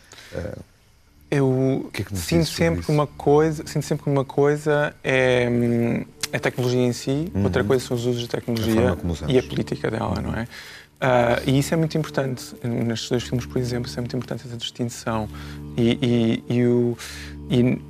Eu 1.30 1.90
que 1.92 2.04
é 2.04 2.06
que 2.06 2.16
sinto 2.16 2.46
sempre 2.46 2.84
que 2.84 2.92
uma 2.92 3.08
coisa, 3.08 3.66
sinto 3.66 3.84
sempre 3.84 4.04
que 4.04 4.10
uma 4.10 4.24
coisa 4.24 4.96
é 5.04 5.50
hum, 5.50 6.06
a 6.32 6.40
tecnologia 6.40 6.82
em 6.82 6.94
si, 6.94 7.32
uhum. 7.34 7.44
outra 7.44 7.64
coisa 7.64 7.86
são 7.86 7.96
os 7.96 8.06
usos 8.06 8.22
de 8.22 8.28
tecnologia 8.28 8.92
a 8.92 9.32
e 9.32 9.38
a 9.38 9.44
política 9.44 9.90
dela, 9.90 10.20
não 10.20 10.36
é? 10.36 10.48
Uh, 11.04 11.50
e 11.50 11.60
isso 11.60 11.74
é 11.74 11.78
muito 11.78 11.98
importante. 11.98 12.56
Nestes 12.64 13.10
dois 13.10 13.24
filmes, 13.24 13.46
por 13.46 13.58
exemplo, 13.58 13.90
isso 13.90 14.00
é 14.00 14.02
muito 14.02 14.16
importante, 14.16 14.48
essa 14.48 14.56
distinção. 14.56 15.28
E, 15.76 16.00
e, 16.48 16.56
e, 16.56 16.66
o, 16.66 16.98
e 17.50 17.82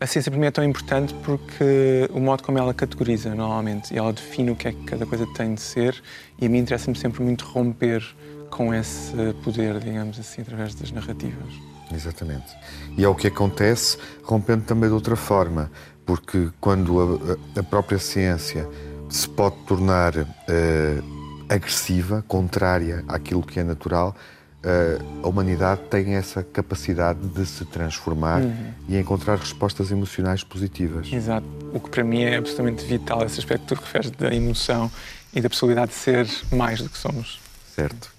a 0.00 0.06
ciência 0.08 0.28
para 0.28 0.40
mim 0.40 0.46
é 0.46 0.50
tão 0.50 0.64
importante 0.64 1.14
porque 1.22 2.10
o 2.12 2.18
modo 2.18 2.42
como 2.42 2.58
ela 2.58 2.74
categoriza, 2.74 3.32
normalmente, 3.32 3.94
e 3.94 3.98
ela 3.98 4.12
define 4.12 4.50
o 4.50 4.56
que 4.56 4.66
é 4.66 4.72
que 4.72 4.82
cada 4.84 5.06
coisa 5.06 5.24
tem 5.34 5.54
de 5.54 5.60
ser, 5.60 6.02
e 6.40 6.46
a 6.46 6.48
mim 6.48 6.58
interessa-me 6.58 6.98
sempre 6.98 7.22
muito 7.22 7.44
romper 7.44 8.04
com 8.50 8.74
esse 8.74 9.14
poder, 9.44 9.78
digamos 9.78 10.18
assim, 10.18 10.42
através 10.42 10.74
das 10.74 10.90
narrativas. 10.90 11.54
Exatamente. 11.94 12.56
E 12.96 13.04
é 13.04 13.08
o 13.08 13.14
que 13.14 13.28
acontece, 13.28 13.98
rompendo 14.24 14.64
também 14.64 14.88
de 14.88 14.94
outra 14.94 15.14
forma, 15.14 15.70
porque 16.04 16.50
quando 16.60 17.38
a, 17.56 17.60
a 17.60 17.62
própria 17.62 18.00
ciência 18.00 18.68
se 19.08 19.28
pode 19.28 19.56
tornar 19.66 20.16
uh, 20.16 21.17
agressiva, 21.48 22.24
contrária 22.26 23.04
àquilo 23.08 23.42
que 23.42 23.58
é 23.58 23.64
natural, 23.64 24.16
uh, 24.64 25.24
a 25.24 25.28
humanidade 25.28 25.82
tem 25.90 26.14
essa 26.14 26.42
capacidade 26.42 27.20
de 27.20 27.46
se 27.46 27.64
transformar 27.64 28.42
uhum. 28.42 28.72
e 28.88 28.96
encontrar 28.96 29.36
respostas 29.36 29.90
emocionais 29.90 30.44
positivas. 30.44 31.12
Exato. 31.12 31.46
O 31.72 31.80
que 31.80 31.88
para 31.88 32.04
mim 32.04 32.22
é 32.22 32.36
absolutamente 32.36 32.84
vital, 32.84 33.24
esse 33.24 33.38
aspecto 33.38 33.62
que 33.62 33.74
tu 33.74 33.80
referes 33.80 34.10
da 34.10 34.34
emoção 34.34 34.90
e 35.34 35.40
da 35.40 35.48
possibilidade 35.48 35.92
de 35.92 35.96
ser 35.96 36.28
mais 36.52 36.80
do 36.80 36.88
que 36.88 36.98
somos. 36.98 37.40
Certo. 37.74 38.10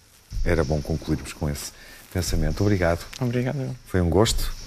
Era 0.46 0.64
bom 0.64 0.82
concluirmos 0.82 1.34
com 1.34 1.50
esse 1.50 1.72
pensamento. 2.14 2.62
Obrigado. 2.62 3.06
Obrigado. 3.20 3.76
Foi 3.86 4.02
um 4.02 4.10
gosto 4.10 4.60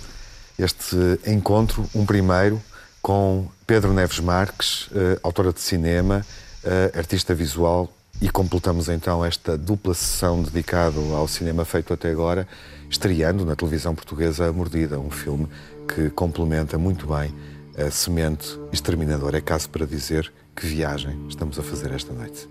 este 0.58 0.96
encontro, 1.26 1.88
um 1.94 2.04
primeiro, 2.04 2.62
com 3.00 3.48
Pedro 3.66 3.92
Neves 3.92 4.20
Marques, 4.20 4.86
uh, 4.88 5.18
autora 5.22 5.52
de 5.52 5.60
cinema, 5.60 6.24
uh, 6.62 6.98
artista 6.98 7.34
visual, 7.34 7.92
e 8.22 8.30
completamos 8.30 8.88
então 8.88 9.24
esta 9.24 9.58
dupla 9.58 9.92
sessão 9.94 10.44
dedicada 10.44 10.96
ao 11.12 11.26
cinema 11.26 11.64
feito 11.64 11.92
até 11.92 12.08
agora, 12.08 12.46
estreando 12.88 13.44
na 13.44 13.56
televisão 13.56 13.96
portuguesa 13.96 14.46
A 14.46 14.52
Mordida, 14.52 14.96
um 14.96 15.10
filme 15.10 15.48
que 15.92 16.08
complementa 16.10 16.78
muito 16.78 17.04
bem 17.08 17.34
a 17.76 17.90
semente 17.90 18.56
exterminadora. 18.72 19.38
É 19.38 19.40
caso 19.40 19.68
para 19.68 19.84
dizer 19.84 20.32
que 20.54 20.64
viagem 20.64 21.18
estamos 21.28 21.58
a 21.58 21.64
fazer 21.64 21.90
esta 21.90 22.12
noite. 22.12 22.48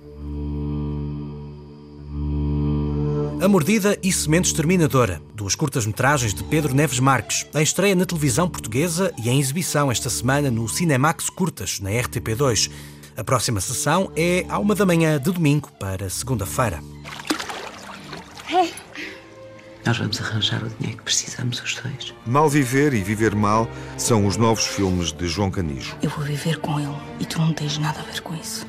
A 3.41 3.47
Mordida 3.47 3.97
e 4.03 4.11
Semente 4.11 4.49
Exterminadora, 4.49 5.21
duas 5.33 5.55
curtas-metragens 5.55 6.33
de 6.33 6.43
Pedro 6.43 6.75
Neves 6.75 6.99
Marques, 6.99 7.47
em 7.55 7.63
estreia 7.63 7.95
na 7.95 8.05
televisão 8.05 8.49
portuguesa 8.49 9.13
e 9.23 9.29
em 9.29 9.39
exibição 9.39 9.89
esta 9.89 10.09
semana 10.09 10.51
no 10.51 10.67
Cinemax 10.67 11.29
Curtas, 11.29 11.79
na 11.79 11.91
RTP2. 11.91 12.69
A 13.15 13.23
próxima 13.23 13.59
sessão 13.59 14.11
é 14.15 14.45
à 14.47 14.57
uma 14.57 14.73
da 14.73 14.85
manhã 14.85 15.19
de 15.19 15.31
domingo 15.31 15.69
para 15.79 16.09
segunda-feira. 16.09 16.81
Hey. 18.49 18.73
Nós 19.85 19.97
vamos 19.97 20.21
arranjar 20.21 20.63
o 20.63 20.69
dinheiro 20.69 20.99
que 20.99 21.03
precisamos 21.03 21.61
os 21.61 21.75
dois. 21.75 22.13
Mal 22.25 22.47
Viver 22.47 22.93
e 22.93 23.01
Viver 23.01 23.35
Mal 23.35 23.67
são 23.97 24.25
os 24.25 24.37
novos 24.37 24.65
filmes 24.65 25.11
de 25.11 25.27
João 25.27 25.51
Canijo. 25.51 25.97
Eu 26.01 26.09
vou 26.09 26.23
viver 26.23 26.59
com 26.59 26.79
ele 26.79 26.95
e 27.19 27.25
tu 27.25 27.39
não 27.39 27.51
tens 27.51 27.77
nada 27.77 27.99
a 27.99 28.03
ver 28.03 28.21
com 28.21 28.33
isso. 28.35 28.65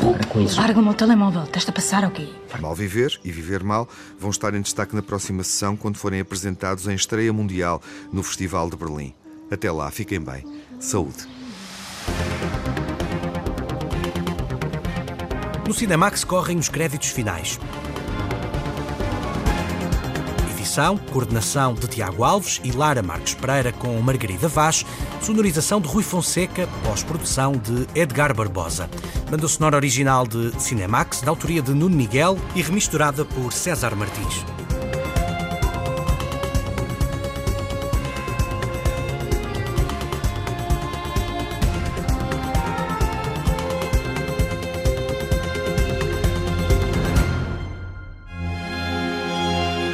Para 0.00 0.26
com 0.26 0.40
isso. 0.40 0.60
Larga-me 0.60 0.88
o 0.88 0.94
telemóvel. 0.94 1.44
Estás 1.44 1.68
a 1.68 1.72
passar 1.72 2.04
ou 2.04 2.10
quê? 2.10 2.28
Mal 2.60 2.74
Viver 2.74 3.20
e 3.22 3.30
Viver 3.30 3.62
Mal 3.62 3.88
vão 4.18 4.30
estar 4.30 4.54
em 4.54 4.60
destaque 4.62 4.94
na 4.96 5.02
próxima 5.02 5.44
sessão 5.44 5.76
quando 5.76 5.98
forem 5.98 6.20
apresentados 6.20 6.88
em 6.88 6.94
estreia 6.94 7.32
mundial 7.32 7.80
no 8.12 8.22
Festival 8.22 8.68
de 8.68 8.76
Berlim. 8.76 9.14
Até 9.50 9.70
lá, 9.70 9.90
fiquem 9.90 10.20
bem. 10.20 10.44
Saúde. 10.80 11.28
No 15.66 15.72
Cinemax 15.72 16.24
correm 16.24 16.58
os 16.58 16.68
créditos 16.68 17.10
finais. 17.10 17.58
Edição, 20.50 20.96
coordenação 20.96 21.74
de 21.74 21.86
Tiago 21.86 22.24
Alves 22.24 22.60
e 22.64 22.72
Lara 22.72 23.02
Marques 23.02 23.34
Pereira 23.34 23.72
com 23.72 24.00
Margarida 24.00 24.48
Vaz, 24.48 24.84
sonorização 25.20 25.80
de 25.80 25.86
Rui 25.86 26.02
Fonseca, 26.02 26.66
pós-produção 26.82 27.52
de 27.52 27.86
Edgar 27.94 28.34
Barbosa. 28.34 28.88
Banda 29.30 29.46
sonora 29.46 29.76
original 29.76 30.26
de 30.26 30.50
Cinemax, 30.60 31.20
da 31.20 31.30
autoria 31.30 31.62
de 31.62 31.72
Nuno 31.72 31.94
Miguel 31.94 32.38
e 32.54 32.62
remisturada 32.62 33.24
por 33.24 33.52
César 33.52 33.94
Martins. 33.94 34.61